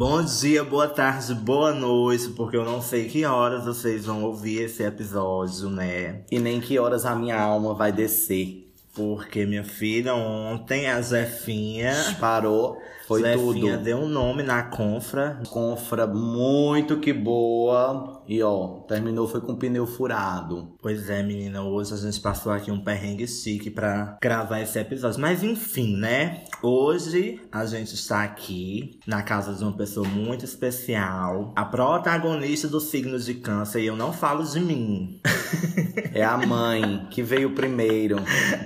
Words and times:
Bom 0.00 0.24
dia, 0.24 0.64
boa 0.64 0.88
tarde, 0.88 1.34
boa 1.34 1.74
noite, 1.74 2.30
porque 2.30 2.56
eu 2.56 2.64
não 2.64 2.80
sei 2.80 3.06
que 3.06 3.22
horas 3.26 3.66
vocês 3.66 4.06
vão 4.06 4.24
ouvir 4.24 4.62
esse 4.62 4.82
episódio, 4.82 5.68
né? 5.68 6.22
E 6.30 6.38
nem 6.38 6.58
que 6.58 6.78
horas 6.78 7.04
a 7.04 7.14
minha 7.14 7.38
alma 7.38 7.74
vai 7.74 7.92
descer. 7.92 8.66
Porque, 8.94 9.44
minha 9.44 9.62
filha, 9.62 10.14
ontem 10.14 10.88
a 10.88 10.98
Zefinha. 11.02 11.92
Parou, 12.18 12.80
foi 13.06 13.20
Zefinha 13.20 13.74
tudo. 13.74 13.84
deu 13.84 13.98
um 13.98 14.08
nome 14.08 14.42
na 14.42 14.62
confra. 14.62 15.38
Confra 15.50 16.06
muito 16.06 16.96
que 16.96 17.12
boa. 17.12 18.19
E 18.30 18.40
ó, 18.44 18.84
terminou 18.86 19.26
foi 19.26 19.40
com 19.40 19.54
o 19.54 19.56
pneu 19.56 19.84
furado. 19.84 20.76
Pois 20.80 21.10
é, 21.10 21.20
menina, 21.20 21.64
hoje 21.64 21.94
a 21.94 21.96
gente 21.96 22.20
passou 22.20 22.52
aqui 22.52 22.70
um 22.70 22.78
perrengue 22.78 23.26
chique 23.26 23.70
pra 23.70 24.16
gravar 24.22 24.60
esse 24.60 24.78
episódio. 24.78 25.20
Mas 25.20 25.42
enfim, 25.42 25.96
né? 25.96 26.44
Hoje 26.62 27.40
a 27.50 27.66
gente 27.66 27.96
está 27.96 28.22
aqui 28.22 29.00
na 29.04 29.20
casa 29.20 29.52
de 29.52 29.64
uma 29.64 29.76
pessoa 29.76 30.06
muito 30.06 30.44
especial. 30.44 31.52
A 31.56 31.64
protagonista 31.64 32.68
do 32.68 32.78
signo 32.78 33.18
de 33.18 33.34
câncer. 33.34 33.80
E 33.80 33.86
eu 33.86 33.96
não 33.96 34.12
falo 34.12 34.44
de 34.44 34.60
mim. 34.60 35.20
É 36.12 36.24
a 36.24 36.36
mãe 36.36 37.06
que 37.10 37.22
veio 37.22 37.54
primeiro. 37.54 38.16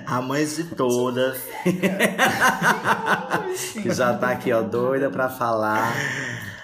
A 0.05 0.19
mãe 0.19 0.45
de 0.45 0.63
todas. 0.75 1.37
Que 3.81 3.93
já 3.93 4.17
tá 4.17 4.31
aqui, 4.31 4.51
ó, 4.51 4.61
doida 4.61 5.09
pra 5.09 5.29
falar 5.29 5.93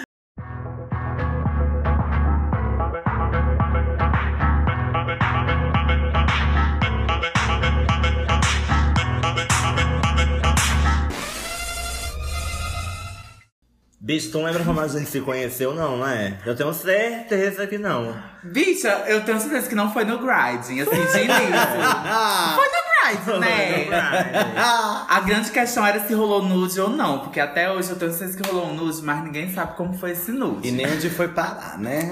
Bicho, 14.09 14.31
tu 14.31 14.43
lembra 14.43 14.65
como 14.65 14.81
a 14.81 14.89
gente 14.89 15.05
se 15.11 15.21
conheceu, 15.21 15.75
não, 15.75 15.99
né? 15.99 16.39
Eu 16.47 16.57
tenho 16.57 16.73
certeza 16.73 17.67
que 17.67 17.77
não. 17.77 18.17
Bicha, 18.43 18.89
eu 19.07 19.23
tenho 19.23 19.39
certeza 19.39 19.69
que 19.69 19.75
não 19.75 19.93
foi 19.93 20.07
no 20.07 20.17
grinding, 20.17 20.81
assim, 20.81 20.97
de 20.97 21.25
início. 21.25 21.29
foi 22.57 22.69
no 22.69 23.27
grinding, 23.27 23.39
né? 23.39 23.87
A 25.11 25.21
grande 25.21 25.51
questão 25.51 25.87
era 25.87 26.01
se 26.01 26.15
rolou 26.15 26.43
nude 26.43 26.81
ou 26.81 26.89
não, 26.89 27.19
porque 27.19 27.39
até 27.39 27.71
hoje 27.71 27.91
eu 27.91 27.97
tenho 27.97 28.11
certeza 28.11 28.43
que 28.43 28.49
rolou 28.49 28.71
um 28.71 28.75
nude, 28.77 29.03
mas 29.03 29.23
ninguém 29.23 29.53
sabe 29.53 29.77
como 29.77 29.93
foi 29.93 30.13
esse 30.13 30.33
nude. 30.33 30.67
E 30.67 30.71
nem 30.71 30.87
onde 30.87 31.11
foi 31.11 31.29
parar, 31.29 31.77
né? 31.79 32.09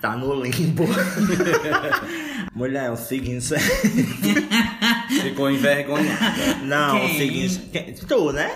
Tá 0.00 0.16
no 0.16 0.34
limbo. 0.34 0.84
Mulher, 2.52 2.86
é 2.86 2.90
o 2.90 2.96
seguinte. 2.96 3.54
Ficou 5.22 5.48
envergonhada. 5.50 6.56
Não, 6.64 6.96
é 6.98 7.04
o 7.04 7.08
seguinte. 7.08 7.58
quem- 7.72 7.94
Tu, 7.94 8.32
né? 8.32 8.50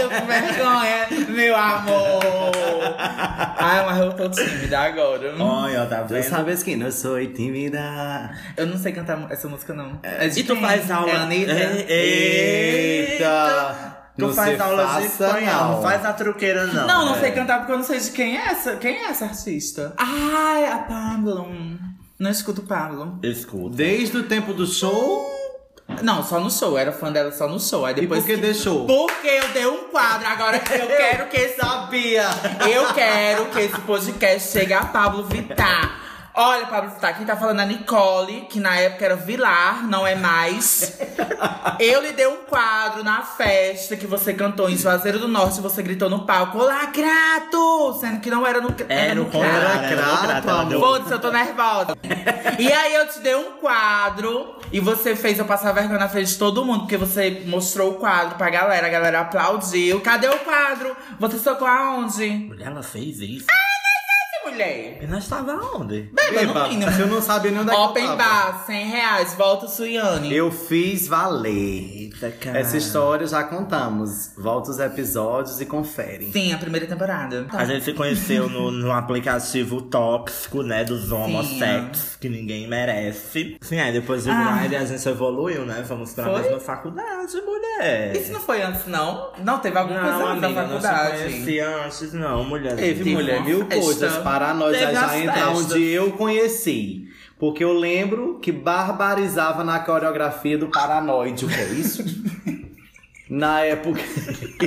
Eu 0.00 0.08
com 0.08 0.26
vergonha, 0.26 1.06
meu 1.28 1.54
amor. 1.54 2.22
Ai, 3.58 3.84
mas 3.84 3.98
eu 3.98 4.12
tô 4.14 4.28
tímida 4.30 4.78
agora. 4.78 5.34
Olha, 5.38 5.84
tá 5.86 6.02
Tu 6.04 6.14
vendo? 6.14 6.22
sabes 6.24 6.62
que 6.62 6.76
não 6.76 6.90
sou 6.90 7.18
tímida. 7.26 8.30
Eu 8.56 8.66
não 8.66 8.78
sei 8.78 8.92
cantar 8.92 9.30
essa 9.30 9.46
música, 9.48 9.74
não. 9.74 9.98
É 10.02 10.28
de 10.28 10.40
E 10.40 10.44
tu 10.44 10.54
quem? 10.54 10.62
faz 10.62 10.90
aula. 10.90 11.10
É 11.10 11.16
Anitta? 11.16 11.52
É- 11.52 11.86
Eita! 13.12 13.96
Tu 14.16 14.22
Não 14.26 14.32
faz 14.32 14.58
aula 14.58 14.98
de 15.00 15.06
espanhol, 15.08 15.72
não 15.72 15.82
faz 15.82 16.02
a 16.06 16.12
truqueira, 16.14 16.66
não. 16.68 16.86
Não, 16.86 17.04
não 17.06 17.20
sei 17.20 17.32
cantar 17.32 17.58
porque 17.58 17.72
eu 17.72 17.76
não 17.76 17.84
sei 17.84 18.00
de 18.00 18.10
quem 18.12 18.38
é 18.38 18.46
essa. 18.46 18.76
Quem 18.76 18.96
é 18.96 19.10
essa 19.10 19.26
artista? 19.26 19.92
Ai, 19.98 20.64
a 20.66 20.78
Pablo. 20.78 21.50
Não 22.18 22.30
escuto 22.30 22.62
Pablo. 22.62 23.18
Escuta. 23.22 23.76
Desde 23.76 24.16
o 24.18 24.22
tempo 24.24 24.52
do 24.54 24.66
show. 24.66 25.34
Não, 26.02 26.22
só 26.22 26.40
no 26.40 26.50
show. 26.50 26.76
Era 26.76 26.90
fã 26.92 27.12
dela 27.12 27.30
só 27.30 27.46
no 27.48 27.60
show. 27.60 27.84
Aí 27.84 27.92
E 27.92 28.00
depois 28.00 28.20
por 28.20 28.26
que 28.26 28.36
deixou? 28.36 28.86
Porque 28.86 29.26
eu 29.26 29.48
dei 29.52 29.66
um 29.66 29.88
quadro. 29.88 30.26
Agora 30.26 30.56
eu 30.74 30.86
quero 30.86 31.28
que 31.28 31.36
esse. 31.36 31.56
Sabia! 31.56 32.28
Eu 32.68 32.92
quero 32.94 33.46
que 33.46 33.60
esse 33.60 33.80
podcast 33.82 34.50
chegue 34.52 34.72
a 34.72 34.84
Pablo 34.84 35.24
Vittar. 35.24 36.05
Olha, 36.38 36.66
Pablo 36.66 36.90
Vittar, 36.90 37.16
quem 37.16 37.24
tá 37.24 37.34
falando 37.34 37.60
é 37.60 37.62
a 37.62 37.66
Nicole, 37.66 38.42
que 38.50 38.60
na 38.60 38.76
época 38.76 39.06
era 39.06 39.16
Vilar, 39.16 39.86
não 39.88 40.06
é 40.06 40.14
mais. 40.14 40.98
Eu 41.80 42.02
lhe 42.02 42.12
dei 42.12 42.26
um 42.26 42.44
quadro 42.44 43.02
na 43.02 43.22
festa 43.22 43.96
que 43.96 44.06
você 44.06 44.34
cantou 44.34 44.68
em 44.68 44.76
Juazeiro 44.76 45.18
do 45.18 45.28
Norte, 45.28 45.62
você 45.62 45.82
gritou 45.82 46.10
no 46.10 46.26
palco, 46.26 46.58
Olá, 46.58 46.88
Crato! 46.88 47.94
Sendo 48.00 48.20
que 48.20 48.28
não 48.30 48.46
era 48.46 48.60
no, 48.60 48.74
Era 48.86 49.14
no 49.14 49.24
Crato. 49.26 49.44
era 49.44 50.34
no 50.34 50.42
crato, 50.42 50.68
deu- 50.68 50.80
Foda-se, 50.80 51.12
eu 51.12 51.18
tô 51.18 51.30
nervosa. 51.30 51.96
e 52.58 52.70
aí 52.70 52.94
eu 52.94 53.08
te 53.08 53.18
dei 53.20 53.34
um 53.34 53.52
quadro 53.52 54.56
e 54.70 54.78
você 54.78 55.16
fez 55.16 55.38
eu 55.38 55.46
passar 55.46 55.72
vergonha 55.72 55.98
na 55.98 56.08
frente 56.08 56.28
de 56.28 56.38
todo 56.38 56.64
mundo, 56.66 56.80
porque 56.80 56.98
você 56.98 57.44
mostrou 57.46 57.92
o 57.92 57.94
quadro 57.94 58.36
pra 58.36 58.50
galera, 58.50 58.86
a 58.86 58.90
galera 58.90 59.20
aplaudiu. 59.20 60.00
Cadê 60.02 60.28
o 60.28 60.38
quadro? 60.40 60.94
Você 61.18 61.38
tocou 61.38 61.66
aonde? 61.66 62.28
Mulher, 62.28 62.66
ela 62.66 62.82
fez 62.82 63.20
isso. 63.20 63.46
Que 63.46 63.75
mulher? 64.50 64.98
E 65.02 65.06
nós 65.06 65.28
tava 65.28 65.52
onde? 65.76 66.02
Beba, 66.12 66.42
Eba, 66.42 66.62
no 66.64 66.68
mínimo. 66.68 66.90
eu 66.92 67.06
não 67.08 67.20
sabia 67.22 67.50
nem 67.50 67.60
onde 67.60 67.70
é 67.70 67.74
que 67.74 67.78
eu 67.80 67.84
Open 67.84 68.04
tava. 68.04 68.16
bar, 68.16 68.64
100 68.66 68.86
reais, 68.86 69.34
volta 69.34 69.68
Suiane. 69.68 70.34
Eu 70.34 70.50
fiz 70.50 71.08
valer. 71.08 71.50
Eita, 72.02 72.30
cara. 72.30 72.58
Essa 72.58 72.76
história 72.76 73.26
já 73.26 73.42
contamos. 73.44 74.32
Volta 74.36 74.70
os 74.70 74.78
episódios 74.78 75.60
e 75.60 75.66
confere. 75.66 76.30
Sim, 76.32 76.52
a 76.52 76.58
primeira 76.58 76.86
temporada. 76.86 77.46
A 77.52 77.64
gente 77.64 77.84
se 77.84 77.92
conheceu 77.92 78.48
no, 78.48 78.70
no 78.70 78.92
aplicativo 78.92 79.82
tóxico, 79.82 80.62
né? 80.62 80.84
Dos 80.84 81.10
homossex, 81.12 82.16
que 82.20 82.28
ninguém 82.28 82.68
merece. 82.68 83.56
Sim, 83.60 83.78
aí 83.80 83.92
depois 83.92 84.24
do 84.24 84.30
Ah. 84.30 84.58
Grindr 84.60 84.76
a 84.76 84.84
gente 84.84 85.08
evoluiu, 85.08 85.64
né? 85.66 85.84
Fomos 85.86 86.12
pra 86.12 86.24
Foi? 86.24 86.42
mesma 86.42 86.60
faculdade, 86.60 87.40
mulher. 87.42 88.16
Isso 88.16 88.32
não 88.32 88.40
foi 88.40 88.62
antes, 88.62 88.86
não? 88.86 89.32
Não, 89.42 89.58
teve 89.58 89.76
alguma 89.78 90.00
Não, 90.00 90.12
coisa 90.12 90.24
antes 90.30 90.40
da 90.40 90.46
amiga, 90.46 90.62
não 90.62 90.80
se 90.80 90.86
faculdade. 90.86 91.22
conhecia 91.22 91.84
antes, 91.84 92.12
não, 92.12 92.44
mulher. 92.44 92.76
Teve, 92.76 92.98
Teve 93.04 93.12
mulher, 93.14 93.38
uma 93.38 93.46
mil 93.46 93.66
festa. 93.66 93.80
coisas 93.84 94.16
para 94.18 94.35
nós 94.54 94.76
Teve 94.76 94.92
já 94.92 95.18
entrar 95.18 95.34
festas. 95.34 95.72
onde 95.72 95.84
eu 95.84 96.12
conheci. 96.12 97.08
Porque 97.38 97.62
eu 97.62 97.72
lembro 97.72 98.38
que 98.40 98.50
barbarizava 98.50 99.62
na 99.62 99.78
coreografia 99.80 100.56
do 100.56 100.68
Paranoide. 100.68 101.44
O 101.44 101.48
que 101.48 101.54
é 101.54 101.68
isso? 101.72 102.02
na 103.28 103.60
época. 103.60 104.00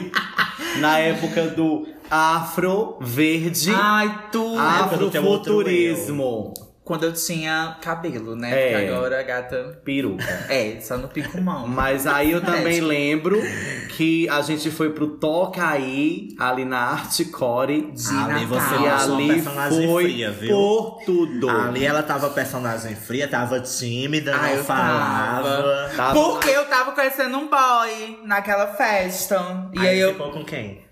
na 0.80 1.00
época 1.00 1.48
do 1.48 1.88
Afro 2.10 2.98
Verde. 3.02 3.72
Ai, 3.74 4.28
tu. 4.32 4.44
Outro 4.44 4.62
Afrofuturismo. 4.62 6.54
Quando 6.90 7.04
eu 7.04 7.14
tinha 7.14 7.78
cabelo, 7.84 8.36
né? 8.36 8.50
É. 8.52 8.72
Porque 8.72 8.86
agora 8.92 9.20
a 9.20 9.24
gata. 9.24 9.80
Peruca. 9.86 10.26
É, 10.50 10.80
só 10.82 10.98
no 10.98 11.08
pico 11.08 11.40
mão. 11.40 11.68
Mas 11.68 12.08
aí 12.08 12.32
eu 12.32 12.42
também 12.42 12.64
Médico. 12.64 12.88
lembro 12.88 13.40
que 13.96 14.28
a 14.28 14.42
gente 14.42 14.72
foi 14.72 14.90
pro 14.90 15.08
Toca 15.20 15.64
Aí, 15.70 16.30
ali 16.40 16.66
na 16.66 16.80
Artcore. 16.80 17.92
De 17.92 18.10
Ali 18.16 18.46
você 18.46 18.60
Natal. 18.76 18.80
E 18.82 18.88
lançou 18.90 19.14
uma 19.14 19.24
ali 19.24 19.34
personagem 19.34 19.88
foi 19.88 20.04
fria, 20.06 20.32
viu? 20.32 20.50
por 20.50 21.02
tudo. 21.06 21.48
Ali 21.50 21.86
ela 21.86 22.02
tava 22.02 22.30
personagem 22.32 22.96
fria, 22.96 23.28
tava 23.28 23.60
tímida, 23.60 24.34
Ah, 24.34 24.42
não 24.42 24.50
eu 24.50 24.64
falava. 24.64 25.92
Tava- 25.96 26.14
Porque 26.14 26.50
eu 26.50 26.66
tava 26.66 26.94
conhecendo 26.94 27.38
um 27.38 27.48
boy 27.50 28.20
naquela 28.26 28.68
festa. 28.74 29.70
E 29.74 29.80
aí, 29.88 30.00
eu. 30.00 30.14
ficou 30.14 30.32
com 30.32 30.44
quem? 30.44 30.89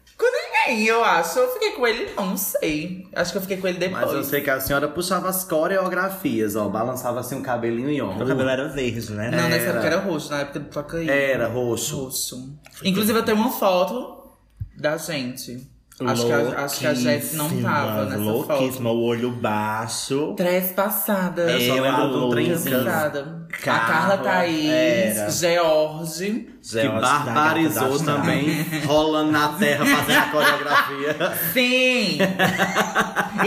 Eu 0.69 1.04
acho. 1.04 1.40
Eu 1.40 1.54
fiquei 1.54 1.72
com 1.72 1.88
ele, 1.88 2.12
não, 2.16 2.28
não 2.28 2.38
sei. 2.38 3.08
Acho 3.16 3.31
que 3.31 3.38
eu 3.38 3.42
fiquei 3.42 3.58
com 3.58 3.68
ele 3.68 3.78
depois. 3.78 4.06
Mas 4.06 4.14
eu 4.14 4.24
sei 4.24 4.42
que 4.42 4.50
a 4.50 4.60
senhora 4.60 4.88
puxava 4.88 5.30
as 5.30 5.44
coreografias, 5.44 6.56
ó. 6.56 6.68
Balançava 6.68 7.19
assim 7.19 7.40
o 7.40 7.42
cabelinho 7.42 7.90
e 7.90 8.02
ó. 8.02 8.14
Meu 8.14 8.28
cabelo 8.28 8.50
era 8.50 8.68
verde, 8.68 9.12
né? 9.12 9.31
Não, 9.31 9.50
nessa 9.50 9.66
Era. 9.66 9.69
época 9.72 9.86
era 9.88 10.00
roxo, 10.00 10.31
na 10.31 10.40
época 10.42 10.60
do 10.60 10.69
Toca 10.69 10.98
Aí. 10.98 11.10
Era 11.10 11.48
roxo. 11.48 12.04
Roxo. 12.06 12.60
Inclusive, 12.84 13.18
eu 13.18 13.24
tenho 13.24 13.38
uma 13.38 13.52
foto 13.52 14.31
da 14.78 14.98
gente. 14.98 15.68
Acho 16.06 16.28
que, 16.28 16.32
a, 16.32 16.64
acho 16.64 16.80
que 16.80 16.86
a 16.86 16.94
Jess 16.94 17.34
não 17.34 17.50
tava 17.60 18.06
nessa 18.06 18.18
foto. 18.18 18.50
Louquíssima, 18.50 18.92
o 18.92 19.02
olho 19.02 19.32
baixo. 19.32 20.34
Três 20.38 20.72
passadas. 20.72 21.50
Eu 21.52 21.60
só 21.60 21.76
Eu, 21.78 21.84
lembro 21.84 22.02
a 22.04 22.06
do 22.06 22.18
Louca, 22.20 22.36
trenzinho. 22.36 22.84
Passada. 22.86 23.48
A 23.52 23.58
Carla, 23.80 24.18
Thaís, 24.20 24.70
era. 25.18 25.32
George. 25.32 26.50
Zé 26.64 26.82
Que 26.82 26.88
barbarizou 26.90 28.00
também, 28.04 28.64
rolando 28.86 29.32
na 29.32 29.54
terra 29.54 29.86
fazendo 29.86 30.20
a 30.20 30.30
coreografia. 30.30 31.34
Sim! 31.54 32.20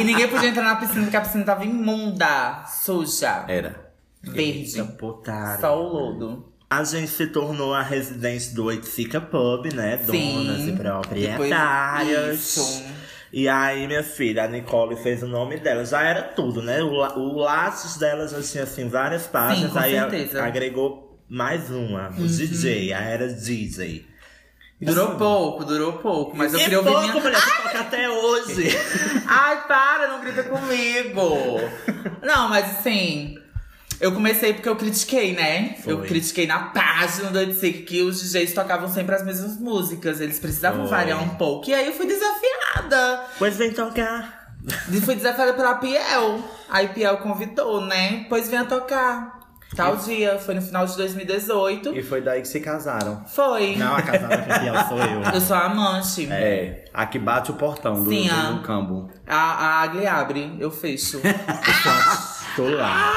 e 0.01 0.05
ninguém 0.05 0.27
podia 0.27 0.49
entrar 0.49 0.65
na 0.65 0.77
piscina 0.77 1.03
porque 1.03 1.17
a 1.17 1.21
piscina 1.21 1.45
tava 1.45 1.65
imunda, 1.65 2.65
suja, 2.67 3.45
Era. 3.47 3.93
verde. 4.23 4.83
Putária. 4.99 5.61
Só 5.61 5.81
o 5.81 5.87
lodo. 5.89 6.50
A 6.73 6.85
gente 6.85 7.11
se 7.11 7.27
tornou 7.27 7.75
a 7.75 7.83
residência 7.83 8.55
do 8.55 8.67
Oiticica 8.67 9.21
Pub, 9.21 9.67
né? 9.75 9.99
Sim. 10.09 10.35
Donas 10.35 10.69
e 10.69 10.73
proprietárias. 10.73 12.39
Isso. 12.39 12.85
E 13.33 13.49
aí, 13.49 13.89
minha 13.89 14.05
filha, 14.05 14.45
a 14.45 14.47
Nicole 14.47 14.95
fez 14.95 15.21
o 15.25 15.27
nome 15.27 15.59
dela. 15.59 15.85
Já 15.85 16.03
era 16.03 16.23
tudo, 16.23 16.63
né? 16.63 16.81
O, 16.81 16.93
o 16.93 17.39
Laços 17.41 17.97
dela 17.97 18.29
já 18.29 18.41
tinha, 18.41 18.63
assim, 18.63 18.89
várias 18.89 19.27
páginas. 19.27 19.73
com 19.73 19.79
aí 19.81 19.95
certeza. 19.95 20.39
Uhum. 20.39 20.45
agregou 20.45 21.21
mais 21.29 21.71
uma. 21.71 22.11
O 22.11 22.27
DJ, 22.27 22.93
a 22.93 23.01
era 23.01 23.27
DJ. 23.27 24.07
Durou 24.81 25.17
pouco, 25.17 25.65
durou 25.65 25.95
pouco, 25.95 26.37
mas 26.37 26.55
eu 26.55 26.61
queria 26.61 26.79
ouvir 26.79 26.91
pouco, 26.93 27.09
minha... 27.09 27.23
mulher, 27.23 27.41
que 27.41 27.63
toca 27.63 27.81
até 27.81 28.09
hoje. 28.09 28.69
Ai, 29.27 29.67
para, 29.67 30.07
não 30.07 30.21
grita 30.21 30.45
comigo! 30.45 31.61
não, 32.23 32.49
mas 32.49 32.79
assim. 32.79 33.40
Eu 34.01 34.13
comecei 34.13 34.55
porque 34.55 34.69
eu 34.69 34.77
critiquei, 34.77 35.35
né? 35.35 35.75
Foi. 35.85 35.93
Eu 35.93 35.99
critiquei 36.01 36.47
na 36.47 36.59
página 36.71 37.31
do 37.31 37.39
Odyssey 37.39 37.73
que 37.83 38.03
os 38.03 38.21
DJs 38.23 38.55
tocavam 38.55 38.89
sempre 38.89 39.15
as 39.15 39.25
mesmas 39.25 39.59
músicas. 39.59 40.21
Eles 40.21 40.39
precisavam 40.39 40.81
Foi. 40.87 40.91
variar 40.97 41.23
um 41.23 41.31
pouco. 41.31 41.69
E 41.69 41.75
aí 41.75 41.87
eu 41.87 41.93
fui 41.93 42.07
desafiada. 42.07 43.25
pois 43.39 43.57
vem 43.57 43.73
tocar. 43.73 44.41
E 44.91 45.01
fui 45.01 45.15
desafiada 45.15 45.53
pela 45.55 45.75
Piel. 45.75 46.43
Aí 46.69 46.89
Piel 46.89 47.19
convidou, 47.19 47.81
né? 47.83 48.25
Pois 48.29 48.49
venha 48.49 48.65
tocar. 48.65 49.39
Tal 49.77 49.97
dia, 49.97 50.37
foi 50.39 50.55
no 50.57 50.63
final 50.63 50.85
de 50.85 50.97
2018. 50.97 51.97
E 51.97 52.03
foi 52.03 52.21
daí 52.21 52.41
que 52.43 52.49
se 52.49 52.59
casaram. 52.59 53.25
Foi. 53.29 53.77
Não, 53.77 53.95
a 53.95 54.03
casada 54.03 54.39
com 54.39 54.59
Piel 54.61 54.75
sou 54.89 54.99
eu. 54.99 55.23
Eu 55.33 55.41
sou 55.41 55.57
a 55.57 55.67
amante. 55.67 56.27
É, 56.31 56.87
a 56.93 57.07
que 57.07 57.19
bate 57.21 57.53
o 57.53 57.55
portão 57.55 58.03
do, 58.03 58.11
Sim, 58.11 58.27
do, 58.29 58.35
a- 58.35 58.51
do 58.51 58.63
campo. 58.63 59.09
A, 59.27 59.37
a 59.37 59.83
Agli 59.83 60.07
abre, 60.07 60.57
eu 60.59 60.71
fecho. 60.73 61.21
Tô 62.57 62.69
lá. 62.69 63.13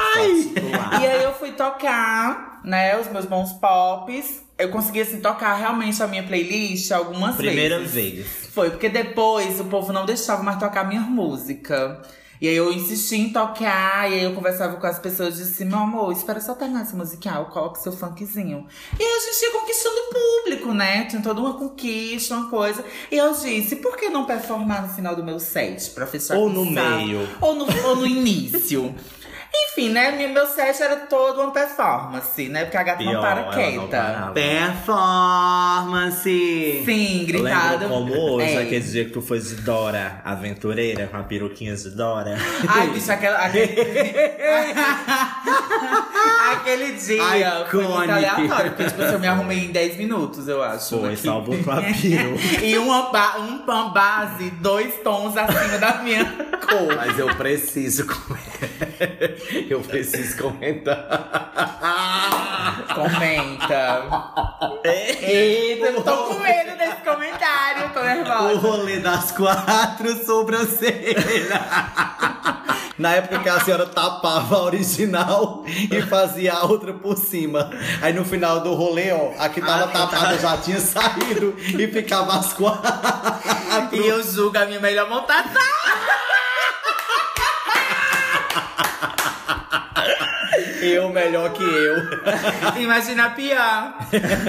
Tô 0.56 0.78
lá. 0.78 1.02
E 1.02 1.08
aí 1.08 1.24
eu 1.24 1.34
fui 1.34 1.52
tocar, 1.52 2.62
né, 2.64 3.00
os 3.00 3.08
meus 3.08 3.26
bons 3.26 3.54
pops. 3.54 4.42
Eu 4.58 4.70
consegui, 4.70 5.02
assim, 5.02 5.20
tocar 5.20 5.56
realmente 5.56 6.02
a 6.02 6.08
minha 6.08 6.24
playlist 6.24 6.92
algumas 6.92 7.36
Primeira 7.36 7.80
vezes. 7.80 7.94
vez. 7.94 8.28
Foi, 8.54 8.70
porque 8.70 8.88
depois 8.88 9.60
o 9.60 9.66
povo 9.66 9.92
não 9.92 10.06
deixava 10.06 10.44
mais 10.44 10.60
tocar 10.60 10.88
minha 10.88 11.02
música. 11.02 12.02
E 12.40 12.48
aí 12.48 12.56
eu 12.56 12.74
insisti 12.74 13.16
em 13.16 13.30
tocar, 13.32 14.12
e 14.12 14.16
aí 14.16 14.24
eu 14.26 14.34
conversava 14.34 14.76
com 14.76 14.86
as 14.86 15.00
pessoas 15.00 15.40
e 15.40 15.44
disse, 15.44 15.64
meu 15.64 15.78
amor, 15.80 16.12
espera 16.12 16.42
só 16.42 16.54
terminar 16.54 16.82
esse 16.84 16.94
musical, 16.96 17.46
coloque 17.46 17.82
seu 17.82 17.94
funkzinho. 17.94 18.68
E 19.00 19.04
aí 19.04 19.10
a 19.10 19.20
gente 19.32 19.42
ia 19.44 19.52
conquistando 19.60 19.96
o 19.96 20.14
público, 20.14 20.74
né? 20.74 21.06
Tinha 21.06 21.22
toda 21.22 21.40
uma 21.40 21.54
conquista, 21.54 22.36
uma 22.36 22.50
coisa. 22.50 22.84
E 23.10 23.16
eu 23.16 23.34
disse, 23.34 23.78
por 23.78 23.96
que 23.96 24.10
não 24.10 24.26
performar 24.26 24.82
no 24.86 24.94
final 24.94 25.16
do 25.16 25.24
meu 25.24 25.40
set? 25.40 25.92
Pra 25.92 26.06
fechar 26.06 26.36
Ou 26.36 26.50
no 26.50 26.66
meio. 26.66 27.28
Ou 27.40 27.56
no, 27.56 27.66
ou 27.88 27.96
no 27.96 28.06
início. 28.06 28.94
Enfim, 29.56 29.90
né? 29.90 30.12
Meu 30.28 30.46
set 30.48 30.82
era 30.82 30.96
todo 30.98 31.42
uma 31.42 31.52
performance, 31.52 32.48
né? 32.50 32.64
Porque 32.66 32.78
a 32.78 32.84
gata 32.84 33.04
não 33.04 33.12
Pior, 33.12 33.22
para 33.22 33.42
não 33.44 33.52
quieta. 33.52 33.88
parava. 33.88 34.32
Performance! 34.34 36.82
Sim, 36.86 37.26
gritado. 37.26 37.88
como 37.88 38.14
hoje, 38.14 38.54
É. 38.56 38.62
aquele 38.62 38.84
dia 38.86 39.06
que 39.06 39.12
tu 39.12 39.22
foi 39.22 39.40
de 39.40 39.56
Dora, 39.56 40.22
aventureira, 40.26 41.08
com 41.08 41.18
a 41.18 41.24
peruquinha 41.24 41.76
de 41.76 41.90
Dora. 41.92 42.36
Ai, 42.68 42.90
bicho, 42.90 43.12
aquela, 43.12 43.38
aquele... 43.40 43.74
aquele 46.54 46.92
dia 46.94 47.66
foi 47.70 47.84
muito 47.84 47.94
Iconic. 48.04 48.12
aleatório. 48.12 48.72
Porque, 48.72 48.86
tipo, 48.86 49.02
eu 49.02 49.20
me 49.20 49.28
arrumei 49.28 49.60
em 49.66 49.72
10 49.72 49.98
minutos, 49.98 50.48
eu 50.48 50.62
acho. 50.64 51.00
Foi, 51.00 51.14
aqui. 51.14 51.24
salvou 51.26 51.58
tua 51.64 51.82
peru. 51.82 52.34
E 52.64 52.78
uma 52.78 53.12
ba 53.12 53.38
um 53.40 53.60
pan 53.60 53.90
base, 53.92 54.50
dois 54.52 54.94
tons 55.04 55.36
acima 55.38 55.78
da 55.78 55.96
minha 56.02 56.26
cor. 56.62 56.96
Mas 56.96 57.18
eu 57.20 57.28
preciso 57.36 58.06
comentar. 58.06 58.70
Eu 59.70 59.82
preciso 59.82 60.38
comentar. 60.42 61.08
Comenta. 62.94 64.04
Eita, 64.84 65.86
eu 65.88 66.04
tô 66.04 66.18
com 66.26 66.40
medo 66.40 66.78
desse 66.78 67.02
comentário, 67.04 67.90
tô 67.94 68.00
O 68.00 68.04
nervosa. 68.04 68.60
rolê 68.60 69.00
das 69.00 69.32
quatro 69.32 70.26
sobrancelhas. 70.26 71.24
Na 72.98 73.16
época 73.16 73.40
que 73.40 73.50
a 73.50 73.60
senhora 73.60 73.88
tapava 73.88 74.56
a 74.56 74.62
original 74.64 75.64
e 75.68 76.02
fazia 76.04 76.54
a 76.54 76.64
outra 76.66 76.94
por 76.94 77.18
cima. 77.18 77.72
Aí 78.02 78.14
no 78.14 78.24
final 78.24 78.60
do 78.62 78.74
rolê, 78.76 79.12
ó, 79.12 79.32
a 79.40 79.50
que 79.50 79.60
tava 79.62 79.86
Ah, 79.86 79.88
tapada 79.88 80.38
já 80.38 80.58
tinha 80.58 80.80
saído 80.80 81.56
e 81.58 81.88
ficava 81.88 82.38
as 82.38 82.54
quatro. 82.54 82.84
E 83.94 84.08
eu 84.08 84.22
julgo 84.24 84.58
a 84.58 84.66
minha 84.66 84.80
melhor 84.80 85.10
montação. 85.10 85.62
Eu 90.84 91.10
melhor 91.10 91.52
que 91.54 91.64
eu. 91.64 91.96
Imagina 92.82 93.26
a 93.26 93.30
Pia. 93.32 93.94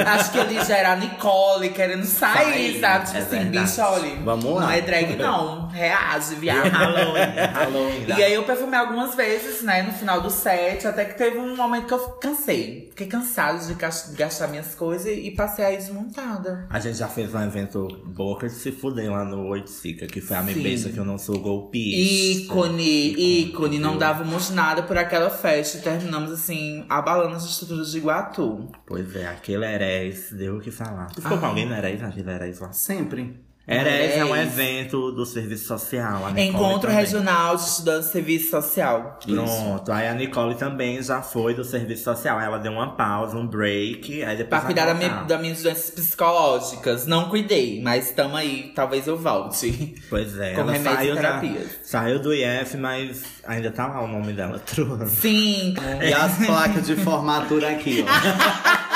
Acho 0.06 0.32
que 0.32 0.38
ele 0.38 0.64
já 0.64 0.76
era 0.76 0.92
a 0.92 0.96
Nicole 0.96 1.70
querendo 1.70 2.04
sair, 2.04 2.34
Sair, 2.44 2.80
sabe? 2.80 3.06
Tipo 3.06 3.16
é 3.16 3.20
assim, 3.20 3.38
verdade. 3.38 3.66
bicho, 3.66 3.80
olha. 3.82 4.16
Vamos 4.24 4.44
lá. 4.54 4.60
Não 4.62 4.70
é 4.70 4.80
drag, 4.80 5.16
não. 5.16 5.68
Reage, 5.68 6.34
viado. 6.36 6.68
Halloween, 6.70 7.52
Halloween. 7.52 8.04
E 8.08 8.22
aí 8.22 8.34
eu 8.34 8.42
perfumei 8.44 8.78
algumas 8.78 9.14
vezes, 9.14 9.62
né, 9.62 9.82
no 9.82 9.92
final 9.92 10.20
do 10.20 10.30
set, 10.30 10.86
até 10.86 11.04
que 11.04 11.16
teve 11.16 11.38
um 11.38 11.56
momento 11.56 11.86
que 11.86 11.94
eu 11.94 11.98
cansei. 12.20 12.88
Fiquei 12.90 13.06
cansada 13.06 13.58
de 13.58 13.74
gas- 13.74 14.12
gastar 14.16 14.48
minhas 14.48 14.74
coisas 14.74 15.06
e 15.16 15.30
passei 15.32 15.64
aí 15.64 15.76
desmontada. 15.76 16.66
A 16.70 16.78
gente 16.80 16.96
já 16.98 17.08
fez 17.08 17.34
um 17.34 17.42
evento 17.42 17.86
boca 18.06 18.48
de 18.48 18.54
se 18.54 18.70
fuder 18.72 19.10
lá 19.10 19.24
no 19.24 19.46
Oiticica, 19.48 20.06
que 20.06 20.20
foi 20.20 20.36
a 20.36 20.42
Me 20.42 20.54
Sim. 20.54 20.62
Beija 20.62 20.88
que 20.90 20.98
eu 20.98 21.04
não 21.04 21.18
sou 21.18 21.38
golpista. 21.38 22.44
Ícone, 22.44 23.42
ícone. 23.42 23.78
Não 23.78 23.90
viu? 23.90 23.98
dávamos 23.98 24.50
nada 24.50 24.82
por 24.82 24.96
aquela 24.96 25.30
festa 25.30 25.78
e 25.78 25.80
terminamos 26.24 26.32
assim, 26.32 26.84
abalando 26.88 27.36
as 27.36 27.44
estruturas 27.44 27.90
de 27.92 27.98
Iguatu. 27.98 28.70
Pois 28.86 29.14
é, 29.16 29.26
aquele 29.28 29.64
Herés 29.64 30.30
deu 30.32 30.56
o 30.56 30.60
que 30.60 30.70
falar. 30.70 31.06
Tu 31.06 31.20
ficou 31.22 31.36
Ah. 31.36 31.40
com 31.40 31.46
alguém 31.46 31.66
no 31.66 31.74
Herés, 31.74 32.00
naquele 32.00 32.30
Herés 32.30 32.60
lá? 32.60 32.72
Sempre. 32.72 33.44
Herés 33.66 34.18
é 34.18 34.24
um 34.24 34.36
evento 34.36 35.10
do 35.10 35.24
serviço 35.24 35.66
social. 35.66 36.20
Encontro 36.36 36.82
também. 36.82 36.96
Regional 36.96 37.56
de 37.56 37.62
Estudantes 37.62 38.06
de 38.08 38.12
Serviço 38.12 38.50
Social. 38.50 39.18
Pronto, 39.24 39.90
aí 39.90 40.06
a 40.06 40.12
Nicole 40.12 40.54
também 40.54 41.02
já 41.02 41.22
foi 41.22 41.54
do 41.54 41.64
serviço 41.64 42.04
social. 42.04 42.38
Ela 42.38 42.58
deu 42.58 42.72
uma 42.72 42.94
pausa, 42.94 43.38
um 43.38 43.46
break, 43.46 44.22
aí 44.22 44.36
depois. 44.36 44.48
Pra 44.48 44.60
cuidar 44.60 44.84
da 44.84 44.92
minha, 44.92 45.08
das 45.22 45.40
minhas 45.40 45.62
doenças 45.62 45.90
psicológicas. 45.90 47.06
Não 47.06 47.30
cuidei, 47.30 47.80
mas 47.82 48.10
tamo 48.10 48.36
aí. 48.36 48.70
Talvez 48.74 49.06
eu 49.06 49.16
volte. 49.16 49.94
Pois 50.10 50.38
é, 50.38 50.52
Com 50.54 50.60
ela 50.60 50.76
e 50.76 50.82
saiu, 50.82 51.14
da, 51.14 51.20
terapias. 51.22 51.70
saiu 51.82 52.18
do 52.18 52.34
IF, 52.34 52.76
mas 52.76 53.22
ainda 53.46 53.70
tá 53.70 53.86
lá 53.86 54.02
o 54.02 54.08
nome 54.08 54.34
dela, 54.34 54.58
Trua. 54.66 55.06
Sim. 55.06 55.74
E 56.02 56.12
as 56.12 56.36
placas 56.44 56.86
de 56.86 56.96
formatura 56.96 57.70
aqui, 57.70 58.04
ó. 58.06 58.84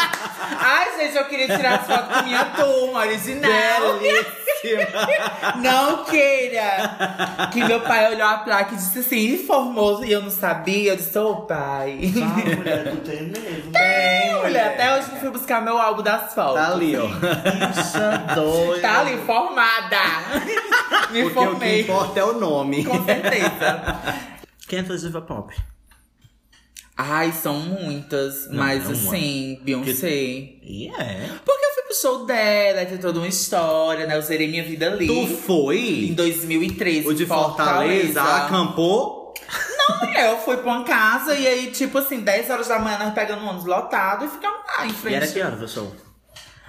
Ai, 0.61 0.99
gente, 0.99 1.17
eu 1.17 1.25
queria 1.27 1.47
tirar 1.57 1.85
foto 1.85 2.13
com 2.19 2.25
minha 2.25 2.45
turma 2.45 3.01
original. 3.01 3.99
Belíssima. 4.63 5.07
Não 5.63 6.05
queira! 6.05 7.49
Que 7.53 7.65
meu 7.65 7.81
pai 7.81 8.13
olhou 8.13 8.27
a 8.27 8.39
placa 8.39 8.75
e 8.75 8.77
disse 8.77 8.99
assim, 8.99 9.35
informou, 9.35 10.05
e 10.05 10.13
eu 10.13 10.23
não 10.23 10.31
sabia. 10.31 10.93
Eu 10.93 10.97
disse, 10.97 11.19
ô 11.19 11.37
pai. 11.43 11.99
Ah, 12.23 12.57
mulher, 12.57 12.91
tu 12.91 12.97
tem 12.99 13.23
mesmo. 13.23 13.73
Tem, 13.73 14.35
mulher. 14.43 14.75
Até 14.75 14.97
hoje 14.97 15.09
eu 15.13 15.17
fui 15.21 15.31
buscar 15.31 15.63
meu 15.63 15.79
álbum 15.79 16.03
das 16.03 16.35
fotos. 16.35 16.55
Tá 16.55 16.73
ali, 16.73 16.97
ó. 16.97 17.07
Bicha 17.07 18.35
doida. 18.35 18.81
Tá 18.83 19.01
ali, 19.01 19.17
formada. 19.19 19.97
Me 21.11 21.23
Porque 21.23 21.25
o 21.25 21.29
que 21.29 21.35
formei. 21.35 21.81
importa 21.83 22.21
é 22.21 22.25
o 22.25 22.33
nome. 22.39 22.85
Com 22.85 23.05
certeza. 23.05 23.97
Quem 24.69 24.81
é 24.81 24.83
tua 24.83 24.99
diva 24.99 25.23
pop? 25.23 25.55
Ai, 26.97 27.31
são 27.33 27.55
muitas. 27.61 28.49
Não, 28.51 28.59
mas 28.59 28.85
é 28.85 28.89
uma. 28.89 28.93
assim, 28.93 29.61
Beyoncé. 29.63 30.11
E 30.11 30.91
é. 30.99 31.29
Pro 31.89 31.97
show 31.97 32.27
dela, 32.27 32.85
tem 32.85 32.99
toda 32.99 33.19
uma 33.19 33.27
história, 33.29 34.07
né? 34.07 34.17
Eu 34.17 34.23
zerei 34.23 34.47
minha 34.49 34.63
vida 34.63 34.87
ali. 34.93 35.07
Tu 35.07 35.13
Em 35.13 35.27
foi? 35.37 36.13
2013. 36.15 37.09
O 37.09 37.15
de 37.15 37.25
Fortaleza, 37.25 38.23
acampou? 38.23 39.33
É, 40.15 40.31
eu 40.31 40.39
fui 40.39 40.57
pra 40.59 40.67
uma 40.71 40.85
casa 40.85 41.35
e 41.35 41.47
aí, 41.47 41.71
tipo 41.71 41.97
assim, 41.99 42.21
10 42.21 42.51
horas 42.51 42.69
da 42.69 42.79
manhã 42.79 42.99
nós 42.99 43.15
pegando 43.15 43.43
um 43.43 43.49
ônibus 43.49 43.65
lotado 43.67 44.27
e 44.27 44.29
ficamos 44.29 44.59
lá 44.77 44.87
em 44.87 44.91
E 44.91 44.93
frente. 44.93 45.15
era 45.17 45.27
que 45.27 45.41
horas 45.43 45.63
o 45.63 45.69
show? 45.69 45.93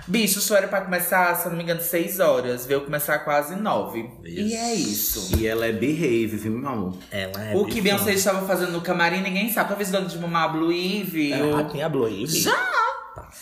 Bicho, 0.08 0.40
o 0.40 0.42
show 0.42 0.56
era 0.58 0.68
pra 0.68 0.82
começar, 0.82 1.36
se 1.36 1.46
eu 1.46 1.50
não 1.52 1.58
me 1.58 1.64
engano, 1.64 1.82
6 1.82 2.20
horas. 2.20 2.66
Veio 2.66 2.82
começar 2.82 3.20
quase 3.20 3.56
9. 3.56 4.10
E 4.24 4.54
é 4.56 4.74
isso. 4.74 5.38
E 5.38 5.46
ela 5.46 5.66
é 5.68 5.72
behave, 5.74 6.28
viu, 6.38 6.52
meu 6.54 6.70
amor? 6.70 6.98
Ela 7.12 7.44
é 7.50 7.56
O 7.56 7.66
que. 7.66 7.82
Beyoncé 7.82 8.14
estava 8.14 8.48
fazendo 8.48 8.72
no 8.72 8.82
camarim, 8.82 9.22
ninguém 9.22 9.52
sabe. 9.52 9.68
Talvez 9.68 9.92
dando 9.92 10.08
de 10.08 10.18
mamar 10.18 10.46
a 10.46 10.48
Blue 10.48 10.72
Ivy. 10.72 11.34
Ela 11.34 11.46
ou- 11.48 11.58
já 11.58 11.64
tinha 11.66 11.90
Blue 11.90 12.08
Ivy? 12.10 12.26
Já! 12.40 12.89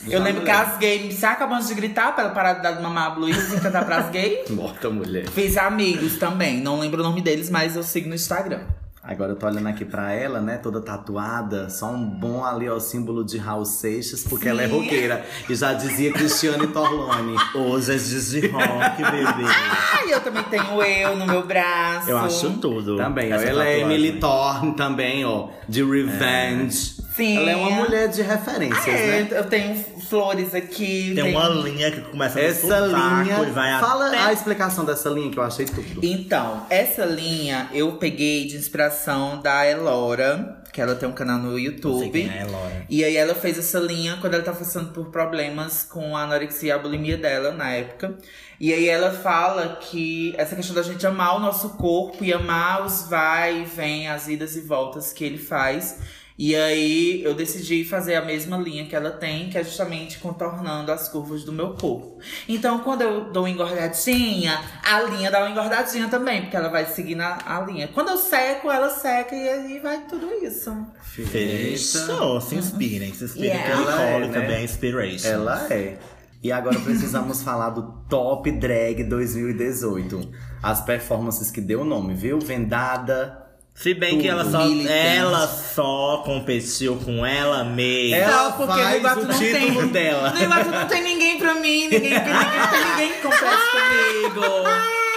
Eu 0.08 0.22
lembro 0.22 0.44
que 0.44 0.50
as 0.50 0.78
gays 0.78 1.16
se 1.16 1.26
acabando 1.26 1.66
de 1.66 1.74
gritar 1.74 2.14
pra 2.14 2.26
ela 2.26 2.34
parar 2.34 2.54
de 2.54 2.64
dar 2.64 2.72
de 2.74 2.82
mamar 2.82 3.08
a 3.08 3.10
Blue 3.12 3.30
Ivy 3.30 3.58
e 3.58 3.60
cantar 3.60 3.86
pras 3.86 4.10
gays. 4.10 4.50
Morta 4.52 4.90
mulher. 4.90 5.28
Fiz 5.30 5.58
amigos 5.58 6.18
também. 6.18 6.62
Não 6.62 6.80
lembro 6.80 7.02
o 7.02 7.04
nome 7.04 7.22
deles, 7.22 7.50
mas 7.50 7.76
eu 7.76 7.84
sigo 7.84 8.10
no 8.10 8.16
Instagram. 8.16 8.62
Agora 9.08 9.32
eu 9.32 9.36
tô 9.38 9.46
olhando 9.48 9.68
aqui 9.68 9.86
pra 9.86 10.12
ela, 10.12 10.42
né? 10.42 10.58
Toda 10.58 10.82
tatuada. 10.82 11.70
Só 11.70 11.90
um 11.90 12.06
bom 12.06 12.44
ali, 12.44 12.68
ó, 12.68 12.78
símbolo 12.78 13.24
de 13.24 13.38
Raul 13.38 13.64
Seixas, 13.64 14.22
porque 14.22 14.50
ela 14.50 14.62
é 14.62 14.68
Sim. 14.68 14.74
roqueira. 14.82 15.26
E 15.50 15.56
já 15.56 15.72
dizia 15.72 16.12
Cristiane 16.12 16.68
Torlone. 16.68 17.38
Hoje 17.56 17.94
é 17.94 17.98
de 17.98 18.48
rock, 18.50 19.02
bebê. 19.02 19.50
Ai, 19.94 20.14
eu 20.14 20.20
também 20.20 20.44
tenho 20.44 20.84
eu 20.84 21.16
no 21.16 21.26
meu 21.26 21.46
braço. 21.46 22.10
Eu 22.10 22.18
acho 22.18 22.52
tudo. 22.60 22.98
Também, 22.98 23.32
ó. 23.32 23.38
Ela 23.38 23.66
é. 23.66 23.80
Emily 23.80 24.20
Thorne 24.20 24.74
também, 24.74 25.24
ó. 25.24 25.48
De 25.70 25.82
Revenge. 25.82 26.98
Sim. 27.18 27.36
Ela 27.38 27.52
é 27.52 27.56
uma 27.58 27.72
mulher 27.72 28.08
de 28.08 28.22
referências, 28.22 28.88
É, 28.88 29.24
né? 29.24 29.28
eu 29.32 29.44
tenho 29.46 29.76
flores 30.08 30.56
aqui. 30.56 31.14
Tem 31.16 31.24
tem- 31.26 31.36
uma 31.36 31.50
linha 31.50 31.92
que 31.92 32.02
começa 32.02 32.40
no 32.40 32.46
Essa 32.46 32.62
sovaco 32.86 33.24
linha. 33.24 33.40
e 33.48 33.52
vai 33.52 33.80
Fala 33.82 34.08
até... 34.08 34.18
a 34.20 34.32
explicação 34.32 34.86
dessa 34.86 35.10
linha 35.10 35.30
que 35.32 35.38
eu 35.38 35.44
achei 35.44 35.66
tudo. 35.66 36.00
Então, 36.04 36.66
essa 36.70 37.04
linha 37.04 37.68
eu 37.74 37.94
peguei 37.94 38.46
de 38.46 38.56
inspiração 38.56 39.42
da 39.42 39.66
Elora, 39.68 40.62
que 40.72 40.80
ela 40.80 40.94
tem 40.96 41.10
um 41.10 41.14
canal 41.14 41.40
no 41.40 41.50
Não 41.50 41.56
sei 41.56 41.66
YouTube. 41.66 42.12
quem 42.12 42.30
é, 42.30 42.46
Laura. 42.46 42.86
E 42.88 43.04
aí 43.04 43.18
ela 43.18 43.34
fez 43.34 43.58
essa 43.58 43.80
linha 43.80 44.18
quando 44.22 44.36
ela 44.36 44.44
tá 44.44 44.54
passando 44.54 44.94
por 44.94 45.08
problemas 45.08 45.84
com 45.84 46.16
a 46.16 46.22
anorexia 46.22 46.70
e 46.70 46.72
a 46.72 46.78
bulimia 46.78 47.18
dela 47.18 47.52
na 47.52 47.72
época. 47.72 48.16
E 48.60 48.72
aí 48.72 48.88
ela 48.88 49.12
fala 49.12 49.78
que 49.82 50.34
essa 50.38 50.56
questão 50.56 50.76
da 50.76 50.84
gente 50.84 51.06
amar 51.06 51.36
o 51.36 51.40
nosso 51.40 51.70
corpo 51.72 52.24
e 52.24 52.32
amar 52.32 52.86
os 52.86 53.08
vai 53.08 53.62
e 53.62 53.66
vem, 53.66 54.08
as 54.08 54.28
idas 54.28 54.56
e 54.56 54.62
voltas 54.62 55.12
que 55.12 55.24
ele 55.24 55.38
faz. 55.40 55.98
E 56.38 56.56
aí 56.56 57.24
eu 57.24 57.34
decidi 57.34 57.84
fazer 57.84 58.14
a 58.14 58.22
mesma 58.24 58.58
linha 58.58 58.86
que 58.86 58.96
ela 58.96 59.10
tem, 59.10 59.50
que 59.50 59.58
é 59.58 59.64
justamente 59.64 60.20
contornando 60.20 60.92
as 60.92 61.10
curvas 61.10 61.44
do 61.44 61.52
meu 61.52 61.74
corpo. 61.74 62.20
Então, 62.48 62.80
quando 62.80 63.02
eu 63.02 63.32
dou 63.32 63.44
uma 63.44 63.50
engordadinha, 63.50 64.62
a 64.84 65.02
linha 65.02 65.32
dá 65.32 65.40
uma 65.40 65.50
engordadinha 65.50 66.08
também, 66.10 66.44
porque 66.44 66.56
ela 66.56 66.70
vai 66.70 66.86
seguindo 66.86 67.22
a, 67.22 67.40
a 67.44 67.62
linha. 67.62 67.88
Quando 67.88 68.10
eu 68.10 68.18
seco, 68.18 68.70
ela 68.70 68.92
seca 68.92 69.36
e 69.36 69.50
aí 69.50 69.80
vai 69.80 70.06
tudo 70.08 70.32
isso. 70.46 70.72
Fechou, 71.02 72.40
se 72.40 72.56
inspirem, 72.56 73.14
se 73.14 73.24
inspirem 73.24 73.48
Yeah. 73.48 73.82
Ela 73.82 74.02
é, 74.02 74.20
né? 74.20 74.28
também 74.28 74.56
é 74.58 74.64
inspiration. 74.64 75.28
Ela 75.28 75.74
é. 75.74 75.98
E 76.44 76.52
agora 76.52 76.80
precisamos 76.80 77.42
falar 77.44 77.72
do 77.72 78.04
Top 78.08 78.50
Drag 78.52 79.04
2018. 79.04 80.32
As 80.62 80.82
performances 80.82 81.50
que 81.50 81.62
deu 81.62 81.82
o 81.82 81.86
nome, 81.86 82.14
viu? 82.14 82.40
Vendada. 82.40 83.47
Se 83.78 83.94
bem 83.94 84.18
que 84.20 84.28
ela 84.28 84.44
só, 84.50 84.66
Militante. 84.66 84.92
ela 84.98 85.48
só 85.48 86.24
competiu 86.26 86.96
com 86.98 87.24
ela 87.24 87.64
mesma. 87.64 88.18
Ela 88.18 88.44
Não, 88.44 88.52
porque 88.54 88.74
faz 88.74 88.90
no 88.90 88.96
Iguatu 88.98 89.20
o 89.20 89.26
não 89.28 89.38
título 89.38 89.82
tem. 89.82 89.88
dela. 89.90 90.30
No 90.32 90.42
Iguatu 90.42 90.70
não 90.72 90.88
tem 90.88 91.04
ninguém 91.04 91.38
pra 91.38 91.54
mim, 91.54 91.82
ninguém, 91.88 92.02
ninguém, 92.02 92.16
ninguém 92.90 93.14
que 93.14 93.22
compete 93.22 94.34
comigo. 94.34 94.42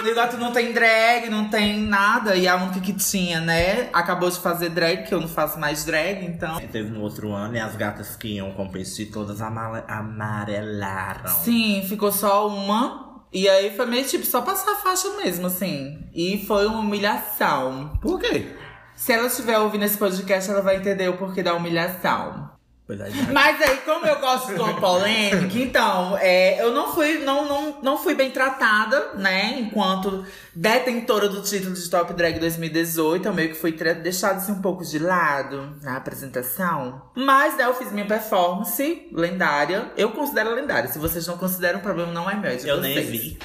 No 0.03 0.09
Iguatu 0.09 0.37
não 0.37 0.51
tem 0.51 0.71
drag, 0.73 1.27
não 1.29 1.49
tem 1.49 1.79
nada. 1.79 2.35
E 2.35 2.47
a 2.47 2.55
única 2.55 2.79
que 2.79 2.93
tinha, 2.93 3.39
né? 3.41 3.89
Acabou 3.91 4.29
de 4.29 4.39
fazer 4.39 4.69
drag, 4.69 5.07
que 5.07 5.13
eu 5.13 5.19
não 5.19 5.27
faço 5.27 5.59
mais 5.59 5.83
drag, 5.83 6.23
então. 6.23 6.59
Teve 6.71 6.91
no 6.91 7.01
outro 7.01 7.31
ano 7.33 7.55
e 7.55 7.59
as 7.59 7.75
gatas 7.75 8.15
que 8.15 8.35
iam 8.35 8.51
competir 8.51 9.07
todas 9.11 9.41
amarelaram. 9.41 11.29
Sim, 11.43 11.83
ficou 11.89 12.11
só 12.11 12.47
uma. 12.47 13.10
E 13.33 13.47
aí 13.47 13.75
foi 13.75 13.85
meio 13.85 14.05
tipo, 14.05 14.25
só 14.25 14.41
passar 14.41 14.73
a 14.73 14.75
faixa 14.75 15.09
mesmo, 15.17 15.47
assim. 15.47 16.05
E 16.13 16.45
foi 16.45 16.65
uma 16.67 16.79
humilhação. 16.79 17.97
Por 18.01 18.19
quê? 18.19 18.45
Se 18.95 19.13
ela 19.13 19.27
estiver 19.27 19.57
ouvindo 19.57 19.85
esse 19.85 19.97
podcast, 19.97 20.51
ela 20.51 20.61
vai 20.61 20.75
entender 20.75 21.07
o 21.07 21.17
porquê 21.17 21.41
da 21.41 21.55
humilhação. 21.55 22.50
Mas 23.31 23.61
aí, 23.61 23.77
como 23.77 24.05
eu 24.05 24.19
gosto 24.19 24.53
de 24.53 24.59
uma 24.59 24.79
polêmica, 24.79 25.57
então, 25.57 26.17
é, 26.17 26.61
eu 26.61 26.73
não 26.73 26.93
fui, 26.93 27.19
não, 27.19 27.47
não, 27.47 27.81
não 27.81 27.97
fui 27.97 28.13
bem 28.13 28.31
tratada, 28.31 29.13
né? 29.15 29.59
Enquanto 29.59 30.25
detentora 30.55 31.29
do 31.29 31.41
título 31.41 31.73
de 31.73 31.89
Top 31.89 32.13
Drag 32.13 32.39
2018, 32.39 33.27
eu 33.27 33.33
meio 33.33 33.49
que 33.49 33.55
fui 33.55 33.71
deixada 33.71 34.35
assim 34.35 34.51
um 34.51 34.61
pouco 34.61 34.83
de 34.83 34.99
lado 34.99 35.75
na 35.81 35.97
apresentação. 35.97 37.01
Mas, 37.15 37.57
né, 37.57 37.65
eu 37.65 37.73
fiz 37.73 37.91
minha 37.91 38.05
performance 38.05 39.07
lendária. 39.13 39.91
Eu 39.97 40.11
considero 40.11 40.53
lendária. 40.53 40.89
Se 40.89 40.99
vocês 40.99 41.25
não 41.27 41.37
consideram, 41.37 41.79
o 41.79 41.81
problema 41.81 42.11
não 42.11 42.29
é 42.29 42.35
meu, 42.35 42.51
é 42.51 42.55
de 42.55 42.67
Eu 42.67 42.81
nem 42.81 42.93
vocês. 42.93 43.09
vi. 43.09 43.39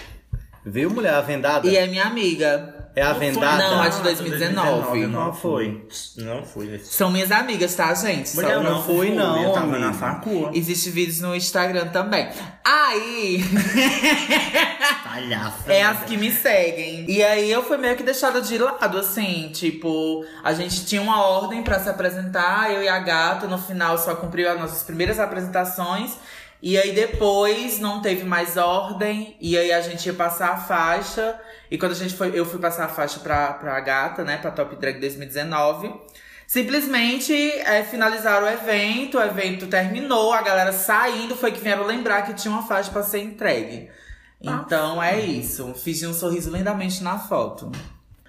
Viu, 0.64 0.90
mulher? 0.90 1.14
A 1.14 1.20
vendada? 1.20 1.66
E 1.68 1.76
é 1.76 1.86
minha 1.86 2.04
amiga. 2.04 2.75
É 2.98 3.02
a 3.02 3.12
Não 3.12 3.20
vendada? 3.20 3.58
Não, 3.62 3.82
a 3.82 3.88
de 3.90 3.98
Ah, 3.98 4.02
2019. 4.04 5.06
Não 5.06 5.30
foi. 5.34 5.86
Não 6.16 6.42
foi. 6.42 6.80
São 6.82 7.10
minhas 7.10 7.30
amigas, 7.30 7.74
tá, 7.74 7.92
gente? 7.92 8.30
Só 8.30 8.40
Mulher, 8.40 8.54
eu 8.54 8.62
não 8.62 8.82
fui, 8.82 9.08
fui, 9.08 9.10
não, 9.14 9.42
Eu 9.42 9.52
tava 9.52 9.66
amiga. 9.66 9.78
na 9.80 9.92
facua. 9.92 10.50
Existe 10.54 10.88
vídeos 10.88 11.20
no 11.20 11.36
Instagram 11.36 11.88
também. 11.88 12.26
Aí. 12.64 13.44
Palhaça. 15.04 15.70
É 15.72 15.82
as 15.82 16.04
que 16.04 16.16
me 16.16 16.32
seguem. 16.32 17.04
E 17.06 17.22
aí 17.22 17.50
eu 17.52 17.62
fui 17.62 17.76
meio 17.76 17.96
que 17.96 18.02
deixada 18.02 18.40
de 18.40 18.56
lado, 18.56 18.98
assim, 18.98 19.50
tipo, 19.52 20.24
a 20.42 20.54
gente 20.54 20.86
tinha 20.86 21.02
uma 21.02 21.22
ordem 21.22 21.62
pra 21.62 21.78
se 21.78 21.90
apresentar, 21.90 22.72
eu 22.72 22.82
e 22.82 22.88
a 22.88 22.98
gata, 22.98 23.46
no 23.46 23.58
final 23.58 23.98
só 23.98 24.14
cumpriu 24.14 24.50
as 24.50 24.58
nossas 24.58 24.82
primeiras 24.82 25.18
apresentações. 25.18 26.16
E 26.62 26.78
aí 26.78 26.92
depois 26.94 27.78
não 27.78 28.00
teve 28.00 28.24
mais 28.24 28.56
ordem, 28.56 29.36
e 29.38 29.56
aí 29.58 29.70
a 29.70 29.82
gente 29.82 30.06
ia 30.06 30.14
passar 30.14 30.52
a 30.52 30.56
faixa. 30.56 31.38
E 31.70 31.76
quando 31.78 31.92
a 31.92 31.96
gente 31.96 32.14
foi, 32.14 32.30
eu 32.38 32.44
fui 32.46 32.58
passar 32.60 32.84
a 32.84 32.88
faixa 32.88 33.18
pra, 33.20 33.52
pra 33.54 33.78
gata, 33.80 34.22
né, 34.24 34.36
pra 34.36 34.50
Top 34.50 34.74
Drag 34.76 35.00
2019. 35.00 35.92
Simplesmente 36.46 37.34
é, 37.60 37.82
finalizaram 37.82 38.46
o 38.46 38.50
evento, 38.50 39.18
o 39.18 39.22
evento 39.22 39.66
terminou, 39.66 40.32
a 40.32 40.42
galera 40.42 40.72
saindo, 40.72 41.34
foi 41.34 41.50
que 41.50 41.60
vieram 41.60 41.84
lembrar 41.84 42.22
que 42.22 42.34
tinha 42.34 42.52
uma 42.54 42.62
faixa 42.66 42.90
pra 42.90 43.02
ser 43.02 43.18
entregue. 43.20 43.90
Então 44.40 45.02
é 45.02 45.18
isso. 45.18 45.74
Fiz 45.74 46.02
um 46.04 46.14
sorriso 46.14 46.50
lindamente 46.56 47.02
na 47.02 47.18
foto. 47.18 47.72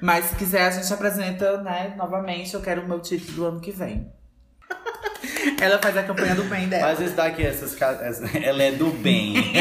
Mas 0.01 0.25
se 0.25 0.35
quiser, 0.35 0.67
a 0.67 0.71
gente 0.71 0.91
apresenta, 0.91 1.61
né, 1.61 1.93
novamente. 1.95 2.53
Eu 2.55 2.61
quero 2.61 2.81
o 2.81 2.87
meu 2.87 2.99
título 2.99 3.33
do 3.33 3.45
ano 3.45 3.59
que 3.59 3.71
vem. 3.71 4.11
Ela 5.61 5.77
faz 5.79 5.95
a 5.97 6.03
campanha 6.03 6.33
do 6.35 6.43
bem 6.45 6.67
dela. 6.67 6.87
Faz 6.95 6.99
isso 6.99 7.15
daqui, 7.15 7.43
essas 7.43 7.75
ca- 7.75 7.99
essa- 8.01 8.25
Ela 8.37 8.63
é 8.63 8.71
do 8.71 8.87
bem. 8.91 9.35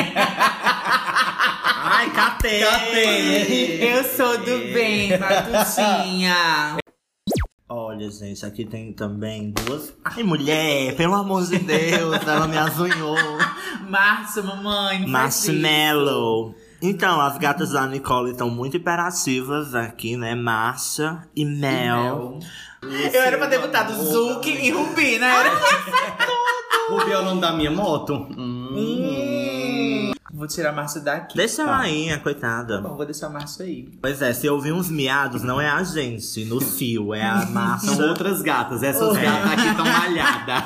Ai, 1.88 2.10
catei! 2.10 2.64
Catei. 2.64 3.96
Eu 3.96 4.02
sou 4.02 4.36
do 4.38 4.58
bem, 4.74 5.16
Matutinha. 5.16 6.78
Olha, 7.68 8.10
gente, 8.10 8.44
aqui 8.44 8.64
tem 8.64 8.92
também 8.92 9.52
duas. 9.52 9.94
Ai, 10.04 10.24
mulher, 10.24 10.96
pelo 10.96 11.14
amor 11.14 11.46
de 11.46 11.58
Deus, 11.60 12.26
ela 12.26 12.48
me 12.48 12.58
azunhou. 12.58 13.16
Márcia, 13.88 14.42
mamãe. 14.42 15.06
Marshmallow. 15.06 16.56
Então, 16.82 17.20
as 17.20 17.38
gatas 17.38 17.70
da 17.70 17.86
Nicole 17.86 18.32
estão 18.32 18.50
muito 18.50 18.76
imperativas 18.76 19.72
aqui, 19.76 20.16
né? 20.16 20.34
Márcia 20.34 21.22
e 21.36 21.44
Mel. 21.44 22.40
Eu 22.82 23.22
era 23.22 23.38
pra 23.38 23.46
ter 23.46 23.60
botado 23.60 23.94
Zuki 23.94 24.50
e 24.50 24.70
Rubi, 24.70 25.20
né? 25.20 25.28
Era... 25.28 25.50
Rubi 26.90 27.12
é 27.12 27.18
o 27.18 27.24
nome 27.24 27.40
da 27.40 27.52
minha 27.52 27.70
moto? 27.70 28.14
Hum. 28.36 28.65
Vou 30.36 30.46
tirar 30.46 30.68
a 30.68 30.72
Márcia 30.72 31.00
daqui. 31.00 31.34
Deixa 31.34 31.62
ela 31.62 31.78
aí, 31.80 32.10
a 32.10 32.20
coitada. 32.20 32.78
Bom, 32.82 32.94
vou 32.94 33.06
deixar 33.06 33.28
a 33.28 33.30
Márcia 33.30 33.64
aí. 33.64 33.88
Pois 34.02 34.20
é, 34.20 34.34
se 34.34 34.46
eu 34.46 34.52
ouvir 34.52 34.70
uns 34.70 34.90
miados, 34.90 35.42
não 35.42 35.58
é 35.58 35.66
a 35.66 35.82
gente 35.82 36.44
no 36.44 36.60
fio, 36.60 37.14
é 37.14 37.22
a 37.22 37.40
São 37.46 37.52
Márcia. 37.52 38.06
outras 38.06 38.42
gatas. 38.42 38.82
Essas 38.82 39.16
gatas 39.16 39.52
aqui 39.52 39.66
estão 39.66 39.86
malhadas. 39.86 40.62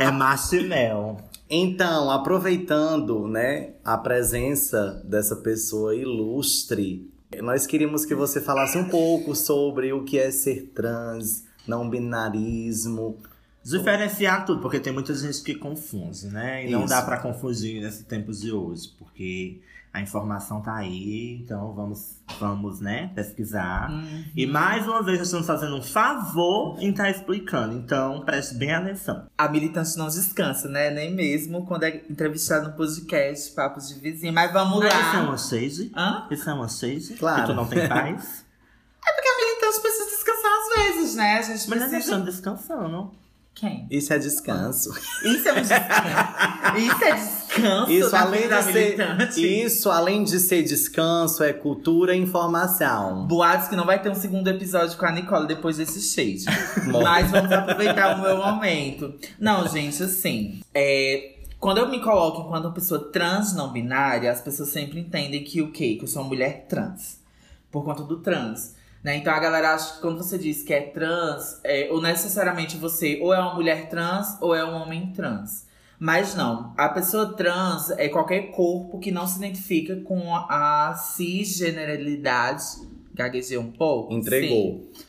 é 0.00 0.10
Márcia 0.10 0.60
e 0.60 0.66
Mel. 0.66 1.18
Então, 1.50 2.10
aproveitando, 2.10 3.28
né, 3.28 3.74
a 3.84 3.98
presença 3.98 5.02
dessa 5.04 5.36
pessoa 5.36 5.94
ilustre, 5.94 7.12
nós 7.42 7.66
queríamos 7.66 8.06
que 8.06 8.14
você 8.14 8.40
falasse 8.40 8.78
um 8.78 8.88
pouco 8.88 9.34
sobre 9.36 9.92
o 9.92 10.04
que 10.04 10.18
é 10.18 10.30
ser 10.30 10.72
trans, 10.74 11.44
não 11.68 11.88
binarismo, 11.90 13.18
Diferenciar 13.68 14.44
tudo, 14.44 14.60
porque 14.60 14.78
tem 14.78 14.92
muita 14.92 15.12
gente 15.12 15.42
que 15.42 15.54
confunde, 15.56 16.28
né? 16.28 16.64
E 16.66 16.70
não 16.70 16.80
Isso. 16.84 16.88
dá 16.88 17.02
pra 17.02 17.18
confundir 17.18 17.82
nesses 17.82 18.04
tempos 18.04 18.40
de 18.40 18.52
hoje, 18.52 18.94
porque 18.96 19.60
a 19.92 20.00
informação 20.00 20.60
tá 20.60 20.76
aí, 20.76 21.40
então 21.42 21.72
vamos, 21.72 22.16
vamos 22.38 22.80
né, 22.80 23.10
pesquisar. 23.14 23.90
Uhum. 23.90 24.24
E 24.36 24.46
mais 24.46 24.86
uma 24.86 25.02
vez, 25.02 25.18
nós 25.18 25.26
estamos 25.26 25.46
fazendo 25.48 25.74
um 25.74 25.82
favor 25.82 26.76
em 26.80 26.90
estar 26.90 27.10
explicando, 27.10 27.74
então 27.74 28.20
preste 28.24 28.54
bem 28.54 28.72
atenção. 28.72 29.26
A 29.36 29.48
militante 29.48 29.96
não 29.96 30.06
descansa, 30.06 30.68
né? 30.68 30.90
Nem 30.90 31.12
mesmo 31.12 31.66
quando 31.66 31.84
é 31.84 31.96
entrevistada 32.08 32.68
no 32.68 32.74
podcast, 32.74 33.50
Papos 33.52 33.88
de 33.88 33.94
Vizinho. 33.98 34.32
Mas 34.32 34.52
vamos 34.52 34.78
Mas 34.78 34.92
isso 34.94 35.16
é 35.16 35.18
lá. 35.18 35.22
uma 35.24 35.38
shade? 35.38 35.92
Hã? 35.96 36.26
Isso 36.30 36.50
é 36.50 36.52
uma 36.54 36.68
shade? 36.68 37.14
Claro. 37.18 37.40
Que 37.40 37.46
tu 37.48 37.54
não 37.54 37.66
tem 37.66 37.88
paz? 37.88 38.44
Porque 39.02 39.28
a 39.28 39.36
militante 39.36 39.80
precisa 39.80 40.04
descansar 40.04 40.52
às 40.52 40.94
vezes, 40.94 41.16
né? 41.16 41.38
A 41.38 41.42
gente 41.42 41.70
Mas 41.70 41.80
nós 41.80 41.88
precisa... 41.88 41.98
estamos 41.98 42.26
descansando. 42.26 43.25
Quem? 43.56 43.86
Isso 43.90 44.12
é 44.12 44.18
descanso. 44.18 44.90
Isso 45.24 45.48
é 45.48 45.52
um 45.54 45.62
descanso. 45.62 46.76
Isso 46.76 47.04
é 47.04 47.12
descanso 47.14 47.90
Isso 47.90 48.10
da 48.10 48.20
além, 48.20 48.42
de 48.42 48.72
militante. 48.72 49.34
ser, 49.34 49.64
isso, 49.64 49.90
além 49.90 50.24
de 50.24 50.38
ser 50.38 50.62
descanso, 50.62 51.42
é 51.42 51.54
cultura 51.54 52.14
e 52.14 52.18
informação. 52.20 53.26
Boatos 53.26 53.68
que 53.68 53.74
não 53.74 53.86
vai 53.86 54.00
ter 54.00 54.10
um 54.10 54.14
segundo 54.14 54.46
episódio 54.48 54.98
com 54.98 55.06
a 55.06 55.10
Nicole 55.10 55.46
depois 55.48 55.78
desse 55.78 56.02
shade. 56.02 56.44
Mas 57.02 57.30
vamos 57.30 57.50
aproveitar 57.50 58.18
o 58.18 58.20
meu 58.20 58.36
momento. 58.36 59.14
Não, 59.40 59.66
gente, 59.66 60.02
assim. 60.02 60.60
é, 60.74 61.36
quando 61.58 61.78
eu 61.78 61.88
me 61.88 62.02
coloco 62.02 62.42
enquanto 62.42 62.66
uma 62.66 62.74
pessoa 62.74 63.10
trans 63.10 63.54
não 63.54 63.72
binária, 63.72 64.30
as 64.30 64.42
pessoas 64.42 64.68
sempre 64.68 65.00
entendem 65.00 65.42
que 65.42 65.62
o 65.62 65.72
quê? 65.72 65.94
Que 65.96 66.04
eu 66.04 66.08
sou 66.08 66.20
uma 66.20 66.28
mulher 66.28 66.66
trans. 66.68 67.20
Por 67.72 67.82
conta 67.84 68.02
do 68.02 68.18
trans. 68.18 68.74
Né? 69.02 69.16
Então 69.16 69.32
a 69.32 69.38
galera 69.38 69.74
acha 69.74 69.94
que 69.94 70.00
quando 70.00 70.18
você 70.18 70.36
diz 70.36 70.62
que 70.62 70.74
é 70.74 70.80
trans, 70.80 71.60
é, 71.62 71.88
ou 71.90 72.02
necessariamente 72.02 72.76
você 72.76 73.20
ou 73.22 73.32
é 73.32 73.38
uma 73.38 73.54
mulher 73.54 73.88
trans 73.88 74.36
ou 74.40 74.54
é 74.54 74.64
um 74.64 74.74
homem 74.74 75.12
trans. 75.12 75.66
Mas 75.98 76.34
não, 76.34 76.74
a 76.76 76.88
pessoa 76.88 77.34
trans 77.34 77.90
é 77.90 78.08
qualquer 78.08 78.50
corpo 78.50 78.98
que 78.98 79.10
não 79.10 79.26
se 79.26 79.38
identifica 79.38 79.96
com 79.96 80.34
a 80.34 80.94
cisgeneralidade. 80.94 82.64
Gaguejei 83.14 83.56
um 83.56 83.70
pouco? 83.70 84.12
Entregou. 84.12 84.90
Sim. 84.94 85.04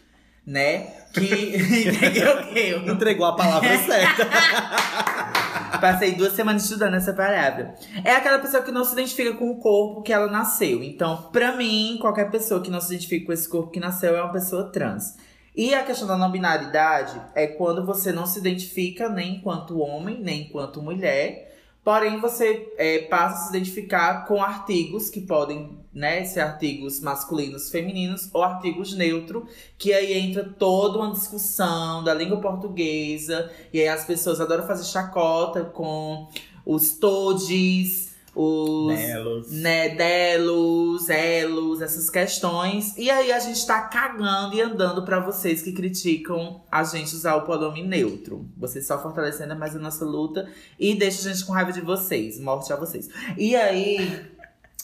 Né? 0.46 0.88
Que. 1.12 1.58
Entregou 1.90 2.36
o 2.36 2.54
quê? 2.54 2.82
Entregou 2.88 3.26
a 3.26 3.36
palavra 3.36 3.78
certa. 3.84 4.28
Passei 5.80 6.16
duas 6.16 6.34
semanas 6.34 6.64
estudando 6.64 6.96
essa 6.96 7.14
palavra. 7.14 7.76
É 8.04 8.12
aquela 8.12 8.40
pessoa 8.40 8.64
que 8.64 8.72
não 8.72 8.84
se 8.84 8.94
identifica 8.94 9.34
com 9.34 9.52
o 9.52 9.60
corpo 9.60 10.02
que 10.02 10.14
ela 10.14 10.32
nasceu. 10.32 10.84
Então, 10.84 11.30
pra 11.32 11.56
mim, 11.56 11.98
qualquer 12.00 12.32
pessoa 12.32 12.62
que 12.62 12.72
não 12.72 12.82
se 12.82 12.94
identifica 12.94 13.26
com 13.28 13.34
esse 13.34 13.48
corpo 13.48 13.72
que 13.72 13.80
nasceu 13.80 14.16
é 14.16 14.22
uma 14.22 14.32
pessoa 14.32 14.72
trans. 14.72 15.16
E 15.56 15.74
a 15.74 15.84
questão 15.84 16.08
da 16.08 16.18
não 16.18 16.32
binaridade 16.32 17.20
é 17.34 17.48
quando 17.48 17.86
você 17.86 18.12
não 18.12 18.28
se 18.28 18.38
identifica 18.38 19.10
nem 19.10 19.38
enquanto 19.38 19.80
homem, 19.80 20.22
nem 20.22 20.44
enquanto 20.44 20.84
mulher. 20.84 21.47
Porém, 21.88 22.20
você 22.20 22.74
é, 22.78 23.04
passa 23.04 23.36
a 23.36 23.44
se 23.44 23.50
identificar 23.56 24.26
com 24.26 24.44
artigos 24.44 25.10
que 25.10 25.22
podem 25.22 25.80
né, 25.94 26.26
ser 26.26 26.42
artigos 26.42 27.00
masculinos, 27.00 27.72
femininos 27.72 28.30
ou 28.34 28.44
artigos 28.44 28.94
neutro, 28.94 29.48
que 29.78 29.94
aí 29.94 30.12
entra 30.12 30.44
toda 30.44 31.00
uma 31.00 31.14
discussão 31.14 32.04
da 32.04 32.14
língua 32.14 32.42
portuguesa. 32.42 33.50
E 33.72 33.80
aí 33.80 33.88
as 33.88 34.04
pessoas 34.04 34.42
adoram 34.42 34.68
fazer 34.68 34.84
chacota 34.84 35.64
com 35.64 36.28
os 36.66 36.92
todes, 36.92 38.07
os 38.40 39.52
né, 39.52 39.90
delos, 39.90 41.10
elos, 41.10 41.82
essas 41.82 42.08
questões. 42.08 42.96
E 42.96 43.10
aí 43.10 43.32
a 43.32 43.40
gente 43.40 43.66
tá 43.66 43.82
cagando 43.82 44.56
e 44.56 44.62
andando 44.62 45.04
pra 45.04 45.20
vocês 45.20 45.64
que 45.64 45.72
criticam 45.72 46.62
a 46.72 46.84
gente 46.84 47.16
usar 47.16 47.36
o 47.36 47.42
pronome 47.42 47.82
neutro. 47.82 48.48
Vocês 48.56 48.86
só 48.86 49.02
fortalecendo 49.02 49.56
mais 49.56 49.76
a 49.76 49.80
nossa 49.80 50.06
luta 50.06 50.48
e 50.80 50.94
deixa 50.94 51.28
a 51.28 51.34
gente 51.34 51.44
com 51.46 51.52
raiva 51.52 51.72
de 51.72 51.82
vocês. 51.82 52.40
Morte 52.40 52.72
a 52.72 52.76
vocês. 52.76 53.10
E 53.36 53.56
aí, 53.56 54.24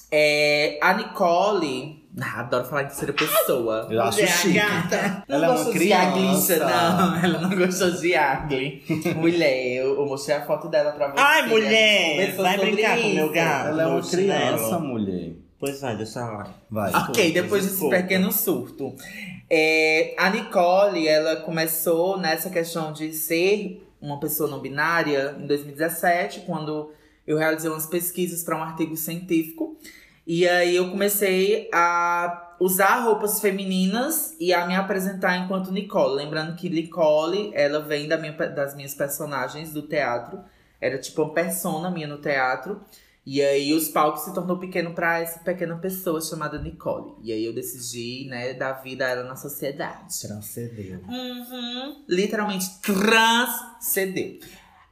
é, 0.10 0.80
a 0.82 0.96
Nicole. 0.96 2.03
Ah, 2.22 2.42
adoro 2.42 2.66
falar 2.66 2.84
em 2.84 2.88
terceira 2.88 3.12
pessoa. 3.14 3.88
Eu 3.90 4.02
acho 4.02 4.20
Mulher, 4.20 4.32
chique. 4.38 4.54
gata. 4.54 5.24
Não 5.28 5.36
Ela 5.36 5.46
é 5.48 5.50
uma 5.50 5.72
criança. 5.72 6.58
não. 6.60 7.16
Ela 7.26 7.40
não 7.42 7.58
gostou 7.58 7.90
de 7.92 8.14
agli. 8.16 8.84
mulher, 9.18 9.78
eu, 9.78 9.96
eu 10.00 10.06
mostrei 10.06 10.36
a 10.38 10.46
foto 10.46 10.68
dela 10.70 10.92
pra 10.92 11.08
você. 11.08 11.20
Ai, 11.20 11.42
gente 11.42 11.50
mulher! 11.52 12.36
Vai 12.36 12.58
brincar 12.60 12.98
com 13.02 13.08
o 13.08 13.14
meu 13.16 13.26
isso. 13.26 13.34
gato. 13.34 13.68
Ela 13.70 13.84
é 13.84 13.86
uma 13.88 14.02
criança, 14.02 14.80
mulher. 14.80 15.32
Pois 15.60 15.82
vai, 15.82 15.96
deixa 15.98 16.20
lá. 16.20 16.48
Vai. 16.70 16.92
Ok, 16.94 17.32
depois 17.32 17.66
desse 17.66 17.90
pequeno 17.90 18.32
surto. 18.32 18.94
É, 19.50 20.14
a 20.18 20.30
Nicole, 20.30 21.08
ela 21.08 21.38
começou 21.38 22.18
nessa 22.20 22.50
questão 22.50 22.92
de 22.94 23.12
ser 23.14 23.82
uma 24.02 24.20
pessoa 24.20 24.50
não 24.50 24.60
binária 24.60 25.36
em 25.40 25.48
2017, 25.48 26.42
quando 26.42 26.92
eu 27.26 27.38
realizei 27.38 27.72
umas 27.72 27.86
pesquisas 27.88 28.44
para 28.44 28.58
um 28.58 28.62
artigo 28.62 28.96
científico. 28.98 29.78
E 30.26 30.48
aí 30.48 30.76
eu 30.76 30.90
comecei 30.90 31.70
a 31.74 32.56
usar 32.60 33.02
roupas 33.02 33.42
femininas 33.42 34.36
e 34.40 34.54
a 34.54 34.66
me 34.66 34.76
apresentar 34.76 35.38
enquanto 35.38 35.72
Nicole. 35.72 36.16
Lembrando 36.16 36.56
que 36.56 36.70
Nicole, 36.70 37.52
ela 37.54 37.82
vem 37.82 38.08
da 38.08 38.18
minha, 38.18 38.32
das 38.32 38.76
minhas 38.76 38.94
personagens 38.94 39.74
do 39.74 39.82
teatro. 39.82 40.40
Era 40.80 40.98
tipo 40.98 41.24
uma 41.24 41.34
persona 41.34 41.92
minha 41.92 42.08
no 42.08 42.20
teatro. 42.20 42.82
E 43.26 43.42
aí 43.42 43.74
os 43.74 43.88
palcos 43.88 44.24
se 44.24 44.34
tornou 44.34 44.58
pequeno 44.58 44.94
pra 44.94 45.20
essa 45.20 45.40
pequena 45.40 45.78
pessoa 45.78 46.20
chamada 46.20 46.62
Nicole. 46.62 47.14
E 47.22 47.32
aí 47.32 47.46
eu 47.46 47.54
decidi, 47.54 48.28
né, 48.30 48.54
dar 48.54 48.74
vida 48.84 49.06
a 49.06 49.10
ela 49.10 49.24
na 49.24 49.36
sociedade. 49.38 50.20
Transcendeu. 50.22 51.00
Uhum. 51.08 52.04
Literalmente 52.08 52.66
transcendeu. 52.82 54.40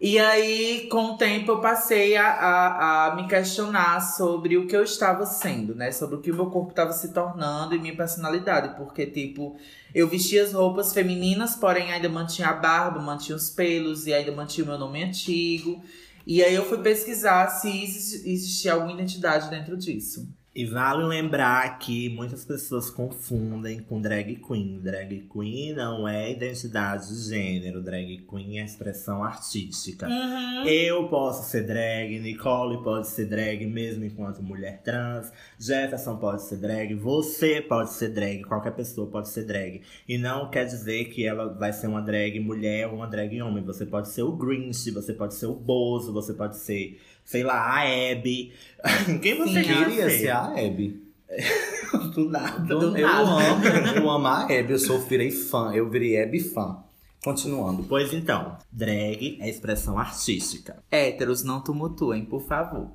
E 0.03 0.17
aí, 0.17 0.87
com 0.89 1.13
o 1.13 1.17
tempo, 1.17 1.51
eu 1.51 1.61
passei 1.61 2.17
a, 2.17 2.25
a, 2.27 3.05
a 3.11 3.15
me 3.15 3.27
questionar 3.27 3.99
sobre 4.01 4.57
o 4.57 4.65
que 4.65 4.75
eu 4.75 4.81
estava 4.83 5.27
sendo, 5.27 5.75
né? 5.75 5.91
Sobre 5.91 6.15
o 6.15 6.21
que 6.21 6.31
o 6.31 6.35
meu 6.35 6.49
corpo 6.49 6.71
estava 6.71 6.91
se 6.91 7.13
tornando 7.13 7.75
e 7.75 7.79
minha 7.79 7.95
personalidade. 7.95 8.75
Porque, 8.77 9.05
tipo, 9.05 9.55
eu 9.93 10.07
vestia 10.07 10.43
as 10.43 10.53
roupas 10.53 10.91
femininas, 10.91 11.55
porém 11.55 11.91
ainda 11.93 12.09
mantinha 12.09 12.47
a 12.47 12.53
barba, 12.53 12.99
mantinha 12.99 13.35
os 13.35 13.51
pelos 13.51 14.07
e 14.07 14.13
ainda 14.13 14.31
mantinha 14.31 14.65
o 14.65 14.69
meu 14.69 14.79
nome 14.79 15.03
antigo. 15.03 15.83
E 16.25 16.43
aí 16.43 16.55
eu 16.55 16.65
fui 16.65 16.79
pesquisar 16.79 17.47
se 17.49 17.69
exi- 17.83 18.27
existia 18.27 18.73
alguma 18.73 18.93
identidade 18.93 19.51
dentro 19.51 19.77
disso. 19.77 20.27
E 20.53 20.65
vale 20.65 21.05
lembrar 21.05 21.79
que 21.79 22.09
muitas 22.09 22.43
pessoas 22.43 22.89
confundem 22.89 23.79
com 23.79 24.01
drag 24.01 24.35
queen. 24.35 24.81
Drag 24.81 25.25
queen 25.31 25.73
não 25.73 26.05
é 26.05 26.29
identidade 26.29 27.07
de 27.07 27.29
gênero, 27.29 27.81
drag 27.81 28.25
queen 28.29 28.59
é 28.59 28.65
expressão 28.65 29.23
artística. 29.23 30.09
Uhum. 30.09 30.65
Eu 30.67 31.07
posso 31.07 31.49
ser 31.49 31.65
drag, 31.65 32.19
Nicole 32.19 32.83
pode 32.83 33.07
ser 33.07 33.27
drag 33.27 33.65
mesmo 33.65 34.03
enquanto 34.03 34.43
mulher 34.43 34.81
trans, 34.83 35.31
Jefferson 35.57 36.17
pode 36.17 36.43
ser 36.43 36.57
drag, 36.57 36.95
você 36.95 37.61
pode 37.61 37.93
ser 37.93 38.09
drag, 38.09 38.43
qualquer 38.43 38.71
pessoa 38.71 39.09
pode 39.09 39.29
ser 39.29 39.45
drag. 39.45 39.81
E 40.05 40.17
não 40.17 40.49
quer 40.49 40.65
dizer 40.65 41.05
que 41.05 41.25
ela 41.25 41.47
vai 41.53 41.71
ser 41.71 41.87
uma 41.87 42.01
drag 42.01 42.37
mulher 42.41 42.89
ou 42.89 42.95
uma 42.95 43.07
drag 43.07 43.41
homem. 43.41 43.63
Você 43.63 43.85
pode 43.85 44.09
ser 44.09 44.23
o 44.23 44.33
Grinch, 44.33 44.91
você 44.91 45.13
pode 45.13 45.33
ser 45.33 45.45
o 45.45 45.55
Bozo, 45.55 46.11
você 46.11 46.33
pode 46.33 46.57
ser, 46.57 46.99
sei 47.25 47.43
lá, 47.43 47.55
a 47.55 47.81
Abby. 48.11 48.53
Quem 49.21 49.37
você 49.37 49.61
Sim, 49.61 49.67
quer 49.67 49.85
Queria 49.85 50.09
ser? 50.09 50.19
ser 50.19 50.29
a 50.29 50.45
Abby. 50.45 51.01
Do 52.13 52.29
nada. 52.29 52.59
Do 52.75 52.97
eu 52.97 53.07
nada. 53.07 53.29
amo, 53.29 53.65
eu 53.95 54.09
amo 54.09 54.27
a 54.27 54.43
Abby, 54.43 54.71
eu 54.71 54.79
sou, 54.79 54.99
virei 54.99 55.31
fã, 55.31 55.71
eu 55.73 55.89
virei 55.89 56.21
Abby 56.21 56.39
fã. 56.39 56.77
Continuando. 57.23 57.83
Pois 57.83 58.11
então, 58.13 58.57
drag 58.71 59.37
é 59.39 59.47
expressão 59.47 59.95
artística. 59.99 60.83
Héteros, 60.89 61.43
não 61.43 61.61
tumultuem, 61.61 62.25
por 62.25 62.41
favor. 62.41 62.87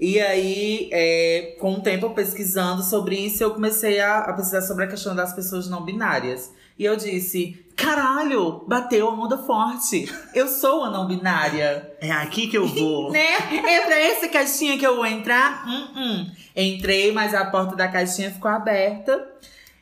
E 0.00 0.18
aí, 0.18 0.88
é, 0.90 1.54
com 1.60 1.74
o 1.74 1.80
tempo 1.82 2.08
pesquisando 2.14 2.82
sobre 2.82 3.16
isso, 3.16 3.42
eu 3.44 3.50
comecei 3.50 4.00
a, 4.00 4.20
a 4.20 4.32
pesquisar 4.32 4.62
sobre 4.62 4.84
a 4.84 4.86
questão 4.86 5.14
das 5.14 5.34
pessoas 5.34 5.68
não 5.68 5.84
binárias. 5.84 6.50
E 6.78 6.84
eu 6.84 6.96
disse: 6.96 7.64
caralho, 7.76 8.62
bateu 8.66 9.08
a 9.08 9.12
onda 9.12 9.38
forte. 9.38 10.08
Eu 10.34 10.46
sou 10.46 10.84
a 10.84 10.90
não 10.90 11.06
binária. 11.06 11.90
É 12.00 12.10
aqui 12.10 12.46
que 12.48 12.56
eu 12.56 12.66
vou. 12.68 13.10
né? 13.10 13.26
É 13.66 13.80
pra 13.84 13.98
essa 13.98 14.28
caixinha 14.28 14.78
que 14.78 14.86
eu 14.86 14.96
vou 14.96 15.06
entrar? 15.06 15.64
Hum, 15.66 15.88
hum. 15.96 16.30
Entrei, 16.56 17.12
mas 17.12 17.34
a 17.34 17.44
porta 17.46 17.74
da 17.76 17.88
caixinha 17.88 18.30
ficou 18.30 18.50
aberta. 18.50 19.26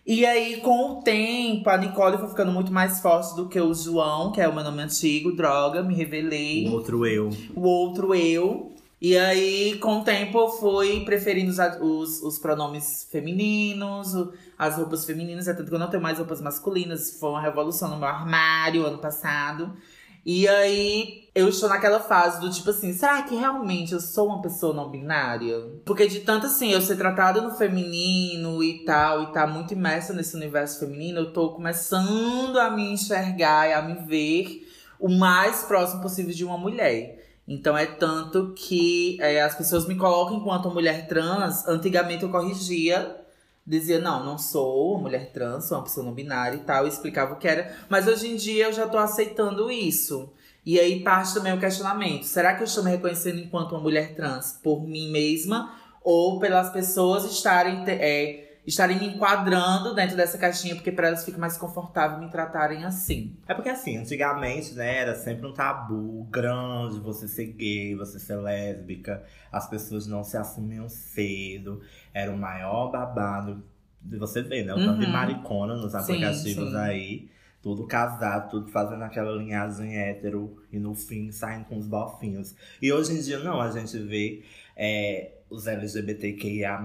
E 0.07 0.25
aí, 0.25 0.59
com 0.61 0.93
o 0.99 1.03
tempo, 1.03 1.69
a 1.69 1.77
Nicole 1.77 2.17
foi 2.17 2.29
ficando 2.29 2.53
muito 2.53 2.73
mais 2.73 3.01
forte 3.01 3.35
do 3.35 3.49
que 3.49 3.61
o 3.61 3.75
João, 3.75 4.31
que 4.31 4.41
é 4.41 4.47
o 4.49 4.55
meu 4.55 4.63
nome 4.63 4.81
antigo, 4.83 5.33
droga, 5.35 5.83
me 5.83 5.95
revelei 5.97 6.69
O 6.69 6.75
outro 6.75 7.05
eu. 7.05 7.31
o 7.57 7.63
outro 7.67 8.15
eu. 8.15 8.73
E 9.01 9.17
aí, 9.17 9.79
com 9.79 10.01
o 10.01 10.05
tempo, 10.05 10.39
eu 10.39 10.49
fui 10.49 11.05
preferindo 11.05 11.51
os, 11.51 11.59
os, 11.81 12.23
os 12.23 12.39
pronomes 12.39 13.07
femininos, 13.11 14.15
as 14.59 14.77
roupas 14.77 15.05
femininas, 15.05 15.47
é 15.47 15.53
tanto 15.53 15.69
que 15.69 15.75
eu 15.75 15.79
não 15.79 15.91
tenho 15.91 16.03
mais 16.03 16.19
roupas 16.19 16.41
masculinas. 16.41 17.19
Foi 17.21 17.31
uma 17.31 17.43
revolução 17.43 17.91
no 17.91 17.99
meu 17.99 18.09
armário 18.09 18.87
ano 18.87 18.99
passado. 18.99 19.77
E 20.25 20.49
aí, 20.49 21.29
eu 21.35 21.49
estou 21.49 21.69
naquela 21.69 22.01
fase 22.01 22.41
do 22.41 22.51
tipo 22.51 22.71
assim, 22.71 22.93
será 22.93 23.23
que 23.23 23.37
realmente 23.37 23.93
eu 23.93 24.01
sou 24.01 24.27
uma 24.27 24.43
pessoa 24.43 24.75
não 24.75 24.91
binária? 24.91 25.57
Porque 25.85 26.09
de 26.09 26.21
tanto 26.21 26.47
assim, 26.47 26.73
eu 26.73 26.81
ser 26.81 26.97
tratada 26.97 27.41
no 27.41 27.55
feminino 27.55 28.61
e 28.61 28.85
tal, 28.85 29.23
e 29.23 29.33
tá 29.33 29.47
muito 29.47 29.73
imersa 29.73 30.13
nesse 30.13 30.35
universo 30.35 30.81
feminino, 30.81 31.21
eu 31.21 31.33
tô 31.33 31.51
começando 31.51 32.59
a 32.59 32.71
me 32.71 32.91
enxergar 32.91 33.69
e 33.69 33.73
a 33.75 33.83
me 33.83 34.05
ver 34.05 34.67
o 34.99 35.09
mais 35.09 35.63
próximo 35.63 36.03
possível 36.03 36.35
de 36.35 36.45
uma 36.45 36.59
mulher. 36.59 37.26
Então 37.47 37.79
é 37.79 37.87
tanto 37.87 38.53
que 38.57 39.19
é, 39.21 39.41
as 39.41 39.55
pessoas 39.55 39.87
me 39.87 39.95
colocam 39.95 40.37
enquanto 40.37 40.71
mulher 40.71 41.07
trans. 41.07 41.67
Antigamente 41.69 42.25
eu 42.25 42.31
corrigia, 42.31 43.17
dizia, 43.65 44.01
não, 44.01 44.25
não 44.25 44.37
sou 44.37 44.93
uma 44.93 45.03
mulher 45.03 45.33
trans, 45.33 45.67
sou 45.67 45.79
uma 45.79 45.85
pessoa 45.85 46.05
não 46.05 46.13
binária 46.13 46.57
e 46.57 46.61
tal, 46.61 46.87
e 46.87 46.89
explicava 46.89 47.35
o 47.35 47.37
que 47.37 47.47
era. 47.47 47.73
Mas 47.89 48.09
hoje 48.09 48.29
em 48.29 48.37
dia 48.37 48.67
eu 48.67 48.73
já 48.73 48.89
tô 48.89 48.99
aceitando 48.99 49.71
isso. 49.71 50.33
E 50.65 50.81
aí 50.81 51.01
parte 51.05 51.35
também 51.35 51.53
o 51.53 51.61
questionamento: 51.61 52.25
será 52.25 52.55
que 52.55 52.63
eu 52.63 52.67
estou 52.67 52.83
me 52.83 52.91
reconhecendo 52.91 53.39
enquanto 53.39 53.73
uma 53.73 53.81
mulher 53.81 54.15
trans 54.17 54.59
por 54.63 54.83
mim 54.83 55.11
mesma 55.13 55.73
ou 56.03 56.41
pelas 56.41 56.71
pessoas 56.71 57.25
estarem, 57.25 57.85
é, 57.87 58.46
estarem 58.67 58.99
me 58.99 59.07
enquadrando 59.07 59.95
dentro 59.95 60.17
dessa 60.17 60.37
caixinha 60.39 60.75
porque 60.75 60.91
para 60.91 61.09
elas 61.09 61.25
fica 61.25 61.39
mais 61.39 61.57
confortável 61.57 62.19
me 62.19 62.29
tratarem 62.31 62.85
assim? 62.85 63.37
É 63.47 63.55
porque 63.55 63.69
assim, 63.69 63.97
antigamente, 63.97 64.75
né, 64.75 64.99
era 64.99 65.15
sempre 65.15 65.47
um 65.47 65.53
tabu 65.53 66.25
grande 66.31 66.99
você 66.99 67.29
ser 67.29 67.47
gay, 67.53 67.95
você 67.95 68.19
ser 68.19 68.37
lésbica, 68.37 69.23
as 69.53 69.69
pessoas 69.69 70.07
não 70.07 70.25
se 70.25 70.37
assumiam 70.37 70.89
cedo, 70.89 71.81
era 72.13 72.33
o 72.33 72.37
maior 72.37 72.91
babado 72.91 73.63
de 74.03 74.17
você 74.19 74.43
ver, 74.43 74.65
né? 74.65 74.73
O 74.73 74.77
tanto 74.77 74.99
de 75.01 75.07
Uhum. 75.07 75.13
maricona 75.13 75.75
nos 75.77 75.95
aplicativos 75.95 76.71
sim. 76.71 76.77
aí. 76.77 77.29
Tudo 77.63 77.85
casado, 77.89 78.51
tudo 78.51 78.69
fazendo 78.71 79.03
aquela 79.03 79.33
linhagem 79.37 79.97
hétero 79.99 80.57
e 80.71 80.79
no 80.79 80.95
fim 80.95 81.33
saindo 81.33 81.65
com 81.65 81.77
os 81.77 81.89
bofinhos. 81.89 82.55
E 82.81 82.93
hoje 82.93 83.13
em 83.15 83.21
dia 83.21 83.41
não, 83.41 83.61
a 83.61 83.71
gente 83.73 83.99
vê 83.99 84.45
é, 84.77 85.33
os 85.51 85.67
LGBTQIA 85.67 86.79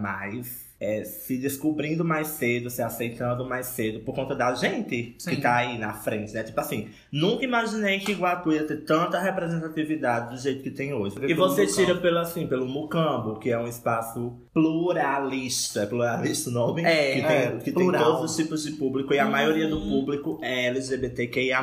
é, 0.81 1.03
se 1.03 1.37
descobrindo 1.37 2.03
mais 2.03 2.25
cedo, 2.27 2.67
se 2.71 2.81
aceitando 2.81 3.47
mais 3.47 3.67
cedo 3.67 3.99
por 3.99 4.15
conta 4.15 4.33
da 4.33 4.55
gente 4.55 5.15
Sim. 5.19 5.29
que 5.29 5.37
tá 5.39 5.57
aí 5.57 5.77
na 5.77 5.93
frente, 5.93 6.33
né? 6.33 6.41
Tipo 6.41 6.59
assim, 6.59 6.89
nunca 7.11 7.43
imaginei 7.43 7.99
que 7.99 8.13
Iguatu 8.13 8.51
ia 8.51 8.63
ter 8.63 8.77
tanta 8.77 9.19
representatividade 9.19 10.33
do 10.33 10.41
jeito 10.41 10.63
que 10.63 10.71
tem 10.71 10.91
hoje. 10.91 11.15
E 11.21 11.35
você 11.35 11.67
tira 11.67 11.93
pelo 11.93 12.17
assim, 12.17 12.47
pelo 12.47 12.65
Mucambo, 12.65 13.37
que 13.37 13.51
é 13.51 13.59
um 13.59 13.67
espaço 13.67 14.33
pluralista. 14.51 15.81
É 15.83 15.85
pluralista 15.85 16.49
o 16.49 16.53
nome? 16.53 16.83
É, 16.83 17.13
que 17.13 17.21
tem, 17.21 17.37
é, 17.37 17.57
que 17.57 17.71
tem 17.71 17.91
todos 17.91 18.31
os 18.31 18.35
tipos 18.35 18.63
de 18.63 18.71
público 18.71 19.13
e 19.13 19.19
a 19.19 19.25
maioria 19.25 19.67
do 19.67 19.79
público 19.79 20.39
é 20.41 20.65
LGBTQIA. 20.65 21.61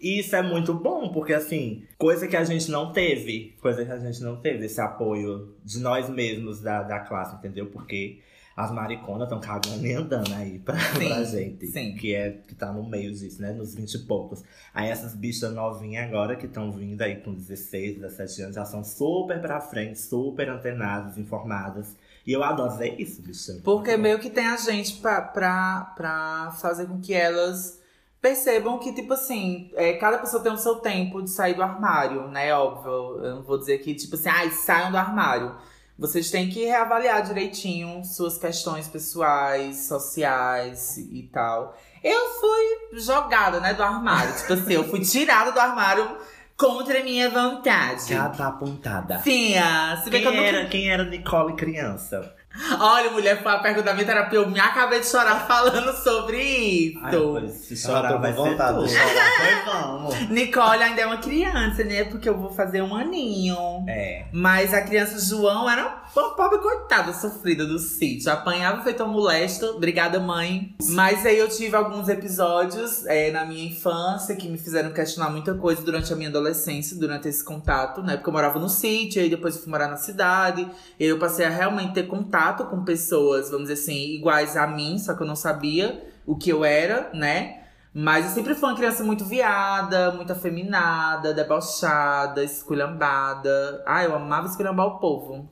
E 0.00 0.20
isso 0.20 0.34
é 0.34 0.40
muito 0.40 0.72
bom, 0.72 1.10
porque 1.10 1.34
assim, 1.34 1.84
coisa 1.98 2.26
que 2.26 2.36
a 2.36 2.44
gente 2.44 2.70
não 2.70 2.90
teve, 2.90 3.54
coisa 3.60 3.84
que 3.84 3.92
a 3.92 3.98
gente 3.98 4.22
não 4.22 4.36
teve, 4.36 4.64
esse 4.64 4.80
apoio 4.80 5.54
de 5.62 5.78
nós 5.78 6.08
mesmos 6.08 6.62
da, 6.62 6.82
da 6.82 7.00
classe, 7.00 7.36
entendeu? 7.36 7.66
Porque 7.66 8.24
as 8.56 8.72
mariconas 8.72 9.24
estão 9.24 9.38
cagando 9.38 9.86
e 9.86 9.92
andando 9.92 10.32
aí 10.32 10.58
pra, 10.58 10.78
Sim, 10.96 11.08
pra 11.08 11.24
gente. 11.24 11.66
sim. 11.66 11.94
Que 11.94 12.14
é 12.14 12.30
que 12.30 12.54
tá 12.54 12.72
no 12.72 12.88
meio 12.88 13.12
disso, 13.12 13.42
né? 13.42 13.52
Nos 13.52 13.74
20 13.74 13.92
e 13.94 13.98
poucos. 14.06 14.42
Aí 14.72 14.88
essas 14.88 15.14
bichas 15.14 15.52
novinhas 15.52 16.08
agora 16.08 16.36
que 16.36 16.46
estão 16.46 16.72
vindo 16.72 17.02
aí 17.02 17.16
com 17.16 17.34
16, 17.34 17.96
17 17.96 18.42
anos, 18.42 18.54
já 18.54 18.64
são 18.64 18.82
super 18.82 19.40
pra 19.42 19.60
frente, 19.60 19.98
super 20.00 20.48
antenadas, 20.48 21.18
informadas. 21.18 21.94
E 22.26 22.32
eu 22.32 22.42
adoro 22.42 22.76
ver 22.76 22.98
isso, 22.98 23.20
bicho. 23.22 23.60
Porque 23.62 23.96
meio 23.96 24.18
que 24.18 24.30
tem 24.30 24.46
a 24.46 24.56
gente 24.56 24.96
pra, 25.00 25.20
pra, 25.20 25.92
pra 25.94 26.50
fazer 26.58 26.86
com 26.86 26.98
que 26.98 27.12
elas 27.12 27.78
percebam 28.22 28.78
que, 28.78 28.92
tipo 28.92 29.12
assim, 29.12 29.70
é, 29.74 29.92
cada 29.92 30.18
pessoa 30.18 30.42
tem 30.42 30.50
o 30.50 30.56
seu 30.56 30.76
tempo 30.76 31.22
de 31.22 31.30
sair 31.30 31.54
do 31.54 31.62
armário, 31.62 32.26
né? 32.28 32.52
Óbvio. 32.54 33.24
Eu 33.24 33.36
não 33.36 33.42
vou 33.42 33.58
dizer 33.58 33.78
que, 33.78 33.94
tipo 33.94 34.14
assim, 34.16 34.28
ai, 34.28 34.50
saiam 34.50 34.90
do 34.90 34.96
armário. 34.96 35.54
Vocês 35.98 36.30
têm 36.30 36.48
que 36.50 36.64
reavaliar 36.64 37.22
direitinho 37.22 38.04
suas 38.04 38.36
questões 38.36 38.86
pessoais, 38.86 39.88
sociais 39.88 40.98
e 40.98 41.22
tal. 41.32 41.74
Eu 42.04 42.20
fui 42.38 43.00
jogada, 43.00 43.60
né, 43.60 43.72
do 43.72 43.82
armário. 43.82 44.34
tipo 44.36 44.52
assim, 44.52 44.74
eu 44.74 44.84
fui 44.84 45.00
tirada 45.00 45.52
do 45.52 45.58
armário 45.58 46.18
contra 46.56 47.00
a 47.00 47.02
minha 47.02 47.30
vontade. 47.30 48.14
Catapultada. 48.14 49.20
Sim, 49.20 49.56
ah, 49.56 50.00
se 50.04 50.10
bem 50.10 50.20
que 50.20 50.28
eu 50.28 50.32
Quem 50.32 50.40
nunca 50.40 50.56
era, 50.56 50.68
quem 50.68 50.90
era 50.90 51.04
Nicole 51.04 51.56
criança? 51.56 52.35
Olha, 52.80 53.10
mulher, 53.10 53.42
foi 53.42 53.52
a 53.52 53.58
pergunta 53.58 53.84
da 53.84 53.94
minha 53.94 54.06
terapia. 54.06 54.38
Eu 54.38 54.48
me 54.48 54.58
acabei 54.60 55.00
de 55.00 55.06
chorar 55.06 55.46
falando 55.46 55.92
sobre 56.02 56.42
isso. 56.42 57.00
Ai, 57.02 57.48
se 57.48 57.76
chorar 57.76 58.08
tô 58.08 58.14
com 58.14 58.20
vai 58.20 58.32
ser 58.32 58.38
vontade 58.38 58.74
tudo. 58.78 58.88
de 58.88 58.94
chorar. 58.94 59.30
Pois 59.36 59.64
vamos. 59.64 60.30
Nicole 60.30 60.82
ainda 60.82 61.00
é 61.02 61.06
uma 61.06 61.18
criança, 61.18 61.84
né? 61.84 62.04
Porque 62.04 62.28
eu 62.28 62.36
vou 62.36 62.50
fazer 62.50 62.82
um 62.82 62.94
aninho. 62.94 63.56
É. 63.88 64.24
Mas 64.32 64.72
a 64.72 64.82
criança 64.82 65.18
João 65.18 65.68
era 65.68 66.02
uma 66.22 66.34
pobre 66.34 66.58
coitada, 66.58 67.12
sofrida 67.12 67.66
do 67.66 67.78
sítio. 67.78 68.30
Apanhava 68.30 68.82
feito 68.82 69.02
uma 69.02 69.12
molesta. 69.12 69.66
Obrigada, 69.70 70.18
mãe. 70.18 70.74
Mas 70.90 71.24
aí 71.26 71.38
eu 71.38 71.48
tive 71.48 71.76
alguns 71.76 72.08
episódios 72.08 73.04
é, 73.06 73.30
na 73.30 73.44
minha 73.44 73.64
infância 73.64 74.34
que 74.36 74.48
me 74.48 74.58
fizeram 74.58 74.92
questionar 74.92 75.30
muita 75.30 75.54
coisa 75.54 75.82
durante 75.82 76.12
a 76.12 76.16
minha 76.16 76.28
adolescência, 76.28 76.98
durante 76.98 77.28
esse 77.28 77.44
contato, 77.44 78.02
né? 78.02 78.16
Porque 78.16 78.28
eu 78.28 78.32
morava 78.32 78.58
no 78.58 78.68
sítio, 78.68 79.20
aí 79.20 79.28
depois 79.28 79.56
eu 79.56 79.62
fui 79.62 79.70
morar 79.70 79.88
na 79.88 79.96
cidade. 79.96 80.68
E 80.98 81.04
eu 81.04 81.18
passei 81.18 81.44
a 81.44 81.50
realmente 81.50 81.94
ter 81.94 82.06
contato 82.06 82.64
com 82.66 82.84
pessoas, 82.84 83.50
vamos 83.50 83.68
dizer 83.68 83.80
assim, 83.80 84.14
iguais 84.14 84.56
a 84.56 84.66
mim, 84.66 84.98
só 84.98 85.14
que 85.14 85.22
eu 85.22 85.26
não 85.26 85.36
sabia 85.36 86.06
o 86.26 86.36
que 86.36 86.50
eu 86.50 86.64
era, 86.64 87.10
né? 87.14 87.62
Mas 87.98 88.26
eu 88.26 88.30
sempre 88.32 88.54
fui 88.54 88.68
uma 88.68 88.76
criança 88.76 89.02
muito 89.02 89.24
viada, 89.24 90.12
muito 90.12 90.30
afeminada, 90.30 91.32
debochada, 91.32 92.44
esculhambada. 92.44 93.82
Ah, 93.86 94.04
eu 94.04 94.14
amava 94.14 94.46
esculhambar 94.48 94.86
o 94.86 94.98
povo. 94.98 95.48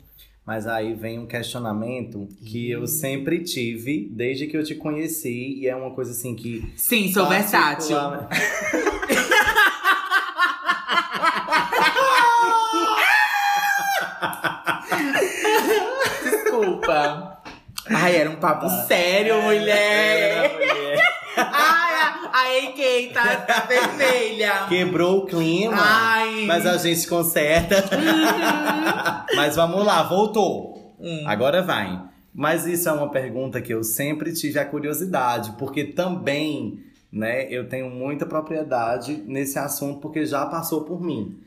Mas 0.46 0.66
aí 0.66 0.92
vem 0.92 1.18
um 1.18 1.26
questionamento 1.26 2.28
que 2.44 2.70
eu 2.70 2.86
sempre 2.86 3.42
tive 3.42 4.10
desde 4.12 4.46
que 4.46 4.56
eu 4.56 4.62
te 4.62 4.74
conheci. 4.74 5.58
E 5.60 5.66
é 5.66 5.74
uma 5.74 5.94
coisa 5.94 6.10
assim 6.10 6.34
que. 6.34 6.70
Sim, 6.76 7.10
sou 7.12 7.26
versátil. 7.28 7.96
particular- 7.96 8.28
Desculpa. 16.22 17.38
Ai, 17.90 18.16
era 18.16 18.30
um 18.30 18.36
papo 18.36 18.66
sério, 18.86 19.34
É, 19.34 19.42
mulher. 19.42 20.52
mulher. 20.54 20.93
A, 22.34 22.48
AK 22.48 23.12
tá, 23.12 23.36
tá 23.42 23.60
vermelha. 23.60 24.66
Quebrou 24.68 25.18
o 25.18 25.26
clima. 25.26 25.76
Ai. 25.78 26.46
Mas 26.46 26.66
a 26.66 26.76
gente 26.76 27.06
conserta. 27.06 27.76
Mas 29.36 29.54
vamos 29.54 29.86
lá, 29.86 30.02
voltou. 30.02 30.96
Hum. 30.98 31.22
Agora 31.28 31.62
vai. 31.62 32.02
Mas 32.34 32.66
isso 32.66 32.88
é 32.88 32.92
uma 32.92 33.08
pergunta 33.08 33.62
que 33.62 33.72
eu 33.72 33.84
sempre 33.84 34.32
tive 34.32 34.58
a 34.58 34.64
curiosidade, 34.64 35.52
porque 35.56 35.84
também, 35.84 36.82
né, 37.12 37.46
eu 37.48 37.68
tenho 37.68 37.88
muita 37.88 38.26
propriedade 38.26 39.22
nesse 39.28 39.56
assunto, 39.56 40.00
porque 40.00 40.26
já 40.26 40.44
passou 40.44 40.82
por 40.82 41.00
mim. 41.00 41.38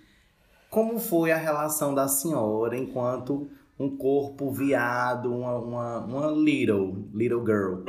Como 0.70 1.00
foi 1.00 1.34
a 1.34 1.38
relação 1.38 1.94
da 1.94 2.08
senhora 2.08 2.78
enquanto 2.78 3.50
um 3.80 3.96
corpo 3.96 4.52
viado, 4.52 5.32
uma, 5.32 5.56
uma, 5.58 6.00
uma 6.00 6.32
little, 6.32 7.08
little 7.14 7.46
girl, 7.46 7.84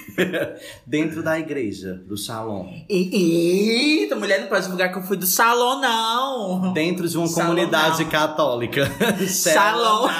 dentro 0.86 1.22
da 1.22 1.38
igreja, 1.38 2.02
do? 2.16 2.70
E- 2.88 4.00
Eita, 4.00 4.16
mulher 4.16 4.40
não 4.40 4.48
pode 4.48 4.62
divulgar 4.62 4.90
que 4.90 4.98
eu 4.98 5.02
fui 5.02 5.18
do 5.18 5.26
Shalom, 5.26 5.78
não. 5.80 6.72
Dentro 6.72 7.06
de 7.06 7.18
uma 7.18 7.28
Shalom 7.28 7.48
comunidade 7.48 8.04
não. 8.04 8.10
católica. 8.10 8.90
Shalom. 9.28 10.08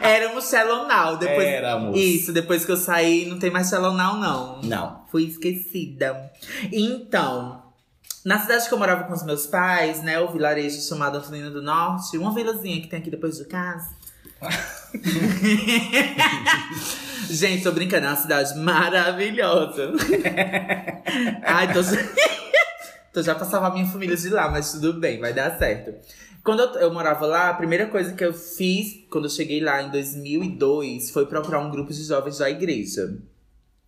Éramos 0.00 0.44
Now. 0.86 1.16
Depois, 1.16 1.46
Éramos. 1.46 1.98
Isso, 1.98 2.32
depois 2.32 2.64
que 2.64 2.72
eu 2.72 2.76
saí, 2.76 3.26
não 3.26 3.38
tem 3.38 3.50
mais 3.50 3.68
Now, 3.92 4.16
não. 4.16 4.60
Não. 4.62 5.00
Fui 5.10 5.24
esquecida. 5.24 6.30
Então, 6.72 7.62
na 8.26 8.40
cidade 8.40 8.66
que 8.66 8.74
eu 8.74 8.78
morava 8.78 9.04
com 9.04 9.12
os 9.12 9.22
meus 9.22 9.46
pais, 9.46 10.02
né? 10.02 10.18
O 10.18 10.32
vilarejo 10.32 10.80
chamado 10.80 11.16
Antonina 11.16 11.48
do 11.48 11.62
Norte, 11.62 12.18
uma 12.18 12.34
vilazinha 12.34 12.80
que 12.80 12.88
tem 12.88 12.98
aqui 12.98 13.08
depois 13.08 13.36
de 13.36 13.44
casa. 13.44 13.94
Gente, 17.30 17.62
tô 17.62 17.70
brincando, 17.70 18.06
é 18.06 18.08
uma 18.08 18.16
cidade 18.16 18.58
maravilhosa. 18.58 19.92
Ai, 21.46 21.72
tô. 21.72 21.78
tô 23.14 23.22
já 23.22 23.36
pra 23.36 23.44
salvar 23.44 23.72
minha 23.72 23.86
família 23.86 24.16
de 24.16 24.28
lá, 24.28 24.50
mas 24.50 24.72
tudo 24.72 24.94
bem, 24.94 25.20
vai 25.20 25.32
dar 25.32 25.56
certo. 25.56 25.94
Quando 26.42 26.64
eu, 26.64 26.72
eu 26.80 26.92
morava 26.92 27.26
lá, 27.26 27.50
a 27.50 27.54
primeira 27.54 27.86
coisa 27.86 28.12
que 28.12 28.24
eu 28.24 28.34
fiz 28.34 29.06
quando 29.08 29.26
eu 29.26 29.30
cheguei 29.30 29.60
lá 29.60 29.84
em 29.84 29.90
2002 29.92 31.12
foi 31.12 31.26
procurar 31.26 31.60
um 31.60 31.70
grupo 31.70 31.92
de 31.92 32.02
jovens 32.02 32.38
da 32.38 32.50
igreja. 32.50 33.16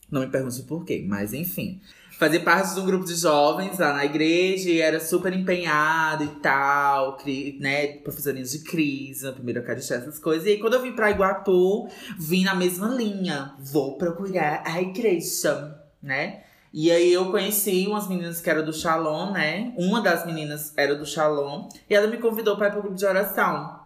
Não 0.09 0.21
me 0.21 0.29
pergunte 0.29 0.63
por 0.63 0.85
quê, 0.85 1.05
mas 1.09 1.35
enfim. 1.35 1.81
Fazer 2.19 2.41
parte 2.41 2.75
de 2.75 2.81
um 2.81 2.85
grupo 2.85 3.05
de 3.05 3.15
jovens 3.15 3.79
lá 3.79 3.93
na 3.93 4.05
igreja 4.05 4.69
e 4.69 4.81
era 4.81 4.99
super 4.99 5.33
empenhado 5.33 6.25
e 6.25 6.29
tal, 6.41 7.17
né? 7.61 7.87
Professorinhas 7.99 8.51
de 8.51 8.59
crise, 8.65 9.31
primeiro 9.31 9.61
Eucaristia, 9.61 9.99
essas 9.99 10.19
coisas. 10.19 10.45
E 10.45 10.51
aí, 10.51 10.59
quando 10.59 10.75
eu 10.75 10.83
vim 10.83 10.91
pra 10.93 11.13
Iguatu, 11.13 11.87
vim 12.19 12.43
na 12.43 12.57
mesma 12.57 12.89
linha. 12.89 13.55
Vou 13.61 13.97
procurar 13.97 14.65
a 14.67 14.83
igreja, 14.83 15.81
né? 16.03 16.43
E 16.75 16.91
aí 16.91 17.13
eu 17.13 17.31
conheci 17.31 17.87
umas 17.87 18.09
meninas 18.09 18.41
que 18.41 18.51
eram 18.51 18.65
do 18.65 18.73
Shalom, 18.73 19.31
né? 19.31 19.73
Uma 19.77 20.01
das 20.01 20.27
meninas 20.27 20.73
era 20.77 20.97
do 20.97 21.07
Shalom. 21.07 21.69
E 21.89 21.95
ela 21.95 22.09
me 22.09 22.19
convidou 22.19 22.57
pra 22.57 22.67
ir 22.67 22.73
pro 22.73 22.83
grupo 22.83 22.97
de 22.97 23.07
oração. 23.07 23.79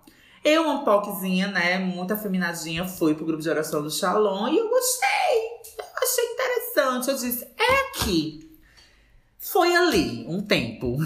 Eu, 0.42 0.62
uma 0.62 0.84
poquezinha, 0.84 1.48
né? 1.48 1.78
Muito 1.78 2.14
afeminadinha, 2.14 2.86
fui 2.86 3.14
pro 3.14 3.26
grupo 3.26 3.42
de 3.42 3.50
oração 3.50 3.82
do 3.82 3.90
Shalom 3.90 4.48
e 4.48 4.56
eu 4.56 4.70
gostei. 4.70 5.31
Interessante. 6.72 7.08
Eu 7.08 7.16
disse, 7.16 7.44
é 7.58 7.90
aqui. 7.90 8.50
Foi 9.38 9.74
ali, 9.74 10.24
um 10.28 10.40
tempo. 10.40 10.96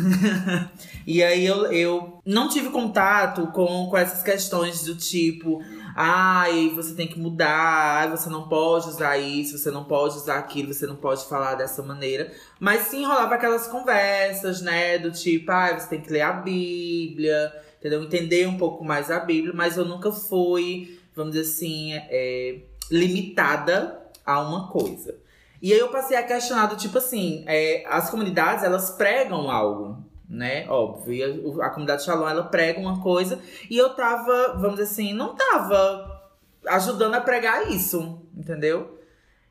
e 1.07 1.23
aí 1.23 1.45
eu, 1.45 1.73
eu 1.73 2.21
não 2.25 2.49
tive 2.49 2.69
contato 2.69 3.47
com, 3.49 3.89
com 3.89 3.97
essas 3.97 4.23
questões 4.23 4.85
do 4.85 4.95
tipo. 4.95 5.63
Ai, 5.95 6.71
você 6.75 6.95
tem 6.95 7.09
que 7.09 7.19
mudar, 7.19 8.03
ai, 8.03 8.11
você 8.11 8.29
não 8.29 8.47
pode 8.47 8.89
usar 8.89 9.17
isso, 9.17 9.57
você 9.57 9.71
não 9.71 9.85
pode 9.85 10.17
usar 10.17 10.37
aquilo, 10.39 10.75
você 10.75 10.87
não 10.87 10.97
pode 10.97 11.27
falar 11.27 11.55
dessa 11.55 11.83
maneira. 11.83 12.31
Mas 12.61 12.83
sim 12.83 13.07
rolava 13.07 13.35
aquelas 13.35 13.67
conversas, 13.67 14.61
né? 14.61 14.99
Do 14.99 15.11
tipo, 15.11 15.51
ai, 15.51 15.81
você 15.81 15.89
tem 15.89 16.03
que 16.03 16.13
ler 16.13 16.21
a 16.21 16.33
Bíblia, 16.35 17.51
entendeu? 17.79 18.03
Entender 18.03 18.47
um 18.47 18.59
pouco 18.59 18.85
mais 18.85 19.11
a 19.11 19.19
Bíblia, 19.19 19.55
mas 19.55 19.79
eu 19.79 19.87
nunca 19.87 20.13
fui, 20.13 21.01
vamos 21.15 21.33
dizer 21.35 21.51
assim, 21.51 21.95
é, 21.95 22.61
limitada 22.91 23.99
a 24.27 24.41
uma 24.41 24.69
coisa. 24.69 25.26
E 25.61 25.73
aí 25.73 25.79
eu 25.79 25.89
passei 25.89 26.17
a 26.17 26.23
questionar 26.23 26.67
do 26.67 26.77
tipo 26.77 26.99
assim, 26.99 27.45
é, 27.47 27.85
as 27.89 28.11
comunidades 28.11 28.65
elas 28.65 28.91
pregam 28.91 29.51
algo, 29.51 30.05
né? 30.29 30.69
Óbvio. 30.69 31.61
A, 31.61 31.67
a 31.67 31.71
comunidade 31.71 32.05
Shalom 32.05 32.29
ela 32.29 32.45
prega 32.45 32.81
uma 32.81 33.01
coisa 33.03 33.41
e 33.71 33.77
eu 33.77 33.91
tava, 33.91 34.55
vamos 34.55 34.77
dizer 34.77 34.91
assim, 34.91 35.13
não 35.13 35.35
tava 35.35 36.23
ajudando 36.67 37.15
a 37.15 37.21
pregar 37.21 37.71
isso, 37.71 38.21
entendeu? 38.37 38.97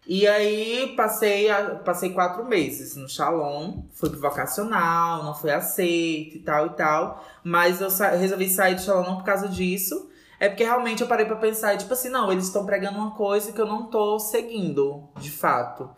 E 0.08 0.28
aí 0.28 0.94
passei, 0.96 1.50
a, 1.50 1.76
passei 1.76 2.12
quatro 2.12 2.46
meses 2.46 2.96
no 2.96 3.10
Shalom, 3.10 3.84
fui 3.92 4.10
pro 4.10 4.20
vocacional, 4.20 5.24
não 5.24 5.34
fui 5.34 5.50
aceito 5.50 6.38
e 6.38 6.40
tal 6.40 6.68
e 6.68 6.70
tal. 6.72 7.26
Mas 7.44 7.82
eu 7.82 7.90
sa 7.90 8.10
resolvi 8.12 8.48
sair 8.48 8.76
do 8.76 8.82
Shalom 8.82 9.04
não 9.04 9.18
por 9.18 9.24
causa 9.24 9.48
disso. 9.48 10.12
É 10.40 10.50
porque 10.50 10.64
realmente 10.64 11.02
eu 11.02 11.08
parei 11.08 11.26
pra 11.26 11.36
pensar, 11.36 11.74
e, 11.74 11.78
tipo 11.78 11.94
assim, 11.94 12.10
não, 12.10 12.32
eles 12.32 12.46
estão 12.46 12.66
pregando 12.66 12.98
uma 12.98 13.12
coisa 13.12 13.52
que 13.52 13.60
eu 13.60 13.66
não 13.66 13.88
tô 13.88 14.20
seguindo, 14.20 15.04
de 15.20 15.32
fato. 15.32 15.90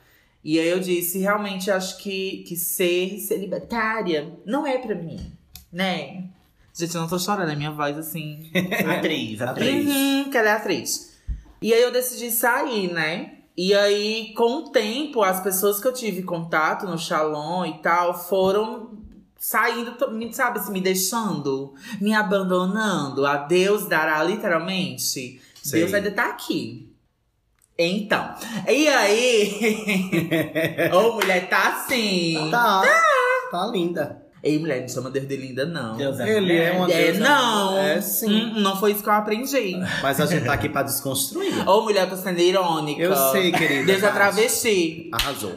E 0.43 0.59
aí 0.59 0.67
eu 0.67 0.79
disse, 0.79 1.19
realmente 1.19 1.69
acho 1.71 1.97
que, 1.97 2.43
que 2.47 2.55
ser 2.55 3.19
celibatária 3.19 4.37
não 4.45 4.65
é 4.65 4.77
pra 4.77 4.95
mim, 4.95 5.19
né? 5.71 6.25
Gente, 6.73 6.93
eu 6.93 7.01
não 7.01 7.09
tô 7.09 7.17
chorando, 7.17 7.51
é 7.51 7.55
minha 7.55 7.71
voz 7.71 7.97
assim. 7.97 8.51
Atriz, 8.97 9.41
atriz. 9.41 9.87
Uhum, 9.87 10.29
que 10.29 10.37
ela 10.37 10.49
é 10.49 10.51
atriz. 10.51 11.17
E 11.59 11.73
aí 11.73 11.81
eu 11.81 11.91
decidi 11.91 12.29
sair, 12.29 12.93
né? 12.93 13.39
E 13.57 13.73
aí, 13.73 14.33
com 14.35 14.57
o 14.57 14.69
tempo, 14.69 15.23
as 15.23 15.41
pessoas 15.41 15.81
que 15.81 15.87
eu 15.87 15.93
tive 15.93 16.21
contato 16.21 16.85
no 16.85 16.97
Shalom 16.97 17.65
e 17.65 17.79
tal 17.79 18.13
foram 18.13 18.91
saindo, 19.39 19.93
sabe, 20.31 20.59
assim, 20.59 20.71
me 20.71 20.81
deixando, 20.81 21.73
me 22.01 22.13
abandonando. 22.13 23.25
A 23.25 23.37
Deus 23.37 23.85
dará, 23.85 24.23
literalmente. 24.23 25.41
Sei. 25.63 25.81
Deus 25.81 25.93
ainda 25.93 26.11
tá 26.11 26.29
aqui. 26.29 26.91
Então, 27.79 28.33
e 28.67 28.87
aí? 28.87 30.89
Ô, 30.93 31.13
mulher, 31.13 31.47
tá 31.47 31.69
assim. 31.77 32.47
Tá, 32.49 32.81
tá 33.51 33.67
linda. 33.67 34.23
Ei, 34.41 34.57
mulher, 34.59 34.81
não 34.81 34.87
chama 34.87 35.09
Deus 35.09 35.27
de 35.27 35.35
linda, 35.35 35.65
não. 35.65 35.97
Deus 35.97 36.19
é 36.19 36.37
Ele 36.37 36.55
é 36.57 36.71
uma 36.71 36.89
É, 36.91 37.11
deusa. 37.11 37.19
não. 37.19 37.77
É 37.77 38.01
sim. 38.01 38.29
Hum, 38.29 38.59
não 38.61 38.79
foi 38.79 38.91
isso 38.93 39.03
que 39.03 39.09
eu 39.09 39.13
aprendi. 39.13 39.75
Mas 40.01 40.21
a 40.21 40.25
gente 40.25 40.45
tá 40.45 40.53
aqui 40.53 40.69
pra 40.69 40.83
desconstruir. 40.83 41.67
Ô, 41.67 41.81
mulher, 41.81 42.03
eu 42.05 42.09
tô 42.11 42.15
sendo 42.17 42.39
irônica. 42.39 43.01
Eu 43.01 43.15
sei, 43.31 43.51
querida. 43.51 43.85
Deus 43.85 44.01
é 44.03 44.11
travesti. 44.11 45.09
Arrasou. 45.11 45.55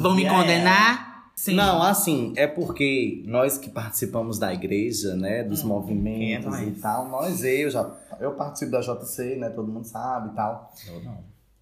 Vão 0.00 0.14
me 0.14 0.24
É. 0.24 0.28
condenar? 0.28 1.07
Sim. 1.38 1.54
Não, 1.54 1.80
assim, 1.80 2.32
é 2.34 2.48
porque 2.48 3.22
nós 3.24 3.56
que 3.56 3.70
participamos 3.70 4.40
da 4.40 4.52
igreja, 4.52 5.14
né, 5.14 5.44
dos 5.44 5.62
movimentos 5.62 6.52
quem 6.52 6.64
é 6.64 6.68
e 6.68 6.72
tal, 6.72 7.08
nós, 7.08 7.44
eu 7.44 7.70
já, 7.70 7.88
eu 8.18 8.32
participo 8.32 8.72
da 8.72 8.80
JC, 8.80 9.36
né, 9.36 9.48
todo 9.48 9.70
mundo 9.70 9.84
sabe 9.84 10.32
e 10.32 10.34
tal. 10.34 10.72
Eu 10.88 11.00
não. 11.00 11.18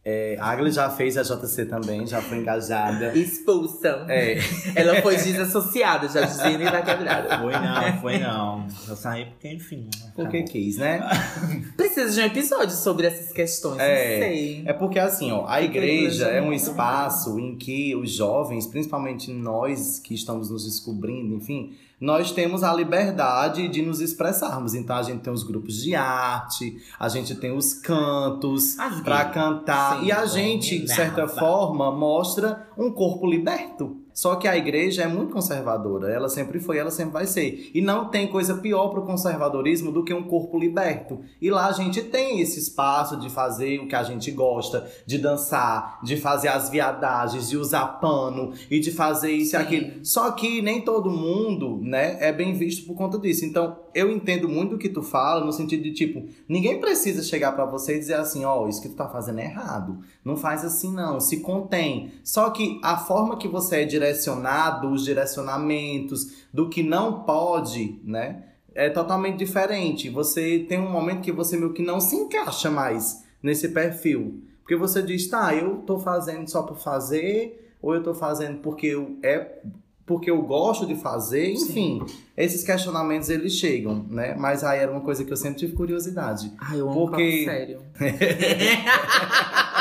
É, 0.09 0.37
a 0.39 0.51
Agli 0.51 0.71
já 0.71 0.89
fez 0.89 1.17
a 1.19 1.23
JC 1.25 1.67
também, 1.67 2.07
já 2.07 2.23
foi 2.23 2.39
engajada. 2.39 3.13
Expulsam. 3.19 4.07
É, 4.09 4.39
Ela 4.77 5.03
foi 5.03 5.17
desassociada, 5.17 6.09
já 6.09 6.21
dizia 6.21 6.57
nem 6.57 6.71
da 6.71 6.81
quebrada. 6.81 7.41
Foi 7.41 7.53
não, 7.53 8.01
foi 8.01 8.19
não. 8.19 8.67
Eu 8.89 8.95
saí 8.95 9.25
porque, 9.25 9.49
enfim. 9.49 9.89
porque 10.15 10.45
quis, 10.45 10.77
né? 10.77 11.01
Precisa 11.77 12.13
de 12.13 12.21
um 12.21 12.25
episódio 12.25 12.77
sobre 12.77 13.09
essas 13.09 13.33
questões, 13.33 13.81
É. 13.81 14.13
não 14.13 14.23
sei. 14.29 14.63
É 14.67 14.73
porque 14.73 15.01
assim, 15.01 15.33
ó, 15.33 15.45
a 15.49 15.61
igreja 15.61 16.29
é 16.29 16.41
um 16.41 16.53
espaço 16.53 17.41
em 17.41 17.57
que 17.57 17.97
os 17.97 18.13
jovens, 18.13 18.65
principalmente 18.65 19.33
nós 19.33 19.99
que 19.99 20.15
estamos 20.15 20.51
nos 20.51 20.65
descobrindo, 20.67 21.35
enfim, 21.35 21.75
nós 22.01 22.31
temos 22.31 22.63
a 22.63 22.73
liberdade 22.73 23.69
de 23.69 23.83
nos 23.83 24.01
expressarmos. 24.01 24.75
Então 24.75 24.97
a 24.97 25.03
gente 25.03 25.21
tem 25.21 25.33
os 25.33 25.43
grupos 25.43 25.83
de 25.83 25.95
arte, 25.95 26.77
a 26.99 27.09
gente 27.09 27.35
tem 27.35 27.57
os 27.57 27.75
cantos 27.75 28.79
gays. 29.25 29.33
cantar 29.33 30.01
Sim, 30.01 30.07
e 30.07 30.13
a 30.13 30.27
gente, 30.27 30.79
de 30.79 30.89
certa 30.93 31.27
forma, 31.27 31.91
mostra 31.91 32.69
um 32.77 32.91
corpo 32.91 33.27
liberto. 33.27 34.06
Só 34.17 34.37
que 34.37 34.49
a 34.49 34.57
igreja 34.57 35.03
é 35.03 35.07
muito 35.07 35.35
conservadora, 35.35 36.11
ela 36.11 36.31
sempre 36.31 36.59
foi, 36.59 36.79
ela 36.79 36.91
sempre 36.91 37.13
vai 37.13 37.27
ser. 37.27 37.71
E 37.75 37.83
não 37.83 38.09
tem 38.09 38.27
coisa 38.27 38.55
pior 38.55 38.89
pro 38.89 39.03
conservadorismo 39.03 39.93
do 39.93 40.03
que 40.03 40.15
um 40.15 40.23
corpo 40.23 40.59
liberto. 40.59 41.21
E 41.39 41.51
lá 41.51 41.67
a 41.67 41.73
gente 41.73 42.03
tem 42.03 42.41
esse 42.41 42.59
espaço 42.59 43.19
de 43.19 43.29
fazer 43.29 43.79
o 43.79 43.87
que 43.87 43.95
a 43.95 44.03
gente 44.03 44.31
gosta, 44.31 44.91
de 45.05 45.19
dançar, 45.19 46.01
de 46.03 46.17
fazer 46.17 46.49
as 46.49 46.71
viadagens, 46.71 47.51
de 47.51 47.59
usar 47.59 48.01
pano 48.01 48.55
e 48.71 48.81
de 48.81 48.91
fazer 48.91 49.33
isso 49.33 49.55
e 49.55 49.59
aquilo. 49.59 50.03
Só 50.03 50.31
que 50.31 50.63
nem 50.63 50.81
todo 50.81 51.11
mundo, 51.11 51.79
né, 51.83 52.17
é 52.19 52.33
bem 52.33 52.55
visto 52.55 52.87
por 52.87 52.95
conta 52.95 53.19
disso. 53.19 53.45
Então, 53.45 53.77
eu 53.95 54.11
entendo 54.11 54.49
muito 54.49 54.77
o 54.77 54.79
que 54.79 54.89
tu 54.89 55.03
fala, 55.03 55.45
no 55.45 55.53
sentido 55.53 55.83
de 55.83 55.93
tipo, 55.93 56.27
ninguém 56.49 56.81
precisa 56.81 57.23
chegar 57.23 57.53
pra 57.53 57.67
você 57.67 57.97
e 57.97 57.99
dizer 57.99 58.15
assim, 58.15 58.47
ó, 58.47 58.67
isso 58.67 58.81
que 58.81 58.89
tu 58.89 58.95
tá 58.95 59.09
fazendo 59.09 59.41
é 59.41 59.45
errado. 59.45 59.99
Não 60.25 60.37
faz 60.37 60.65
assim 60.65 60.93
não, 60.93 61.21
se 61.21 61.41
contém. 61.41 62.13
Só 62.25 62.49
que 62.49 62.81
a 62.83 62.97
forma 62.97 63.37
que 63.37 63.49
você 63.49 63.83
é 63.83 63.85
direcionado, 64.07 64.91
os 64.91 65.05
direcionamentos 65.05 66.47
do 66.53 66.69
que 66.69 66.83
não 66.83 67.21
pode, 67.25 68.01
né, 68.05 68.45
é 68.75 68.89
totalmente 68.91 69.39
diferente. 69.39 70.09
Você 70.11 70.65
tem 70.69 70.79
um 70.79 70.91
momento 70.91 71.23
que 71.23 71.33
você 71.33 71.57
meio 71.57 71.73
que 71.73 71.83
não 71.83 72.01
se 72.01 72.15
encaixa 72.17 72.71
mais 72.71 73.25
nesse 73.43 73.69
perfil. 73.71 74.43
Porque 74.63 74.77
você 74.77 75.03
diz, 75.03 75.27
tá, 75.29 75.55
eu 75.55 75.77
tô 75.79 75.99
fazendo 75.99 76.49
só 76.51 76.63
por 76.63 76.77
fazer, 76.79 77.73
ou 77.81 77.95
eu 77.95 78.03
tô 78.03 78.13
fazendo 78.13 78.59
porque 78.59 78.87
eu, 78.89 79.17
é 79.23 79.61
porque 80.05 80.31
eu 80.31 80.41
gosto 80.43 80.87
de 80.87 80.95
fazer, 80.95 81.53
enfim. 81.53 82.01
Esses 82.37 82.63
questionamentos 82.65 83.29
eles 83.29 83.53
chegam, 83.55 84.05
né? 84.09 84.35
Mas 84.39 84.63
aí 84.63 84.79
era 84.81 84.91
uma 84.93 85.01
coisa 85.01 85.25
que 85.25 85.33
eu 85.33 85.37
sempre 85.37 85.59
tive 85.59 85.73
curiosidade. 85.73 86.53
Ai, 86.59 86.81
eu 86.81 86.89
amo 86.91 87.07
Porque- 87.09 87.45
sério. 87.45 87.81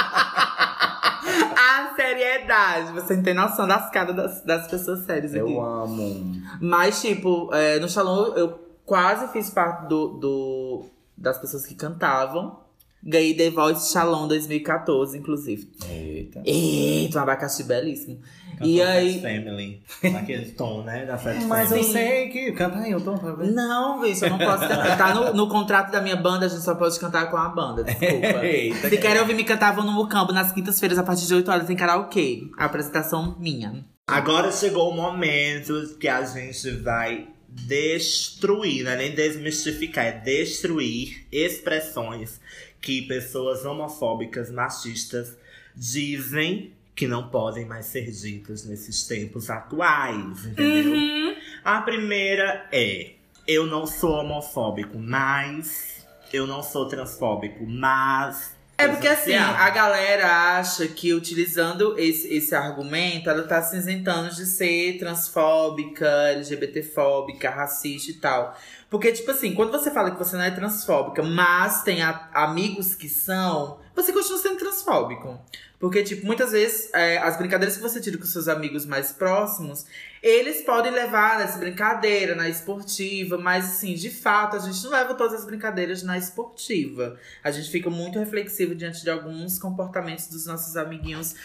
Seriedade. 2.07 2.91
Você 2.93 3.15
não 3.15 3.23
tem 3.23 3.33
noção 3.33 3.67
das 3.67 3.89
caras 3.89 4.15
das, 4.15 4.41
das 4.43 4.67
pessoas 4.67 4.99
sérias 5.05 5.31
aqui. 5.33 5.39
Eu 5.39 5.61
amo. 5.61 6.41
Mas, 6.61 7.01
tipo, 7.01 7.53
é, 7.53 7.79
no 7.79 7.87
Shalom 7.89 8.33
eu 8.35 8.59
quase 8.85 9.27
fiz 9.33 9.49
parte 9.49 9.87
do, 9.87 10.07
do- 10.19 10.85
das 11.17 11.37
pessoas 11.37 11.65
que 11.65 11.75
cantavam. 11.75 12.59
Ganhei 13.05 13.35
The 13.35 13.51
Voice 13.51 13.91
Shalom 13.91 14.27
2014, 14.27 15.19
inclusive. 15.19 15.69
Eita. 15.87 16.41
Eita, 16.43 17.19
um 17.19 17.21
abacaxi 17.21 17.63
belíssimo. 17.63 18.19
Cantou 18.53 18.67
e 18.67 18.81
aí. 18.81 19.21
Family. 19.21 19.83
Naquele 20.11 20.45
tom, 20.51 20.81
né? 20.83 21.05
Da 21.05 21.15
Fat 21.15 21.35
Mas 21.43 21.71
eu 21.71 21.77
Family. 21.83 21.93
sei 21.93 22.29
que. 22.29 22.51
Canta 22.53 22.79
aí, 22.79 22.91
eu 22.91 23.01
tô 23.01 23.13
pra 23.13 23.33
ver. 23.33 23.51
Não, 23.51 24.01
bicho, 24.01 24.25
eu 24.25 24.31
não 24.31 24.39
posso 24.39 24.67
cantar. 24.67 24.97
Tá 24.97 25.13
no, 25.13 25.33
no 25.33 25.47
contrato 25.47 25.91
da 25.91 26.01
minha 26.01 26.15
banda, 26.15 26.47
a 26.47 26.49
gente 26.49 26.63
só 26.63 26.73
pode 26.73 26.99
cantar 26.99 27.29
com 27.29 27.37
a 27.37 27.49
banda, 27.49 27.83
desculpa. 27.83 28.41
Eita, 28.43 28.89
Se 28.89 28.97
querem 28.97 29.19
ouvir 29.21 29.35
me 29.35 29.43
cantar, 29.43 29.75
vão 29.75 29.85
no 29.85 29.91
Mucambo 29.91 30.31
nas 30.33 30.51
quintas-feiras, 30.51 30.97
a 30.97 31.03
partir 31.03 31.27
de 31.27 31.35
8 31.35 31.51
horas, 31.51 31.67
tem 31.67 31.75
karaokê. 31.75 32.47
A 32.57 32.65
apresentação 32.65 33.35
minha. 33.39 33.85
Agora 34.07 34.51
chegou 34.51 34.89
o 34.89 34.95
momento 34.95 35.95
que 35.99 36.07
a 36.07 36.23
gente 36.23 36.71
vai 36.77 37.27
destruir, 37.49 38.83
não 38.83 38.91
é 38.91 38.95
nem 38.97 39.15
desmistificar, 39.15 40.05
é 40.05 40.11
destruir 40.11 41.25
expressões 41.31 42.39
que 42.85 43.01
pessoas 43.01 43.65
homofóbicas, 43.65 44.51
machistas 44.51 45.35
dizem 45.75 46.71
que 46.95 47.07
não 47.07 47.29
podem 47.29 47.65
mais 47.65 47.87
ser 47.87 48.11
ditas 48.11 48.63
nesses 48.63 49.07
tempos 49.07 49.49
atuais, 49.49 50.45
entendeu? 50.45 50.93
Uhum. 50.93 51.35
A 51.63 51.81
primeira 51.81 52.69
é: 52.71 53.13
eu 53.47 53.65
não 53.65 53.87
sou 53.87 54.11
homofóbico, 54.11 54.99
mas 54.99 56.05
eu 56.31 56.45
não 56.45 56.61
sou 56.61 56.87
transfóbico, 56.87 57.65
mas 57.65 58.55
É 58.77 58.87
porque 58.87 59.07
assim, 59.07 59.33
a 59.33 59.69
galera 59.71 60.57
acha 60.59 60.87
que 60.87 61.11
utilizando 61.11 61.97
esse, 61.97 62.31
esse 62.35 62.53
argumento, 62.53 63.31
ela 63.31 63.43
tá 63.43 63.63
se 63.63 63.77
isentando 63.77 64.29
de 64.29 64.45
ser 64.45 64.99
transfóbica, 64.99 66.05
LGBTfóbica, 66.29 67.49
racista 67.49 68.11
e 68.11 68.15
tal. 68.15 68.55
Porque, 68.95 69.11
tipo 69.11 69.29
assim, 69.29 69.53
quando 69.53 69.73
você 69.73 69.91
fala 69.91 70.09
que 70.09 70.17
você 70.17 70.37
não 70.37 70.43
é 70.45 70.51
transfóbica, 70.51 71.21
mas 71.21 71.83
tem 71.83 72.01
a- 72.01 72.29
amigos 72.33 72.95
que 72.95 73.09
são, 73.09 73.77
você 73.93 74.13
continua 74.13 74.37
sendo 74.39 74.55
transfóbico. 74.55 75.37
Porque, 75.77 76.01
tipo, 76.01 76.25
muitas 76.25 76.53
vezes 76.53 76.89
é, 76.93 77.17
as 77.17 77.35
brincadeiras 77.37 77.75
que 77.75 77.83
você 77.83 77.99
tira 77.99 78.17
com 78.17 78.23
seus 78.23 78.47
amigos 78.47 78.85
mais 78.85 79.11
próximos, 79.11 79.85
eles 80.23 80.61
podem 80.61 80.93
levar 80.93 81.39
nessa 81.39 81.57
brincadeira, 81.59 82.35
na 82.35 82.47
esportiva, 82.47 83.37
mas 83.37 83.65
assim, 83.65 83.95
de 83.95 84.09
fato, 84.09 84.55
a 84.55 84.59
gente 84.59 84.81
não 84.85 84.91
leva 84.91 85.13
todas 85.13 85.41
as 85.41 85.45
brincadeiras 85.45 86.01
na 86.01 86.17
esportiva. 86.17 87.19
A 87.43 87.51
gente 87.51 87.69
fica 87.69 87.89
muito 87.89 88.17
reflexivo 88.17 88.73
diante 88.73 89.03
de 89.03 89.09
alguns 89.09 89.59
comportamentos 89.59 90.27
dos 90.27 90.45
nossos 90.45 90.77
amiguinhos 90.77 91.35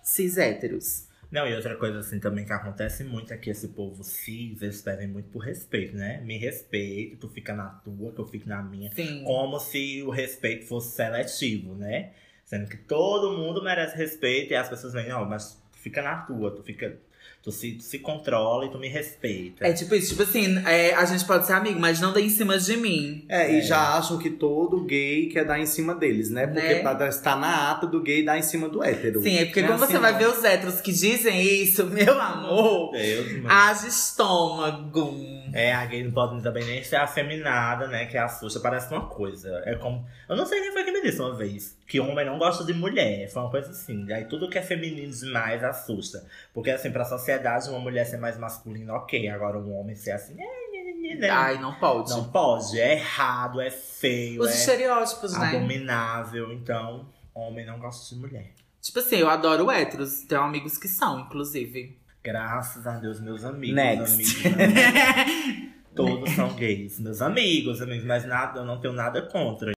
cis 0.00 0.38
héteros. 0.38 1.09
Não, 1.30 1.46
e 1.46 1.54
outra 1.54 1.76
coisa 1.76 2.00
assim 2.00 2.18
também 2.18 2.44
que 2.44 2.52
acontece 2.52 3.04
muito 3.04 3.32
é 3.32 3.36
que 3.36 3.50
esse 3.50 3.68
povo 3.68 4.02
cis, 4.02 4.60
eles 4.60 4.82
pedem 4.82 5.06
muito 5.06 5.28
por 5.30 5.38
respeito, 5.44 5.96
né? 5.96 6.20
Me 6.22 6.36
respeite, 6.36 7.16
tu 7.16 7.28
fica 7.28 7.54
na 7.54 7.68
tua, 7.68 8.12
que 8.12 8.18
eu 8.18 8.26
fico 8.26 8.48
na 8.48 8.60
minha. 8.62 8.90
Sim. 8.92 9.22
Como 9.24 9.58
se 9.60 10.02
o 10.02 10.10
respeito 10.10 10.66
fosse 10.66 10.96
seletivo, 10.96 11.74
né? 11.74 12.12
Sendo 12.44 12.68
que 12.68 12.76
todo 12.76 13.38
mundo 13.38 13.62
merece 13.62 13.96
respeito 13.96 14.52
e 14.52 14.56
as 14.56 14.68
pessoas 14.68 14.92
vêm, 14.92 15.08
não, 15.08 15.24
mas 15.24 15.62
tu 15.72 15.78
fica 15.78 16.02
na 16.02 16.22
tua, 16.22 16.50
tu 16.50 16.64
fica. 16.64 16.98
Tu 17.42 17.50
se, 17.50 17.72
tu 17.72 17.82
se 17.82 17.98
controla 18.00 18.66
e 18.66 18.68
tu 18.70 18.78
me 18.78 18.86
respeita. 18.86 19.66
É 19.66 19.72
tipo 19.72 19.94
isso, 19.94 20.10
tipo 20.10 20.22
assim, 20.22 20.58
é, 20.66 20.92
a 20.94 21.06
gente 21.06 21.24
pode 21.24 21.46
ser 21.46 21.54
amigo, 21.54 21.80
mas 21.80 21.98
não 21.98 22.12
dê 22.12 22.20
em 22.20 22.28
cima 22.28 22.58
de 22.58 22.76
mim. 22.76 23.24
É, 23.30 23.50
e 23.56 23.62
já 23.62 23.96
acham 23.96 24.18
que 24.18 24.28
todo 24.28 24.84
gay 24.84 25.26
quer 25.28 25.46
dar 25.46 25.58
em 25.58 25.64
cima 25.64 25.94
deles, 25.94 26.28
né? 26.28 26.46
Porque 26.46 26.60
Né? 26.74 26.80
pra 26.80 27.08
estar 27.08 27.36
na 27.36 27.70
ata 27.70 27.86
do 27.86 28.02
gay 28.02 28.22
dar 28.22 28.36
em 28.36 28.42
cima 28.42 28.68
do 28.68 28.84
hétero. 28.84 29.22
Sim, 29.22 29.38
é 29.38 29.44
porque 29.46 29.62
Não 29.62 29.68
quando 29.70 29.84
assim, 29.84 29.92
você 29.94 29.98
vai 29.98 30.12
não. 30.12 30.18
ver 30.18 30.28
os 30.28 30.44
héteros 30.44 30.82
que 30.82 30.92
dizem 30.92 31.40
isso, 31.42 31.86
meu 31.86 32.20
amor, 32.20 32.92
Deus, 32.92 33.26
haja 33.48 33.88
estômago. 33.88 35.14
É, 35.52 35.72
a 35.72 35.84
gay 35.86 36.04
não 36.04 36.12
pode 36.12 36.42
também 36.42 36.64
nem 36.64 36.82
ser 36.84 36.96
afeminada, 36.96 37.88
né? 37.88 38.04
Que 38.06 38.16
assusta, 38.16 38.60
parece 38.60 38.92
uma 38.92 39.06
coisa. 39.06 39.62
É 39.64 39.74
como. 39.76 40.04
Eu 40.28 40.36
não 40.36 40.46
sei 40.46 40.60
quem 40.60 40.72
foi 40.72 40.84
que 40.84 40.92
me 40.92 41.02
disse 41.02 41.20
uma 41.20 41.34
vez. 41.34 41.76
Que 41.90 41.98
homem 41.98 42.24
não 42.24 42.38
gosta 42.38 42.62
de 42.62 42.72
mulher. 42.72 43.28
Foi 43.28 43.42
uma 43.42 43.50
coisa 43.50 43.72
assim. 43.72 44.12
Aí 44.12 44.24
tudo 44.26 44.48
que 44.48 44.56
é 44.56 44.62
feminino 44.62 45.12
demais 45.12 45.64
assusta. 45.64 46.24
Porque, 46.54 46.70
assim, 46.70 46.92
pra 46.92 47.04
sociedade, 47.04 47.68
uma 47.68 47.80
mulher 47.80 48.06
ser 48.06 48.16
mais 48.16 48.38
masculina, 48.38 48.94
ok. 48.94 49.28
Agora 49.28 49.58
um 49.58 49.76
homem 49.76 49.96
ser 49.96 50.12
assim. 50.12 50.40
É, 50.40 51.16
né? 51.16 51.28
Ai, 51.28 51.58
não 51.58 51.74
pode. 51.74 52.10
Não 52.10 52.30
pode. 52.30 52.78
É 52.78 52.92
errado, 52.92 53.60
é 53.60 53.72
feio, 53.72 54.40
Os 54.40 54.50
é 54.50 54.54
estereótipos, 54.54 55.36
né? 55.36 55.48
abominável. 55.48 56.52
Então, 56.52 57.08
homem 57.34 57.66
não 57.66 57.80
gosta 57.80 58.14
de 58.14 58.20
mulher. 58.20 58.52
Tipo 58.80 59.00
assim, 59.00 59.16
eu 59.16 59.28
adoro 59.28 59.68
héteros. 59.68 60.22
Tenho 60.28 60.42
amigos 60.42 60.78
que 60.78 60.86
são, 60.86 61.18
inclusive. 61.18 61.98
Graças 62.22 62.86
a 62.86 62.98
Deus, 62.98 63.20
meus 63.20 63.44
amigos. 63.44 63.74
Next. 63.74 64.14
amigos 64.14 64.46
amigos. 64.46 65.70
Todos 65.92 66.30
são 66.34 66.54
gays. 66.54 67.00
Meus 67.00 67.20
amigos, 67.20 67.82
amigos, 67.82 68.04
mas 68.04 68.24
nada, 68.24 68.60
eu 68.60 68.64
não 68.64 68.80
tenho 68.80 68.94
nada 68.94 69.22
contra. 69.22 69.72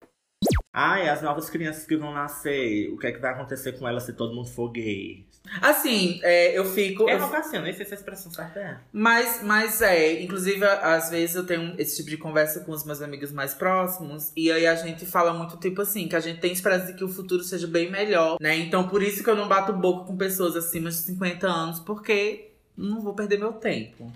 Ai, 0.76 1.08
as 1.08 1.22
novas 1.22 1.50
crianças 1.52 1.86
que 1.86 1.96
vão 1.96 2.12
nascer, 2.12 2.90
o 2.92 2.98
que 2.98 3.06
é 3.06 3.12
que 3.12 3.20
vai 3.20 3.32
acontecer 3.32 3.74
com 3.74 3.88
elas 3.88 4.04
se 4.04 4.14
todo 4.14 4.34
mundo 4.34 4.50
for 4.50 4.70
gay? 4.72 5.24
Assim, 5.62 6.20
é, 6.24 6.58
eu 6.58 6.66
fico. 6.66 7.08
É 7.08 7.14
eu- 7.16 7.62
nem 7.62 7.74
sei 7.74 7.86
se 7.86 7.94
a 7.94 7.98
expressão 7.98 8.32
certa 8.32 8.60
é. 8.60 8.78
Mas, 8.92 9.44
mas 9.44 9.82
é, 9.84 10.22
inclusive, 10.24 10.66
às 10.66 11.10
vezes 11.12 11.36
eu 11.36 11.46
tenho 11.46 11.76
esse 11.78 11.98
tipo 11.98 12.10
de 12.10 12.18
conversa 12.18 12.62
com 12.62 12.72
os 12.72 12.84
meus 12.86 13.02
amigos 13.04 13.32
mais 13.32 13.54
próximos, 13.54 14.32
e 14.36 14.52
aí 14.52 14.66
a 14.66 14.74
gente 14.76 15.06
fala 15.06 15.32
muito, 15.34 15.58
tipo 15.58 15.82
assim, 15.82 16.08
que 16.08 16.16
a 16.16 16.20
gente 16.20 16.40
tem 16.40 16.52
esperança 16.52 16.88
de 16.88 16.94
que 16.94 17.04
o 17.04 17.10
futuro 17.10 17.44
seja 17.44 17.68
bem 17.68 17.92
melhor, 17.92 18.38
né? 18.42 18.56
Então, 18.56 18.88
por 18.88 19.04
isso 19.04 19.24
que 19.24 19.30
eu 19.30 19.36
não 19.36 19.48
bato 19.48 19.74
boca 19.74 20.06
com 20.08 20.18
pessoas 20.18 20.56
acima 20.56 20.90
de 20.90 20.96
50 20.96 21.46
anos, 21.46 21.80
porque 21.82 22.50
não 22.76 23.00
vou 23.02 23.14
perder 23.14 23.38
meu 23.38 23.54
tempo. 23.54 24.12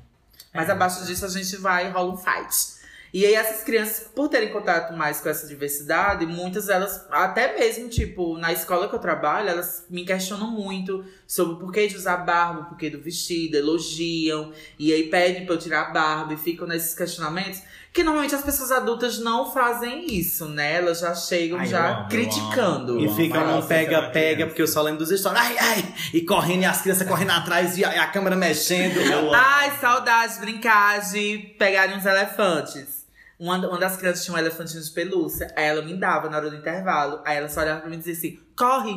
Mas 0.53 0.69
É. 0.69 0.71
abaixo 0.71 1.05
disso 1.05 1.25
a 1.25 1.29
gente 1.29 1.55
vai 1.57 1.87
e 1.87 1.89
rola 1.91 2.13
um 2.13 2.17
fight. 2.17 2.76
E 3.17 3.25
aí 3.25 3.33
essas 3.33 3.63
crianças, 3.63 4.07
por 4.13 4.29
terem 4.29 4.49
contato 4.51 4.95
mais 4.95 5.19
com 5.19 5.27
essa 5.27 5.47
diversidade, 5.47 6.23
muitas 6.27 6.67
delas, 6.67 7.03
até 7.09 7.57
mesmo, 7.57 7.89
tipo, 7.89 8.37
na 8.37 8.53
escola 8.53 8.87
que 8.87 8.93
eu 8.93 8.99
trabalho, 8.99 9.49
elas 9.49 9.87
me 9.89 10.05
questionam 10.05 10.51
muito 10.51 11.03
sobre 11.25 11.55
o 11.55 11.57
porquê 11.57 11.87
de 11.87 11.95
usar 11.95 12.17
barba, 12.17 12.59
o 12.61 12.65
porquê 12.65 12.91
do 12.91 13.01
vestido, 13.01 13.57
elogiam. 13.57 14.51
E 14.77 14.93
aí 14.93 15.09
pedem 15.09 15.47
pra 15.47 15.55
eu 15.55 15.57
tirar 15.57 15.87
a 15.87 15.89
barba 15.89 16.35
e 16.35 16.37
ficam 16.37 16.67
nesses 16.67 16.93
questionamentos. 16.93 17.63
Que 17.91 18.03
normalmente 18.03 18.35
as 18.35 18.43
pessoas 18.43 18.71
adultas 18.71 19.17
não 19.17 19.51
fazem 19.51 20.05
isso, 20.15 20.45
né? 20.45 20.75
Elas 20.75 20.99
já 20.99 21.15
chegam 21.15 21.57
Ai, 21.57 21.65
já 21.65 21.89
amo, 21.89 22.01
eu 22.03 22.07
criticando. 22.09 22.91
amo. 22.91 22.99
E 23.01 23.05
Eu 23.05 23.15
fica 23.15 23.37
amo 23.39 23.45
num 23.47 23.51
ela 23.53 23.61
ser 23.63 23.73
uma 23.73 23.79
pega-pega, 23.79 24.11
criança. 24.35 24.45
porque 24.47 24.61
eu 24.61 24.67
só 24.67 24.83
lembro 24.83 25.03
dos 25.03 25.19
stories. 25.19 25.41
Ai, 25.41 25.57
ai! 25.57 25.93
E 26.13 26.21
correndo, 26.21 26.61
e 26.61 26.65
as 26.65 26.81
crianças 26.83 27.07
correndo 27.07 27.31
atrás, 27.31 27.75
e 27.79 27.83
a, 27.83 27.95
e 27.95 27.97
a 27.97 28.05
câmera 28.05 28.35
mexendo. 28.35 28.99
Ai, 29.33 29.75
saudade 29.81 30.35
de 30.35 30.39
brincar 30.41 30.99
de 31.09 31.55
pegarem 31.57 31.97
uns 31.97 32.05
elefantes. 32.05 33.06
Uma, 33.39 33.57
uma 33.67 33.77
das 33.77 33.97
crianças 33.97 34.23
tinha 34.25 34.35
um 34.35 34.39
elefantinho 34.39 34.81
de 34.83 34.89
pelúcia. 34.91 35.53
Aí 35.55 35.65
ela 35.65 35.81
me 35.83 35.93
dava 35.95 36.29
na 36.29 36.37
hora 36.37 36.49
do 36.49 36.55
intervalo. 36.55 37.21
Aí 37.25 37.37
ela 37.37 37.47
só 37.49 37.61
olhava 37.61 37.81
pra 37.81 37.89
mim 37.89 37.95
e 37.97 37.99
dizia 37.99 38.13
assim: 38.13 38.39
corre! 38.55 38.95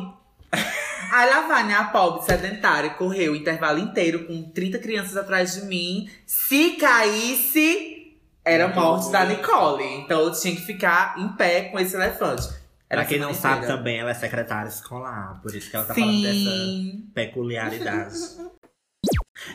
Aí 1.11 1.29
lá 1.29 1.47
vai, 1.47 1.63
né? 1.67 1.73
A 1.75 1.85
pobre 1.85 2.23
sedentária 2.25 2.91
correu 2.91 3.33
o 3.33 3.35
intervalo 3.35 3.79
inteiro 3.79 4.25
com 4.25 4.43
30 4.51 4.79
crianças 4.79 5.17
atrás 5.17 5.53
de 5.55 5.65
mim. 5.65 6.09
Se 6.25 6.71
caísse, 6.77 8.17
era 8.45 8.67
morte 8.69 9.11
da 9.11 9.25
Nicole. 9.25 9.83
Então 9.83 10.21
eu 10.21 10.31
tinha 10.31 10.55
que 10.55 10.61
ficar 10.61 11.15
em 11.17 11.29
pé 11.35 11.65
com 11.65 11.79
esse 11.79 11.95
elefante. 11.95 12.47
Era 12.89 13.01
Pra 13.01 13.05
quem 13.05 13.19
não 13.19 13.33
sabe 13.33 13.57
inteira. 13.63 13.77
também, 13.77 13.99
ela 13.99 14.11
é 14.11 14.13
secretária 14.13 14.67
escolar. 14.69 15.39
Por 15.41 15.55
isso 15.55 15.69
que 15.69 15.75
ela 15.75 15.85
tá 15.85 15.93
falando 15.93 16.21
dessa 16.21 16.33
Sim. 16.35 17.09
peculiaridade. 17.13 18.15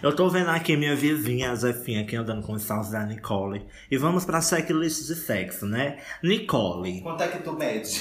Eu 0.02 0.14
tô 0.14 0.28
vendo 0.28 0.50
aqui 0.50 0.76
minha 0.76 0.94
vizinha, 0.94 1.50
a 1.50 1.54
Zefinha, 1.54 2.02
aqui 2.02 2.16
andando 2.16 2.42
com 2.42 2.52
os 2.52 2.62
saltos 2.62 2.90
da 2.90 3.04
Nicole. 3.04 3.64
E 3.90 3.96
vamos 3.96 4.24
pra 4.24 4.40
checklist 4.40 5.06
de 5.06 5.14
sexo, 5.14 5.66
né? 5.66 5.98
Nicole, 6.22 7.00
Quanto 7.00 7.22
é 7.22 7.28
que 7.28 7.42
tu 7.42 7.52
mede? 7.52 8.00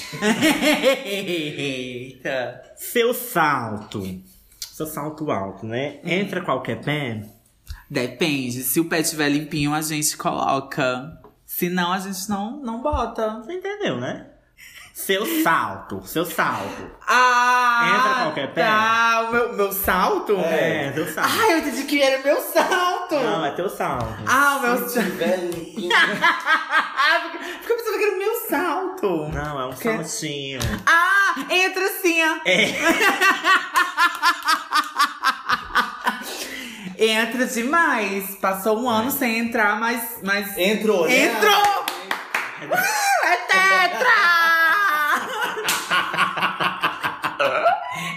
Eita. 1.04 2.62
seu 2.76 3.12
salto. 3.14 4.02
Seu 4.60 4.86
salto 4.86 5.30
alto, 5.30 5.64
né? 5.66 6.00
Entra 6.04 6.42
qualquer 6.42 6.80
pé. 6.82 7.22
Depende. 7.88 8.62
Se 8.62 8.80
o 8.80 8.88
pé 8.88 9.00
estiver 9.00 9.28
limpinho, 9.28 9.72
a 9.72 9.80
gente 9.80 10.16
coloca. 10.16 11.18
Se 11.44 11.68
não, 11.68 11.92
a 11.92 11.98
gente 11.98 12.28
não, 12.28 12.60
não 12.60 12.82
bota. 12.82 13.38
Você 13.40 13.52
entendeu, 13.54 13.98
né? 14.00 14.26
Seu 14.96 15.26
salto, 15.42 16.00
seu 16.06 16.24
salto. 16.24 16.90
Ah! 17.06 17.92
Entra 17.94 18.22
qualquer 18.22 18.54
pé? 18.54 18.62
Tá, 18.64 19.26
o 19.28 19.30
meu, 19.30 19.52
meu 19.52 19.70
salto? 19.70 20.40
É, 20.40 20.90
seu 20.94 21.06
salto. 21.12 21.30
Ah, 21.38 21.50
eu 21.52 21.58
entendi 21.58 21.82
que 21.84 22.02
era 22.02 22.22
meu 22.22 22.40
salto! 22.40 23.14
Não, 23.14 23.44
é 23.44 23.50
teu 23.50 23.68
salto. 23.68 24.08
Ah, 24.26 24.56
o 24.56 24.62
meu 24.62 24.88
salto. 24.88 25.10
Ah, 25.92 27.20
eu 27.68 27.76
pensava 27.76 27.98
que 27.98 28.04
era 28.04 28.14
o 28.14 28.18
meu 28.18 28.34
salto. 28.48 29.28
Não, 29.34 29.60
é 29.60 29.66
um 29.66 29.72
Que- 29.74 29.96
saltinho. 29.96 30.60
Ah, 30.86 31.34
entra 31.50 31.84
assim, 31.84 32.22
ó. 32.24 32.36
É. 32.46 32.74
Entra 36.98 37.44
demais. 37.44 38.36
Passou 38.36 38.80
um 38.80 38.88
ano 38.88 39.10
sem 39.10 39.40
entrar, 39.40 39.78
mas. 39.78 40.20
mas... 40.22 40.56
Entrou, 40.56 41.06
né? 41.06 41.26
Entrou! 41.26 41.84
Uh, 42.62 43.26
é 43.26 43.36
tetra! 43.36 44.55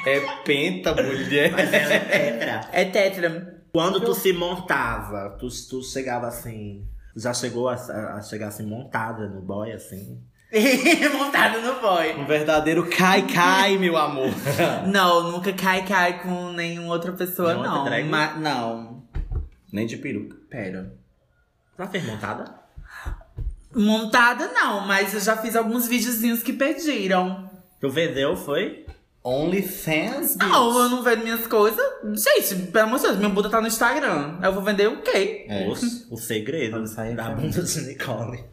É 0.05 0.19
penta, 0.43 0.93
mulher. 0.95 1.51
Mas 1.51 1.73
ela 1.73 1.93
é 1.93 1.99
tetra. 1.99 2.69
É 2.71 2.85
tetra. 2.85 3.59
Quando 3.71 3.99
tu 4.01 4.13
se 4.15 4.33
montava, 4.33 5.37
tu, 5.39 5.47
tu 5.69 5.83
chegava 5.83 6.27
assim. 6.27 6.85
Já 7.15 7.33
chegou 7.33 7.67
a, 7.67 7.73
a 7.73 8.21
chegar 8.21 8.47
assim 8.47 8.65
montada 8.65 9.27
no 9.27 9.41
boy, 9.41 9.71
assim? 9.71 10.21
Montado 11.17 11.61
no 11.61 11.79
boy. 11.79 12.15
Um 12.15 12.25
verdadeiro 12.25 12.89
cai-cai, 12.89 13.77
meu 13.77 13.95
amor. 13.97 14.29
Não, 14.91 15.31
nunca 15.31 15.53
cai 15.53 15.85
cai 15.85 16.23
com 16.23 16.51
nenhuma 16.53 16.93
outra 16.93 17.11
pessoa, 17.11 17.49
Nenhuma 17.49 17.67
não. 17.67 17.77
outra 17.79 17.91
drag? 17.91 18.09
Ma- 18.09 18.33
não. 18.35 19.03
Nem 19.71 19.85
de 19.85 19.97
peruca. 19.97 20.35
Pera. 20.49 20.95
Já 21.77 21.85
fez 21.87 22.03
montada? 22.05 22.45
Montada 23.75 24.47
não, 24.51 24.81
mas 24.87 25.13
eu 25.13 25.19
já 25.19 25.37
fiz 25.37 25.55
alguns 25.55 25.87
videozinhos 25.87 26.41
que 26.41 26.53
pediram. 26.53 27.47
Tu 27.79 27.87
vendeu, 27.89 28.35
foi? 28.35 28.85
OnlyFans, 29.23 30.35
bitch. 30.35 30.47
Não, 30.47 30.83
eu 30.83 30.89
não 30.89 31.03
vendo 31.03 31.23
minhas 31.23 31.45
coisas. 31.45 31.83
Gente, 32.15 32.67
pelo 32.67 32.87
amor 32.87 32.97
de 32.97 33.03
Deus, 33.03 33.17
minha 33.17 33.29
bunda 33.29 33.49
tá 33.49 33.59
no 33.59 33.67
Instagram. 33.67 34.39
Eu 34.41 34.53
vou 34.53 34.63
vender 34.63 34.87
o 34.87 35.01
quê? 35.01 35.45
É. 35.47 35.67
O, 35.67 35.73
o 36.13 36.17
segredo 36.17 36.85
sair 36.87 37.15
da 37.15 37.29
bunda 37.29 37.61
de 37.61 37.81
Nicole. 37.81 38.43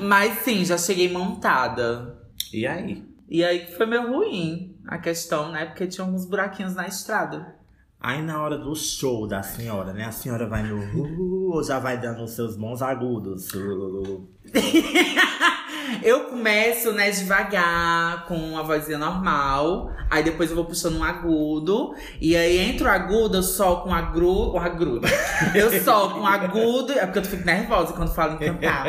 Mas 0.00 0.40
sim, 0.40 0.64
já 0.64 0.76
cheguei 0.76 1.10
montada. 1.10 2.18
E 2.52 2.66
aí? 2.66 3.04
E 3.28 3.44
aí 3.44 3.66
foi 3.76 3.86
meio 3.86 4.10
ruim 4.10 4.76
a 4.86 4.98
questão, 4.98 5.52
né? 5.52 5.66
Porque 5.66 5.86
tinha 5.86 6.04
alguns 6.04 6.26
buraquinhos 6.26 6.74
na 6.74 6.86
estrada. 6.86 7.54
Aí 8.00 8.22
na 8.22 8.40
hora 8.40 8.56
do 8.56 8.74
show 8.76 9.26
da 9.26 9.42
senhora, 9.42 9.92
né? 9.92 10.04
A 10.04 10.12
senhora 10.12 10.48
vai 10.48 10.62
no 10.62 10.78
uh, 10.78 11.54
ou 11.54 11.62
já 11.62 11.78
vai 11.78 12.00
dando 12.00 12.22
os 12.22 12.30
seus 12.30 12.56
bons 12.56 12.80
agudos? 12.80 13.48
Uh, 13.52 14.28
Eu 16.02 16.24
começo, 16.24 16.92
né, 16.92 17.10
devagar, 17.10 18.26
com 18.26 18.36
uma 18.36 18.62
vozinha 18.62 18.98
normal. 18.98 19.92
Aí 20.10 20.22
depois 20.22 20.50
eu 20.50 20.56
vou 20.56 20.64
puxando 20.64 20.96
um 20.96 21.04
agudo. 21.04 21.94
E 22.20 22.36
aí 22.36 22.58
entre 22.58 22.84
o 22.84 22.90
agudo, 22.90 23.38
eu 23.38 23.42
solto 23.42 23.88
um 23.88 23.94
agru... 23.94 24.54
um 24.54 24.58
agrudo. 24.58 25.06
Eu 25.54 25.70
solto 25.82 26.18
um 26.18 26.26
agudo. 26.26 26.92
É 26.92 27.04
porque 27.06 27.18
eu 27.18 27.24
fico 27.24 27.44
nervosa 27.44 27.92
quando 27.92 28.14
falo 28.14 28.34
em 28.34 28.38
cantar. 28.38 28.86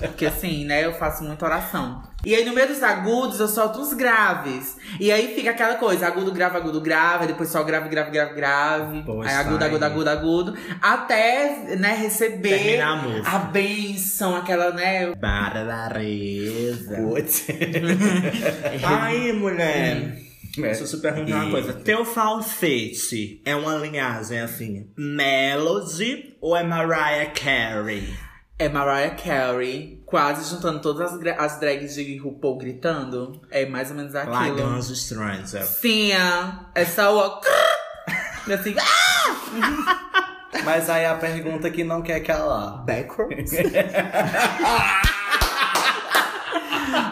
Porque 0.00 0.26
assim, 0.26 0.64
né, 0.64 0.84
eu 0.84 0.94
faço 0.94 1.22
muita 1.24 1.44
oração. 1.44 2.02
E 2.26 2.34
aí 2.34 2.44
no 2.44 2.52
meio 2.52 2.66
dos 2.66 2.82
agudos, 2.82 3.38
eu 3.38 3.46
solto 3.46 3.78
uns 3.78 3.92
graves. 3.92 4.76
E 4.98 5.12
aí 5.12 5.32
fica 5.32 5.52
aquela 5.52 5.76
coisa, 5.76 6.08
agudo, 6.08 6.32
grave, 6.32 6.56
agudo, 6.56 6.80
grave. 6.80 7.28
Depois 7.28 7.48
só 7.48 7.62
grave, 7.62 7.88
grave, 7.88 8.10
grave, 8.10 8.34
grave. 8.34 9.02
Pois 9.06 9.28
aí 9.28 9.36
agudo, 9.36 9.64
agudo, 9.64 9.84
agudo, 9.84 10.10
agudo. 10.10 10.58
Até, 10.82 11.76
né, 11.76 11.94
receber 11.94 12.80
a 12.80 12.96
a 13.24 13.38
bênção, 13.38 14.34
aquela, 14.34 14.72
né, 14.72 15.14
Barareza. 15.14 16.96
Putz. 16.96 17.46
Aí, 18.82 19.32
mulher. 19.32 20.18
Deixa 20.56 20.82
eu 20.82 20.88
te 20.88 20.96
perguntar 20.96 21.44
uma 21.44 21.50
coisa. 21.52 21.74
Teu 21.74 22.04
falsete 22.04 23.40
é 23.44 23.54
uma 23.54 23.76
linhagem 23.76 24.40
assim, 24.40 24.90
Melody 24.96 26.36
ou 26.40 26.56
é 26.56 26.64
Mariah 26.64 27.30
Carey? 27.30 28.08
É 28.58 28.68
Mariah 28.68 29.14
Carey, 29.14 29.95
quase 30.06 30.48
juntando 30.48 30.80
todas 30.80 31.12
as, 31.12 31.20
as 31.36 31.60
drags 31.60 31.94
de 31.96 32.16
RuPaul 32.16 32.56
gritando. 32.56 33.42
É 33.50 33.66
mais 33.66 33.90
ou 33.90 33.96
menos 33.96 34.14
aquilo. 34.14 34.34
Lagrange 34.34 34.94
Stranger. 34.96 35.64
Sim, 35.64 36.12
é 36.74 36.84
só 36.84 37.14
o. 37.14 37.40
Assim, 38.50 38.76
ah! 38.80 40.14
Mas 40.64 40.88
aí 40.88 41.04
a 41.04 41.16
pergunta 41.16 41.68
que 41.70 41.82
não 41.84 42.00
quer 42.00 42.20
calar. 42.20 42.84
Backwards? 42.84 43.52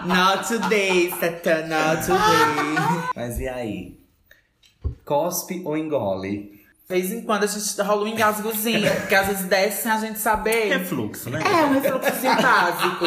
not 0.07 0.47
today, 0.47 1.11
Satan, 1.11 1.67
not 1.67 2.07
today. 2.07 3.11
Mas 3.15 3.41
e 3.41 3.49
aí? 3.49 3.99
Cospe 5.05 5.61
ou 5.65 5.77
engole? 5.77 6.64
De 6.87 6.95
vez 6.95 7.11
em 7.13 7.23
quando 7.23 7.45
a 7.45 7.47
gente 7.47 7.81
rola 7.81 8.05
um 8.05 8.07
engasgozinho, 8.07 8.95
porque 9.01 9.15
às 9.15 9.27
vezes 9.27 9.45
desce 9.47 9.83
sem 9.85 9.91
a 9.91 9.99
gente 9.99 10.19
saber. 10.19 10.69
Refluxo, 10.69 11.31
né? 11.31 11.41
É, 11.43 11.65
um 11.65 11.73
refluxozinho 11.73 12.37
básico. 12.43 13.05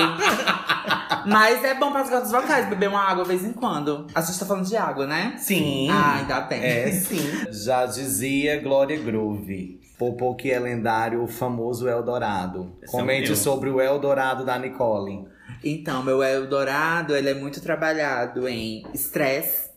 Mas 1.27 1.63
é 1.63 1.75
bom 1.75 1.91
para 1.91 2.01
as 2.01 2.09
cordas 2.09 2.31
vocais 2.31 2.67
beber 2.67 2.89
uma 2.89 3.01
água 3.03 3.23
de 3.23 3.29
vez 3.29 3.43
em 3.45 3.53
quando. 3.53 4.07
A 4.15 4.21
gente 4.21 4.39
tá 4.39 4.45
falando 4.47 4.65
de 4.65 4.75
água, 4.75 5.05
né? 5.05 5.35
Sim. 5.37 5.89
Ah, 5.91 6.15
ainda 6.15 6.39
bem. 6.41 6.63
É 6.63 6.91
sim. 6.91 7.19
Já 7.51 7.85
dizia 7.85 8.59
Glória 8.61 8.97
Groove. 8.99 9.79
Popô 9.97 10.33
que 10.33 10.51
é 10.51 10.59
lendário, 10.59 11.21
o 11.23 11.27
famoso 11.27 11.87
Eldorado. 11.87 12.75
Esse 12.81 12.95
é 12.95 12.97
o 12.97 12.99
Comente 13.01 13.27
meu. 13.27 13.35
sobre 13.35 13.69
o 13.69 13.79
Eldorado 13.79 14.43
da 14.43 14.57
Nicole. 14.57 15.27
Então, 15.63 16.01
meu 16.01 16.23
Eldorado, 16.23 17.15
ele 17.15 17.29
é 17.29 17.33
muito 17.35 17.61
trabalhado 17.61 18.47
em 18.47 18.83
estresse. 18.93 19.69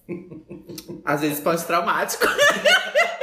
Às 1.05 1.21
vezes 1.21 1.41
pós-traumático. 1.41 2.25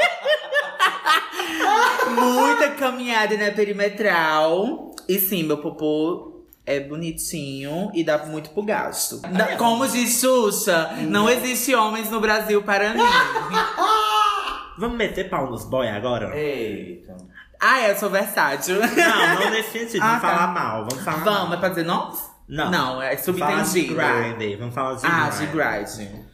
Muita 2.09 2.69
caminhada 2.71 3.37
na 3.37 3.51
perimetral. 3.51 4.95
E 5.07 5.19
sim, 5.19 5.43
meu 5.43 5.57
popô 5.57 6.43
é 6.65 6.79
bonitinho 6.81 7.89
e 7.93 8.03
dá 8.03 8.17
muito 8.25 8.49
pro 8.49 8.63
gasto. 8.63 9.19
Da- 9.21 9.55
Como 9.55 9.87
diz 9.87 10.19
Xuxa, 10.19 10.91
não 11.07 11.29
existe 11.29 11.73
homens 11.73 12.09
no 12.09 12.19
Brasil 12.19 12.61
para 12.63 12.93
mim. 12.93 12.99
Vamos 14.77 14.97
meter 14.97 15.29
pau 15.29 15.49
nos 15.49 15.65
boy 15.65 15.87
agora? 15.87 16.37
Eita. 16.37 17.15
Ah, 17.59 17.79
é, 17.81 17.91
eu 17.91 17.97
sou 17.97 18.09
versátil. 18.11 18.75
Não, 18.79 19.39
não 19.41 19.49
nesse 19.49 19.71
sentido. 19.71 20.03
Ah, 20.03 20.07
vamos 20.09 20.21
tá. 20.21 20.29
falar 20.29 20.47
mal. 20.53 20.87
Vamos 20.87 21.03
falar 21.03 21.17
Vamos, 21.23 21.49
mal. 21.49 21.53
é 21.53 21.57
pra 21.57 21.69
dizer 21.69 21.83
nomes? 21.85 22.19
Não. 22.47 22.69
Não, 22.71 23.01
é 23.01 23.15
Vamos 23.15 23.39
falar 23.39 23.61
de 23.63 23.67
subentendido. 23.69 23.95
grinder. 23.95 24.59
Vamos 24.59 24.75
falar 24.75 24.93
de 24.95 25.05
Ah, 25.07 25.29
grinder. 25.29 25.47
de 25.47 25.97
grinding. 25.97 26.25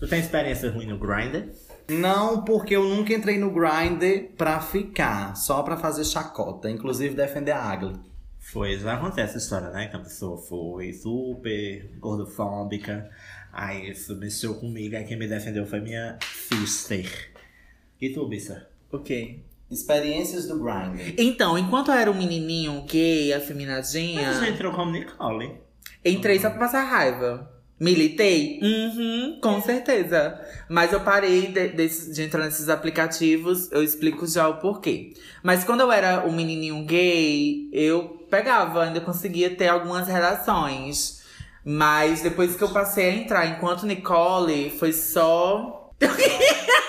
Tu 0.00 0.08
tem 0.08 0.18
experiência 0.20 0.70
ruim 0.72 0.86
no 0.86 0.98
grinder? 0.98 1.50
Não, 1.88 2.44
porque 2.44 2.76
eu 2.76 2.84
nunca 2.84 3.14
entrei 3.14 3.38
no 3.38 3.50
Grindr 3.50 4.30
pra 4.36 4.60
ficar, 4.60 5.34
só 5.36 5.62
pra 5.62 5.76
fazer 5.76 6.04
chacota, 6.04 6.70
inclusive 6.70 7.14
defender 7.14 7.52
a 7.52 7.62
Agli. 7.62 7.94
Foi, 8.38 8.78
já 8.78 8.94
acontece 8.94 9.36
essa 9.36 9.38
história, 9.38 9.70
né? 9.70 9.88
Que 9.88 9.96
a 9.96 10.00
pessoa 10.00 10.38
foi 10.38 10.92
super 10.92 11.90
gordofóbica. 11.98 13.10
Aí 13.52 13.90
isso 13.90 14.14
mexeu 14.16 14.54
comigo. 14.54 14.96
Aí 14.96 15.04
quem 15.04 15.18
me 15.18 15.26
defendeu 15.26 15.66
foi 15.66 15.80
minha 15.80 16.18
sister. 16.48 17.30
E 18.00 18.10
tu, 18.10 18.26
Bissa? 18.26 18.68
O 18.90 18.98
quê? 19.00 19.40
Experiências 19.70 20.46
do 20.46 20.58
Grindr. 20.62 21.14
Então, 21.18 21.58
enquanto 21.58 21.90
eu 21.90 21.94
era 21.94 22.10
um 22.10 22.14
menininho 22.14 22.82
gay, 22.86 23.34
Mas 23.34 23.42
afeminadinha, 23.42 24.32
já 24.32 24.48
entrou 24.48 24.72
como 24.72 24.92
Nicole. 24.92 25.60
entrei 26.04 26.38
só 26.38 26.48
pra 26.48 26.60
passar 26.60 26.84
raiva. 26.84 27.50
Militei? 27.80 28.58
Uhum, 28.62 29.38
com 29.40 29.60
certeza. 29.62 30.38
Mas 30.68 30.92
eu 30.92 31.00
parei 31.00 31.46
de, 31.46 31.68
desse- 31.68 32.12
de 32.12 32.22
entrar 32.22 32.44
nesses 32.44 32.68
aplicativos, 32.68 33.70
eu 33.70 33.82
explico 33.82 34.26
já 34.26 34.48
o 34.48 34.58
porquê. 34.58 35.12
Mas 35.42 35.62
quando 35.64 35.80
eu 35.80 35.92
era 35.92 36.26
um 36.26 36.32
menininho 36.32 36.84
gay, 36.84 37.68
eu 37.72 38.26
pegava, 38.30 38.84
ainda 38.84 39.00
conseguia 39.00 39.50
ter 39.54 39.68
algumas 39.68 40.08
relações. 40.08 41.22
Mas 41.64 42.20
depois 42.22 42.56
que 42.56 42.64
eu 42.64 42.68
passei 42.70 43.10
a 43.10 43.14
entrar 43.14 43.46
enquanto 43.46 43.86
Nicole, 43.86 44.70
foi 44.78 44.92
só 44.92 45.92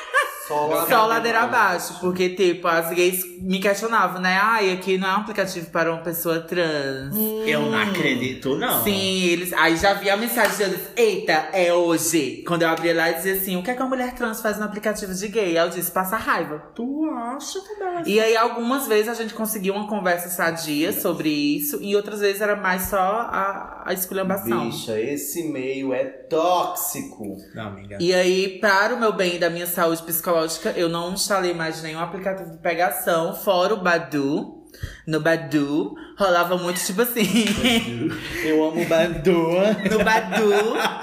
Só, 0.50 0.88
Só 0.88 1.06
ladeira 1.06 1.42
abaixo, 1.42 2.00
porque, 2.00 2.30
tipo, 2.30 2.68
as 2.68 2.90
gays 2.90 3.24
me 3.40 3.60
questionavam, 3.60 4.20
né? 4.20 4.40
Ai, 4.42 4.72
aqui 4.72 4.98
não 4.98 5.08
é 5.08 5.12
um 5.12 5.22
aplicativo 5.22 5.70
para 5.70 5.94
uma 5.94 6.02
pessoa 6.02 6.40
trans. 6.40 7.16
Eu 7.46 7.62
não 7.62 7.78
acredito, 7.78 8.58
não. 8.58 8.84
Sim, 8.84 9.22
eles. 9.26 9.54
Aí 9.54 9.78
já 9.78 9.94
vi 9.94 10.10
a 10.10 10.18
mensagem 10.18 10.58
deles, 10.58 10.90
eita, 10.96 11.50
é 11.54 11.72
hoje. 11.72 12.44
Quando 12.48 12.64
eu 12.64 12.70
abri 12.70 12.92
lá 12.94 13.12
e 13.12 13.14
dizia 13.14 13.36
assim: 13.36 13.58
o 13.58 13.64
que 13.64 13.70
é 13.70 13.76
que 13.76 13.82
uma 13.82 13.90
mulher 13.90 14.16
trans 14.16 14.42
faz 14.42 14.58
no 14.58 14.66
aplicativo 14.66 15.14
de 15.14 15.28
gay? 15.28 15.56
Aí 15.56 15.68
eu 15.68 15.70
disse, 15.70 15.92
passa 15.92 16.18
raiva. 16.18 16.64
Tu 16.74 17.06
acha 17.12 17.60
também? 17.62 18.04
E 18.08 18.20
aí, 18.20 18.36
algumas 18.36 18.88
vezes 18.88 19.08
a 19.08 19.14
gente 19.14 19.36
conseguiu 19.36 19.76
uma 19.76 19.88
conversa 19.88 20.30
sadia 20.30 20.92
sobre 20.92 21.30
isso, 21.30 21.78
e 21.80 21.96
outras 21.96 22.22
vezes 22.22 22.42
era 22.42 22.56
mais 22.56 22.84
só 22.84 22.98
a, 22.98 23.84
a 23.86 23.94
esculhambação. 23.94 24.66
Bicha, 24.70 25.00
esse 25.00 25.44
meio 25.44 25.94
é 25.94 26.06
tóxico. 26.06 27.38
Não, 27.54 27.68
amiga. 27.68 27.98
E 28.00 28.14
aí, 28.14 28.58
para 28.60 28.96
o 28.96 29.00
meu 29.00 29.14
bem 29.14 29.36
e 29.36 29.40
da 29.40 29.50
minha 29.50 29.68
saúde 29.68 30.02
psicológica, 30.02 30.39
eu 30.76 30.90
não 30.90 31.14
instalei 31.14 31.54
mais 31.54 31.82
nenhum 31.82 32.00
aplicativo 32.00 32.52
de 32.52 32.58
pegação, 32.58 33.36
fora 33.36 33.74
o 33.74 33.82
Badu. 33.82 34.58
No 35.06 35.20
Badu, 35.20 35.96
rolava 36.18 36.56
muito 36.58 36.80
tipo 36.80 37.02
assim. 37.02 37.26
Eu 38.46 38.64
amo 38.64 38.86
Badu. 38.86 39.50
no 39.92 40.04
Badu, 40.04 40.54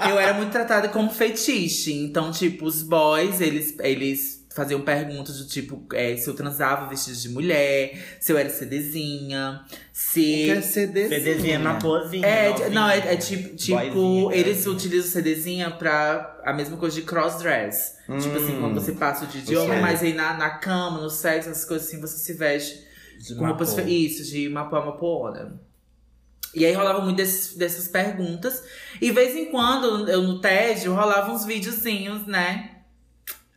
eu 0.09 0.19
era 0.19 0.33
muito 0.33 0.51
tratada 0.51 0.87
como 0.89 1.09
fetiche. 1.11 1.93
Então, 1.93 2.31
tipo, 2.31 2.65
os 2.65 2.81
boys, 2.81 3.39
eles, 3.41 3.75
eles 3.79 4.36
faziam 4.57 4.81
perguntas 4.81 5.37
do 5.37 5.45
tipo 5.45 5.85
é, 5.93 6.17
se 6.17 6.27
eu 6.27 6.33
transava 6.33 6.89
vestido 6.89 7.15
de 7.15 7.29
mulher, 7.29 8.17
se 8.19 8.31
eu 8.31 8.37
era 8.37 8.49
CDzinha, 8.49 9.61
se. 9.93 10.45
Quer 10.47 10.61
CD? 10.63 11.07
CDzinha 11.07 11.55
é 11.55 11.59
uma 11.59 11.79
pozinha. 11.79 12.25
É, 12.25 12.49
novinha. 12.49 12.69
não, 12.71 12.89
é, 12.89 13.13
é 13.13 13.15
tipo, 13.15 13.55
tipo 13.55 14.31
eles 14.33 14.65
utilizam 14.65 15.07
o 15.07 15.11
CDzinha 15.11 15.71
pra 15.71 16.41
a 16.43 16.51
mesma 16.53 16.75
coisa 16.75 16.95
de 16.95 17.03
crossdress. 17.03 17.95
Tipo 18.21 18.37
assim, 18.37 18.59
quando 18.59 18.73
você 18.73 18.93
passa 18.93 19.25
o 19.25 19.27
dia 19.27 19.41
de 19.41 19.55
Hum. 19.55 19.61
homem, 19.63 19.73
sei. 19.73 19.81
mas 19.81 20.03
aí 20.03 20.13
na, 20.13 20.33
na 20.35 20.49
cama, 20.49 20.99
no 21.01 21.09
sexo, 21.09 21.49
essas 21.49 21.65
coisas 21.65 21.87
assim, 21.87 22.01
você 22.01 22.17
se 22.17 22.33
veste 22.33 22.83
De 23.19 23.35
com 23.35 23.45
roupas 23.45 23.77
Isso, 23.77 24.23
de 24.23 24.49
Mapuá 24.49 24.85
Mapuona. 24.85 25.59
E 26.55 26.65
aí 26.65 26.73
rolava 26.73 27.01
muito 27.01 27.17
desses, 27.17 27.55
dessas 27.55 27.87
perguntas. 27.87 28.63
E 28.99 29.07
de 29.07 29.11
vez 29.11 29.35
em 29.35 29.51
quando, 29.51 30.09
eu 30.09 30.23
no 30.23 30.39
tédio, 30.41 30.93
rolava 30.95 31.31
uns 31.31 31.45
videozinhos, 31.45 32.25
né? 32.25 32.76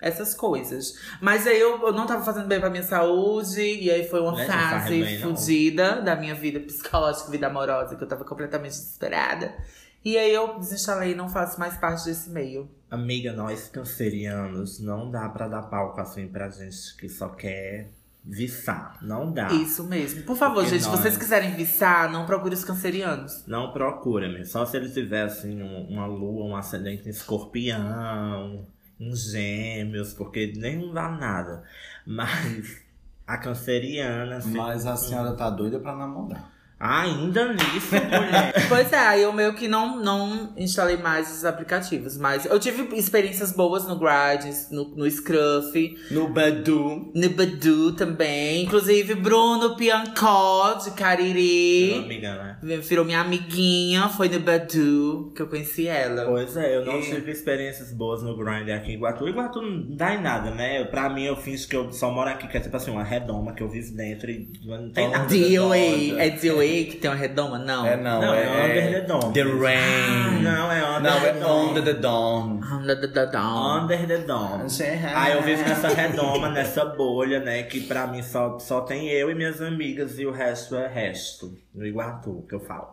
Essas 0.00 0.34
coisas. 0.34 0.94
Mas 1.20 1.46
aí 1.46 1.60
eu, 1.60 1.80
eu 1.86 1.92
não 1.92 2.06
tava 2.06 2.24
fazendo 2.24 2.46
bem 2.46 2.58
pra 2.60 2.70
minha 2.70 2.82
saúde. 2.82 3.60
E 3.60 3.90
aí 3.90 4.08
foi 4.08 4.20
uma 4.20 4.34
Né, 4.36 4.46
fase 4.46 5.18
fodida 5.18 6.00
da 6.02 6.16
minha 6.16 6.34
vida 6.34 6.58
psicológica, 6.60 7.30
vida 7.30 7.46
amorosa, 7.48 7.96
que 7.96 8.02
eu 8.04 8.08
tava 8.08 8.24
completamente 8.24 8.70
desesperada. 8.72 9.54
E 10.02 10.16
aí 10.16 10.32
eu 10.32 10.58
desinstalei 10.58 11.12
e 11.12 11.14
não 11.14 11.28
faço 11.28 11.60
mais 11.60 11.76
parte 11.76 12.06
desse 12.06 12.30
meio. 12.30 12.66
Amiga, 12.90 13.32
nós 13.34 13.68
cancerianos, 13.68 14.80
não 14.80 15.10
dá 15.10 15.28
pra 15.28 15.46
dar 15.46 15.62
palco 15.64 16.00
assim 16.00 16.26
pra 16.26 16.48
gente 16.48 16.96
que 16.96 17.08
só 17.08 17.28
quer 17.28 17.90
viçar. 18.24 18.96
Não 19.02 19.30
dá. 19.32 19.48
Isso 19.52 19.84
mesmo. 19.84 20.22
Por 20.22 20.36
favor, 20.36 20.56
Porque 20.62 20.70
gente, 20.70 20.82
se 20.84 20.88
nós- 20.88 21.00
vocês 21.00 21.16
quiserem 21.16 21.54
viçar, 21.54 22.10
não 22.10 22.24
procure 22.26 22.54
os 22.54 22.64
cancerianos. 22.64 23.44
Não 23.46 23.72
procura, 23.72 24.28
meu. 24.28 24.44
Só 24.44 24.64
se 24.66 24.76
ele 24.76 24.88
tivesse 24.90 25.46
um- 25.48 25.86
uma 25.88 26.06
lua, 26.06 26.44
um 26.46 26.56
ascendente 26.56 27.06
em 27.06 27.10
escorpião, 27.10 28.66
em 29.00 29.16
gêmeos, 29.16 30.12
porque 30.12 30.52
nem 30.54 30.92
dá 30.92 31.08
nada. 31.08 31.64
Mas 32.06 32.82
a 33.26 33.38
canceriana, 33.38 34.36
assim. 34.36 34.56
Mas 34.56 34.86
a 34.86 34.96
senhora 34.96 35.32
tá 35.34 35.48
doida 35.48 35.80
pra 35.80 35.96
namorar. 35.96 36.49
Ainda 36.82 37.52
nisso, 37.52 37.94
mulher. 37.94 38.54
Pois 38.70 38.90
é, 38.92 39.18
eu 39.22 39.32
meio 39.32 39.52
que 39.54 39.68
não, 39.68 40.02
não 40.02 40.54
instalei 40.56 40.96
mais 40.96 41.30
os 41.30 41.44
aplicativos. 41.44 42.16
Mas 42.16 42.46
eu 42.46 42.58
tive 42.58 42.96
experiências 42.96 43.52
boas 43.52 43.86
no 43.86 43.96
Grindr, 43.98 44.48
no, 44.70 44.84
no 44.96 45.10
Scruff, 45.10 45.98
No 46.10 46.28
Badu. 46.28 47.10
no 47.14 47.28
Badu 47.30 47.92
também. 47.92 48.64
Inclusive, 48.64 49.14
Bruno 49.16 49.76
Piancó, 49.76 50.74
de 50.82 50.92
Cariri. 50.92 51.98
amiga, 52.04 52.34
né? 52.62 52.76
Virou 52.78 53.04
minha 53.04 53.20
amiguinha, 53.20 54.08
foi 54.08 54.28
no 54.30 54.40
Badu 54.40 55.32
que 55.36 55.42
eu 55.42 55.48
conheci 55.48 55.86
ela. 55.86 56.24
Pois 56.24 56.56
é, 56.56 56.76
eu 56.76 56.84
não 56.86 56.98
E- 56.98 57.02
tive 57.02 57.30
experiências 57.30 57.92
boas 57.92 58.22
no 58.22 58.34
Grindr 58.36 58.72
aqui 58.72 58.92
em 58.92 58.94
Iguatu. 58.94 59.28
Iguatu 59.28 59.60
não 59.60 59.96
dá 59.96 60.14
em 60.14 60.22
nada, 60.22 60.50
né? 60.50 60.84
Pra 60.84 61.10
mim, 61.10 61.24
eu 61.24 61.36
finjo 61.36 61.68
que 61.68 61.76
eu 61.76 61.92
só 61.92 62.10
moro 62.10 62.30
aqui, 62.30 62.48
que 62.48 62.56
é 62.56 62.60
tipo 62.60 62.76
assim, 62.76 62.90
uma 62.90 63.04
redoma 63.04 63.52
que 63.52 63.62
eu 63.62 63.68
vivo 63.68 63.94
dentro 63.94 64.30
e 64.30 64.48
não 64.64 64.90
tem 64.90 65.08
Oh, 65.08 65.10
nada. 65.10 65.26
DOA. 65.26 65.76
É 65.76 66.30
DOA 66.30 66.69
que 66.90 66.96
tem 66.96 67.10
uma 67.10 67.16
redoma? 67.16 67.58
Não. 67.58 67.86
É 67.86 67.96
não, 67.96 68.20
Não, 68.20 68.34
é 68.34 68.42
é, 68.42 68.64
Under 68.64 68.92
the 68.92 69.00
Dome. 69.06 69.32
The 69.34 69.42
Rain. 69.42 70.42
Não, 70.42 70.72
é 70.72 70.96
Under 70.98 71.12
Não, 71.12 71.20
the 71.20 71.28
é 71.28 71.32
Dome. 71.32 71.70
Under 71.70 71.84
the 71.84 71.94
Dawn. 71.94 72.60
Under 72.72 73.00
the- 73.00 73.26
dawn. 73.26 73.82
Under 73.84 74.06
the 74.06 74.18
Dome. 74.18 74.62
Aí 75.14 75.32
eu 75.32 75.42
vivo 75.42 75.62
nessa 75.62 75.88
redoma, 75.88 76.48
nessa 76.50 76.84
bolha, 76.84 77.40
né? 77.40 77.62
Que 77.64 77.80
pra 77.80 78.06
mim 78.06 78.22
só, 78.22 78.58
só 78.58 78.80
tem 78.82 79.08
eu 79.08 79.30
e 79.30 79.34
minhas 79.34 79.60
amigas 79.60 80.18
e 80.18 80.26
o 80.26 80.30
resto 80.32 80.76
é 80.76 80.88
resto. 80.88 81.52
No 81.74 81.86
Iguatu, 81.86 82.44
que 82.48 82.54
eu 82.54 82.60
falo. 82.60 82.88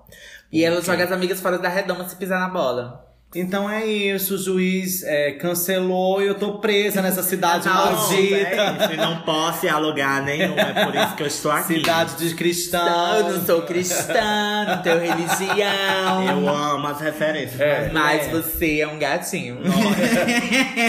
E 0.52 0.64
ela 0.64 0.82
joga 0.82 1.04
as 1.04 1.12
amigas 1.12 1.40
fora 1.42 1.58
da 1.58 1.70
redoma 1.70 2.08
se 2.08 2.16
pisar 2.16 2.40
na 2.40 2.50
bola. 2.50 3.07
Então 3.36 3.70
é 3.70 3.86
isso, 3.86 4.36
o 4.36 4.38
juiz 4.38 5.04
é, 5.04 5.34
cancelou 5.34 6.22
e 6.22 6.28
eu 6.28 6.36
tô 6.36 6.60
presa 6.60 7.02
nessa 7.02 7.22
cidade 7.22 7.68
Não, 7.68 7.76
maldita. 7.76 8.36
é 8.36 8.94
e 8.94 8.98
não 8.98 9.22
posso 9.22 9.66
ir 9.66 9.70
a 9.70 9.78
lugar 9.78 10.24
nenhum, 10.24 10.58
é 10.58 10.86
por 10.86 10.96
isso 10.96 11.16
que 11.16 11.24
eu 11.24 11.28
estou 11.28 11.52
aqui. 11.52 11.76
Cidade 11.76 12.16
de 12.16 12.34
cristãos. 12.34 13.20
Eu 13.20 13.34
não 13.34 13.46
sou 13.46 13.62
cristã, 13.64 14.66
não 14.66 14.82
tenho 14.82 15.00
religião. 15.00 16.24
Eu 16.30 16.48
amo 16.48 16.88
as 16.88 17.02
referências. 17.02 17.60
É. 17.60 17.90
Mas 17.92 18.28
você 18.28 18.80
é 18.80 18.88
um 18.88 18.98
gatinho. 18.98 19.60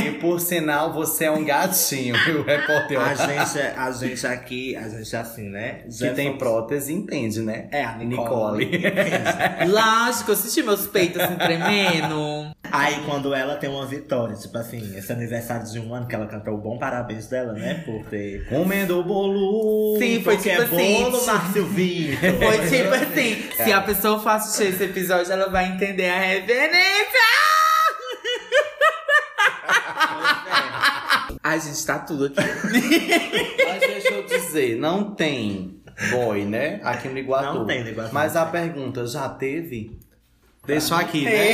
E 0.06 0.12
por 0.12 0.38
sinal, 0.40 0.92
você 0.92 1.24
é 1.24 1.30
um 1.32 1.44
gatinho, 1.44 2.14
viu, 2.24 2.44
repórter? 2.44 3.00
A 3.00 3.14
gente, 3.14 3.58
a 3.58 3.90
gente 3.90 4.26
aqui, 4.26 4.76
a 4.76 4.88
gente 4.88 5.14
é 5.14 5.18
assim, 5.18 5.48
né? 5.48 5.80
que 5.88 6.10
tem 6.10 6.38
prótese 6.38 6.92
entende, 6.92 7.40
né? 7.40 7.66
É, 7.72 7.84
a 7.84 7.96
Nicole. 7.96 8.70
Lógico, 9.66 10.30
eu 10.30 10.36
senti 10.36 10.62
meus 10.62 10.86
peitos 10.86 11.20
assim 11.20 11.34
tremendo. 11.34 12.37
Aí 12.72 13.02
quando 13.04 13.34
ela 13.34 13.56
tem 13.56 13.68
uma 13.68 13.86
vitória, 13.86 14.34
tipo 14.34 14.56
assim, 14.58 14.96
esse 14.96 15.12
aniversário 15.12 15.70
de 15.70 15.78
um 15.78 15.94
ano 15.94 16.06
que 16.06 16.14
ela 16.14 16.26
cantou 16.26 16.54
o 16.54 16.58
bom 16.58 16.78
parabéns 16.78 17.26
dela, 17.26 17.52
né? 17.52 17.82
Por 17.84 18.04
ter. 18.06 18.46
Comendo 18.48 18.98
o 19.00 19.04
bolo. 19.04 19.98
Sim, 19.98 20.22
foi 20.22 20.34
Porque 20.36 20.50
tipo 20.50 20.62
é 20.62 20.64
assim. 20.64 21.02
bolo, 21.02 21.26
Márcio 21.26 21.66
Vitor. 21.68 22.18
Foi 22.38 22.68
tipo 22.68 22.94
assim, 22.94 23.64
se 23.64 23.72
a 23.72 23.80
pessoa 23.82 24.18
for 24.20 24.30
assistir 24.30 24.74
esse 24.74 24.84
episódio, 24.84 25.32
ela 25.32 25.48
vai 25.48 25.66
entender 25.72 26.08
a 26.08 26.18
referência. 26.20 27.18
Ai, 31.42 31.60
gente, 31.60 31.86
tá 31.86 31.98
tudo 32.00 32.26
aqui. 32.26 32.36
Mas 32.36 33.80
deixa 33.80 34.12
eu 34.14 34.26
dizer, 34.26 34.76
não 34.76 35.14
tem 35.14 35.80
boy, 36.10 36.44
né? 36.44 36.80
Aqui 36.82 37.08
no 37.08 37.18
Iguatu. 37.18 37.58
Não 37.60 37.66
tem 37.66 37.82
no 37.82 37.90
Iguatu. 37.90 38.12
Mas 38.12 38.36
a 38.36 38.44
pergunta, 38.46 39.06
já 39.06 39.28
teve? 39.28 39.98
Deixa 40.68 40.96
aqui, 40.96 41.24
né? 41.24 41.52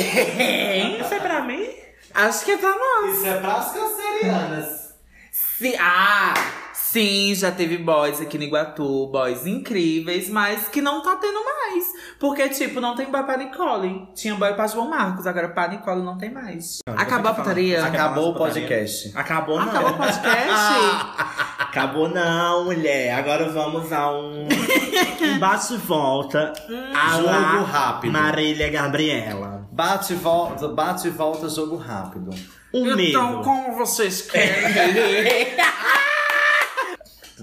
Isso 0.98 1.14
é 1.14 1.20
pra 1.20 1.44
mim? 1.44 1.68
Acho 2.12 2.44
que 2.44 2.50
é 2.50 2.56
pra 2.56 2.70
nós. 2.70 3.16
Isso 3.16 3.26
é 3.28 3.40
pras 3.40 3.70
cancerianas. 3.70 4.94
Sim, 5.30 5.74
ah, 5.78 6.34
sim, 6.72 7.32
já 7.32 7.52
teve 7.52 7.78
boys 7.78 8.20
aqui 8.20 8.36
no 8.36 8.42
Iguatu, 8.42 9.06
boys 9.06 9.46
incríveis, 9.46 10.28
mas 10.28 10.66
que 10.66 10.80
não 10.80 11.00
tá 11.00 11.14
tendo 11.14 11.38
mais. 11.44 11.84
Porque, 12.18 12.48
tipo, 12.48 12.80
não 12.80 12.96
tem 12.96 13.08
boy 13.08 13.22
pra 13.22 13.36
Nicole. 13.36 14.08
Tinha 14.16 14.34
boy 14.34 14.52
pra 14.54 14.66
João 14.66 14.90
Marcos, 14.90 15.28
agora 15.28 15.48
pra 15.48 15.68
Nicole 15.68 16.02
não 16.02 16.18
tem 16.18 16.32
mais. 16.32 16.78
Acabou 16.84 17.30
a 17.30 17.34
putaria? 17.34 17.84
Acabou 17.84 18.30
o 18.30 18.34
podcast. 18.34 19.12
Acabou 19.14 19.60
não. 19.60 19.68
Acabou 19.68 19.92
o 19.92 19.96
podcast? 19.96 21.53
Acabou 21.74 22.08
não, 22.08 22.66
mulher. 22.66 23.10
Agora 23.18 23.48
vamos 23.48 23.92
a 23.92 24.08
um, 24.12 24.46
um 24.46 25.38
bate 25.40 25.74
e 25.74 25.76
volta. 25.76 26.52
a 26.94 27.16
Jogo 27.16 27.26
lá 27.26 27.62
rápido. 27.62 28.12
Marília 28.12 28.70
Gabriela. 28.70 29.66
Bate 29.72 30.12
e 30.12 30.16
volta, 30.16 30.68
bate 30.68 31.08
e 31.08 31.10
volta, 31.10 31.48
jogo 31.48 31.74
rápido. 31.74 32.30
Um 32.72 32.88
então, 33.00 33.28
medo. 33.32 33.42
como 33.42 33.74
vocês 33.74 34.22
querem? 34.22 35.48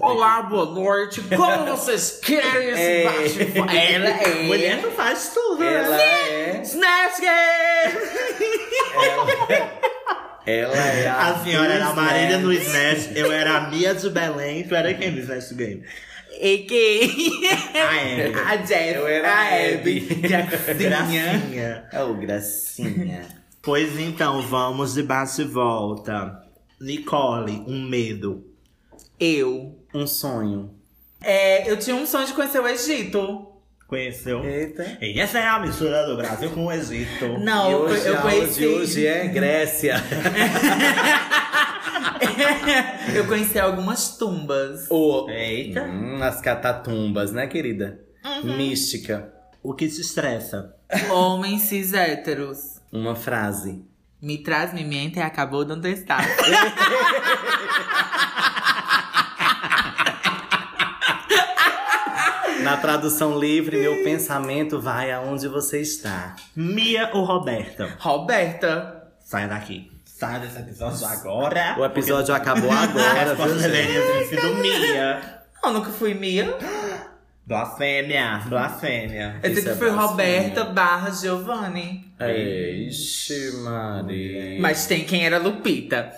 Olá, 0.00 0.40
boa 0.44 0.64
noite. 0.64 1.20
Como 1.36 1.66
vocês 1.66 2.18
querem 2.24 2.70
esse 2.70 2.80
É. 2.80 3.04
bate-volta? 3.04 3.72
Ela 3.76 4.08
é. 4.08 4.42
Mulher 4.44 4.80
tu 4.80 4.90
faz 4.92 5.30
tudo, 5.34 5.62
Ela 5.62 5.94
né? 5.94 6.02
é. 6.56 6.62
Snatch 6.62 7.20
Game! 7.20 7.98
Ela 8.94 9.30
é 9.54 9.91
a. 10.46 11.30
A 11.30 11.44
senhora 11.44 11.74
era 11.74 11.86
a 11.86 11.94
Marília 11.94 12.38
no 12.38 12.52
Snatch. 12.52 12.98
Smash, 12.98 13.16
eu 13.16 13.32
era 13.32 13.56
a 13.56 13.70
Mia 13.70 13.94
de 13.94 14.10
Belém, 14.10 14.64
tu 14.66 14.74
era 14.74 14.92
quem 14.94 15.10
no 15.10 15.18
Smash 15.20 15.52
Game? 15.52 15.84
E 16.40 16.58
quem? 16.58 17.08
A 17.78 17.90
Abby. 17.90 18.38
A 18.38 18.56
Jess. 18.66 18.96
Eu 18.96 19.06
era 19.06 19.32
a 19.32 19.74
Abby. 19.74 20.00
Gracinha. 20.00 20.74
Gracinha. 20.74 21.88
Oh, 22.00 22.14
gracinha. 22.14 23.42
Pois 23.60 23.98
então, 23.98 24.42
vamos 24.42 24.94
de 24.94 25.02
bate 25.02 25.42
e 25.42 25.44
volta. 25.44 26.42
Nicole, 26.80 27.62
um 27.68 27.88
medo. 27.88 28.44
Eu. 29.20 29.78
Um 29.94 30.06
sonho. 30.06 30.74
É, 31.20 31.70
eu 31.70 31.76
tinha 31.76 31.94
um 31.94 32.04
sonho 32.04 32.26
de 32.26 32.32
conhecer 32.32 32.58
o 32.58 32.66
Egito. 32.66 33.51
Conheceu? 33.92 34.42
Eita. 34.42 34.96
E 35.02 35.20
essa 35.20 35.38
é 35.38 35.46
a 35.46 35.58
mistura 35.58 36.06
do 36.06 36.16
Brasil 36.16 36.48
com 36.52 36.64
o 36.64 36.72
Egito. 36.72 37.38
Não, 37.38 37.68
E 37.68 37.72
eu, 37.72 37.78
hoje, 37.80 38.06
eu 38.06 38.16
conheci. 38.22 38.60
de 38.60 38.66
hoje 38.66 39.06
é 39.06 39.28
Grécia. 39.28 39.96
eu 43.14 43.26
conheci 43.26 43.58
algumas 43.58 44.16
tumbas. 44.16 44.86
O... 44.88 45.28
Eita. 45.28 45.82
Hum, 45.82 46.22
as 46.22 46.40
catatumbas, 46.40 47.32
né, 47.32 47.46
querida? 47.46 48.00
Mística. 48.42 49.30
O 49.62 49.74
que 49.74 49.86
te 49.86 50.00
estressa? 50.00 50.74
Homens 51.10 51.60
cis 51.60 51.92
héteros. 51.92 52.80
Uma 52.90 53.14
frase. 53.14 53.84
Me 54.22 54.38
traz, 54.38 54.72
me 54.72 54.84
mente 54.84 55.18
e 55.18 55.22
acabou 55.22 55.66
de 55.66 55.74
onde 55.74 55.90
está. 55.90 56.16
Na 62.62 62.76
tradução 62.76 63.38
livre, 63.38 63.76
meu 63.76 64.04
pensamento 64.04 64.80
vai 64.80 65.10
aonde 65.10 65.48
você 65.48 65.80
está. 65.80 66.36
Mia 66.54 67.10
ou 67.12 67.24
Roberta? 67.24 67.96
Roberta. 67.98 69.02
Saia 69.20 69.48
daqui. 69.48 69.90
Saia 70.04 70.38
desse 70.38 70.58
episódio 70.58 71.04
agora. 71.06 71.76
O 71.78 71.84
episódio 71.84 72.32
acabou 72.34 72.70
agora, 72.70 73.34
viu, 73.34 73.58
gente? 73.58 74.28
sido 74.28 74.54
Mia. 74.56 75.40
Eu 75.64 75.72
nunca 75.72 75.90
fui 75.90 76.14
Mia. 76.14 76.56
Blasfêmia, 77.44 78.40
blasfêmia. 78.46 79.40
Eu 79.42 79.50
Isso 79.50 79.62
sempre 79.62 79.72
é 79.72 79.76
fui 79.76 79.90
blasfêmia. 79.90 80.40
Roberta 80.40 80.64
barra 80.64 81.10
Giovanni. 81.10 82.12
Ixi, 82.88 83.56
Maria. 83.64 84.60
Mas 84.60 84.86
tem 84.86 85.04
quem 85.04 85.26
era 85.26 85.38
Lupita. 85.38 86.12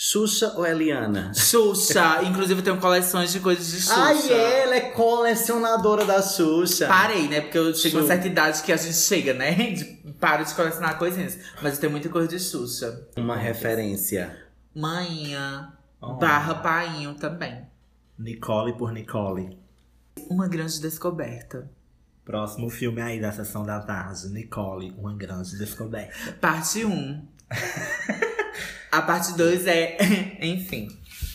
Xuxa 0.00 0.54
ou 0.56 0.64
Eliana? 0.64 1.32
Xuxa. 1.34 2.22
Inclusive 2.22 2.60
eu 2.60 2.64
tenho 2.64 2.80
coleções 2.80 3.32
de 3.32 3.40
coisas 3.40 3.66
de 3.66 3.80
Xuxa. 3.80 3.96
Ai, 3.96 4.32
ela 4.32 4.76
é 4.76 4.80
colecionadora 4.92 6.04
da 6.04 6.22
Xuxa. 6.22 6.86
Parei, 6.86 7.26
né? 7.26 7.40
Porque 7.40 7.58
eu 7.58 7.74
chego 7.74 7.98
a 7.98 8.00
uma 8.02 8.06
certa 8.06 8.28
idade 8.28 8.62
que 8.62 8.70
a 8.70 8.76
gente 8.76 8.94
chega, 8.94 9.34
né? 9.34 9.50
De, 9.74 9.84
paro 10.20 10.44
de 10.44 10.54
colecionar 10.54 10.96
coisinhas. 10.98 11.36
Mas 11.60 11.74
eu 11.74 11.80
tenho 11.80 11.90
muita 11.90 12.08
coisa 12.08 12.28
de 12.28 12.38
Xuxa. 12.38 13.08
Uma 13.16 13.34
referência. 13.34 14.38
Manhã. 14.72 15.72
Oh. 16.00 16.14
Barra 16.14 16.54
painho 16.54 17.14
também. 17.14 17.66
Nicole 18.16 18.74
por 18.74 18.92
Nicole. 18.92 19.58
Uma 20.30 20.46
grande 20.46 20.80
descoberta. 20.80 21.68
Próximo 22.24 22.70
filme 22.70 23.02
aí 23.02 23.20
da 23.20 23.32
sessão 23.32 23.64
da 23.64 23.80
tarde. 23.80 24.28
Nicole, 24.28 24.94
uma 24.96 25.12
grande 25.12 25.58
descoberta. 25.58 26.14
Parte 26.40 26.84
1. 26.84 27.26
a 28.90 29.02
parte 29.02 29.36
2 29.36 29.66
é. 29.66 30.38
Enfim. 30.40 30.88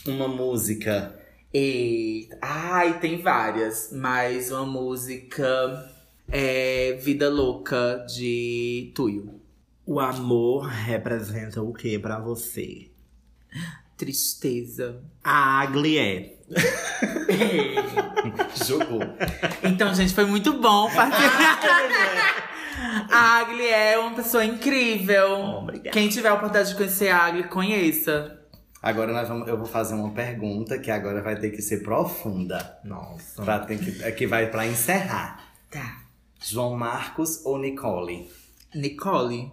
Uma 0.08 0.28
música. 0.28 1.16
E. 1.54 2.30
Ai, 2.42 3.00
tem 3.00 3.22
várias. 3.22 3.90
Mas 3.92 4.52
uma 4.52 4.66
música. 4.66 5.90
É. 6.30 6.98
Vida 7.02 7.30
Louca 7.30 8.06
de 8.08 8.92
Tuyo. 8.96 9.42
O 9.86 10.00
amor 10.00 10.68
representa 10.68 11.62
o 11.62 11.74
que 11.74 12.00
pra 12.00 12.20
você? 12.20 12.90
Tristeza. 13.98 15.02
A 15.24 15.62
Agli 15.62 15.98
é. 15.98 16.34
Jogou. 18.66 19.02
Então, 19.64 19.94
gente, 19.94 20.14
foi 20.14 20.26
muito 20.26 20.54
bom 20.54 20.90
participar. 20.94 21.60
A 23.12 23.40
Agli 23.40 23.66
é 23.68 23.98
uma 23.98 24.16
pessoa 24.16 24.44
incrível. 24.46 25.32
Obrigado. 25.36 25.94
Quem 25.94 26.10
tiver 26.10 26.30
a 26.30 26.34
oportunidade 26.34 26.70
de 26.70 26.76
conhecer 26.76 27.10
a 27.10 27.24
Agli, 27.26 27.44
conheça. 27.44 28.40
Agora 28.82 29.14
nós 29.14 29.28
vamos, 29.30 29.48
eu 29.48 29.58
vou 29.58 29.66
fazer 29.66 29.94
uma 29.96 30.12
pergunta 30.12 30.78
que 30.78 30.92
agora 30.92 31.22
vai 31.22 31.38
ter 31.40 31.52
que 31.52 31.62
ser 31.62 31.84
profunda. 31.84 32.80
Nossa. 32.84 33.42
Pra 33.44 33.60
ter 33.60 33.78
que, 33.80 34.04
é 34.04 34.12
que 34.12 34.28
vai 34.28 34.48
pra 34.52 34.68
encerrar. 34.68 35.42
Tá. 35.72 36.02
João 36.42 36.76
Marcos 36.76 37.46
ou 37.46 37.58
Nicole? 37.58 38.30
Nicole. 38.76 39.52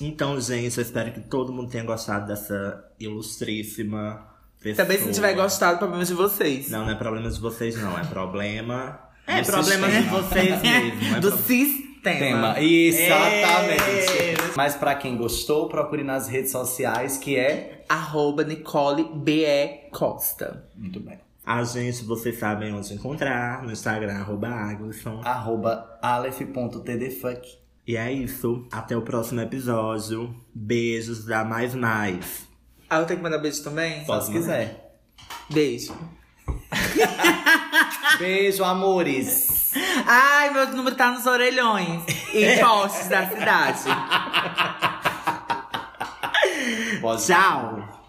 Então, 0.00 0.40
gente, 0.40 0.76
eu 0.78 0.82
espero 0.82 1.12
que 1.12 1.20
todo 1.20 1.52
mundo 1.52 1.68
tenha 1.70 1.84
gostado 1.84 2.26
dessa 2.26 2.82
ilustríssima 2.98 4.26
pessoa. 4.62 4.86
Também 4.86 5.02
se 5.02 5.12
tiver 5.12 5.34
gostado, 5.34 5.78
problemas 5.78 6.08
de 6.08 6.14
vocês. 6.14 6.70
Não, 6.70 6.84
não 6.86 6.92
é 6.92 6.94
problema 6.94 7.28
de 7.28 7.38
vocês, 7.40 7.76
não. 7.76 7.98
É 7.98 8.04
problema. 8.04 9.00
É 9.26 9.42
problema 9.42 9.88
de 9.88 10.02
vocês 10.08 10.62
mesmo. 10.62 11.16
É 11.16 11.20
Do 11.20 11.28
pro- 11.32 11.38
sistema. 11.42 11.89
Tema. 12.02 12.60
Exatamente. 12.60 13.82
É. 13.82 14.34
Mas 14.56 14.74
pra 14.74 14.94
quem 14.94 15.16
gostou, 15.16 15.68
procure 15.68 16.02
nas 16.02 16.28
redes 16.28 16.50
sociais 16.50 17.18
que 17.18 17.36
é. 17.36 17.84
Arroba 17.88 18.44
Nicole 18.44 19.04
B.E. 19.14 19.90
Costa. 19.90 20.64
Muito 20.76 21.00
bem. 21.00 21.18
A 21.44 21.64
gente, 21.64 22.04
vocês 22.04 22.38
sabem 22.38 22.72
onde 22.72 22.94
encontrar. 22.94 23.62
No 23.62 23.72
Instagram, 23.72 24.14
arroba 24.14 24.48
Aglisson. 24.48 25.20
Arroba 25.24 25.98
aleph.tdfuck. 26.00 27.58
E 27.86 27.96
é 27.96 28.12
isso. 28.12 28.66
Até 28.70 28.96
o 28.96 29.02
próximo 29.02 29.40
episódio. 29.40 30.34
Beijos 30.54 31.24
da 31.24 31.44
Mais 31.44 31.74
Mais. 31.74 32.46
Ah, 32.88 33.00
eu 33.00 33.06
tenho 33.06 33.18
que 33.18 33.22
mandar 33.22 33.38
beijo 33.38 33.62
também? 33.64 34.04
Só 34.04 34.20
se 34.20 34.30
quiser. 34.30 34.96
Beijo. 35.50 35.94
Beijo, 38.18 38.64
amores. 38.64 39.59
Ai, 40.06 40.50
meu 40.50 40.66
número 40.68 40.96
tá 40.96 41.10
nos 41.10 41.26
orelhões 41.26 42.02
e 42.34 42.58
postes 42.58 43.08
da 43.08 43.28
cidade. 43.28 43.84
Pode- 47.00 47.26
Tchau! 47.26 47.99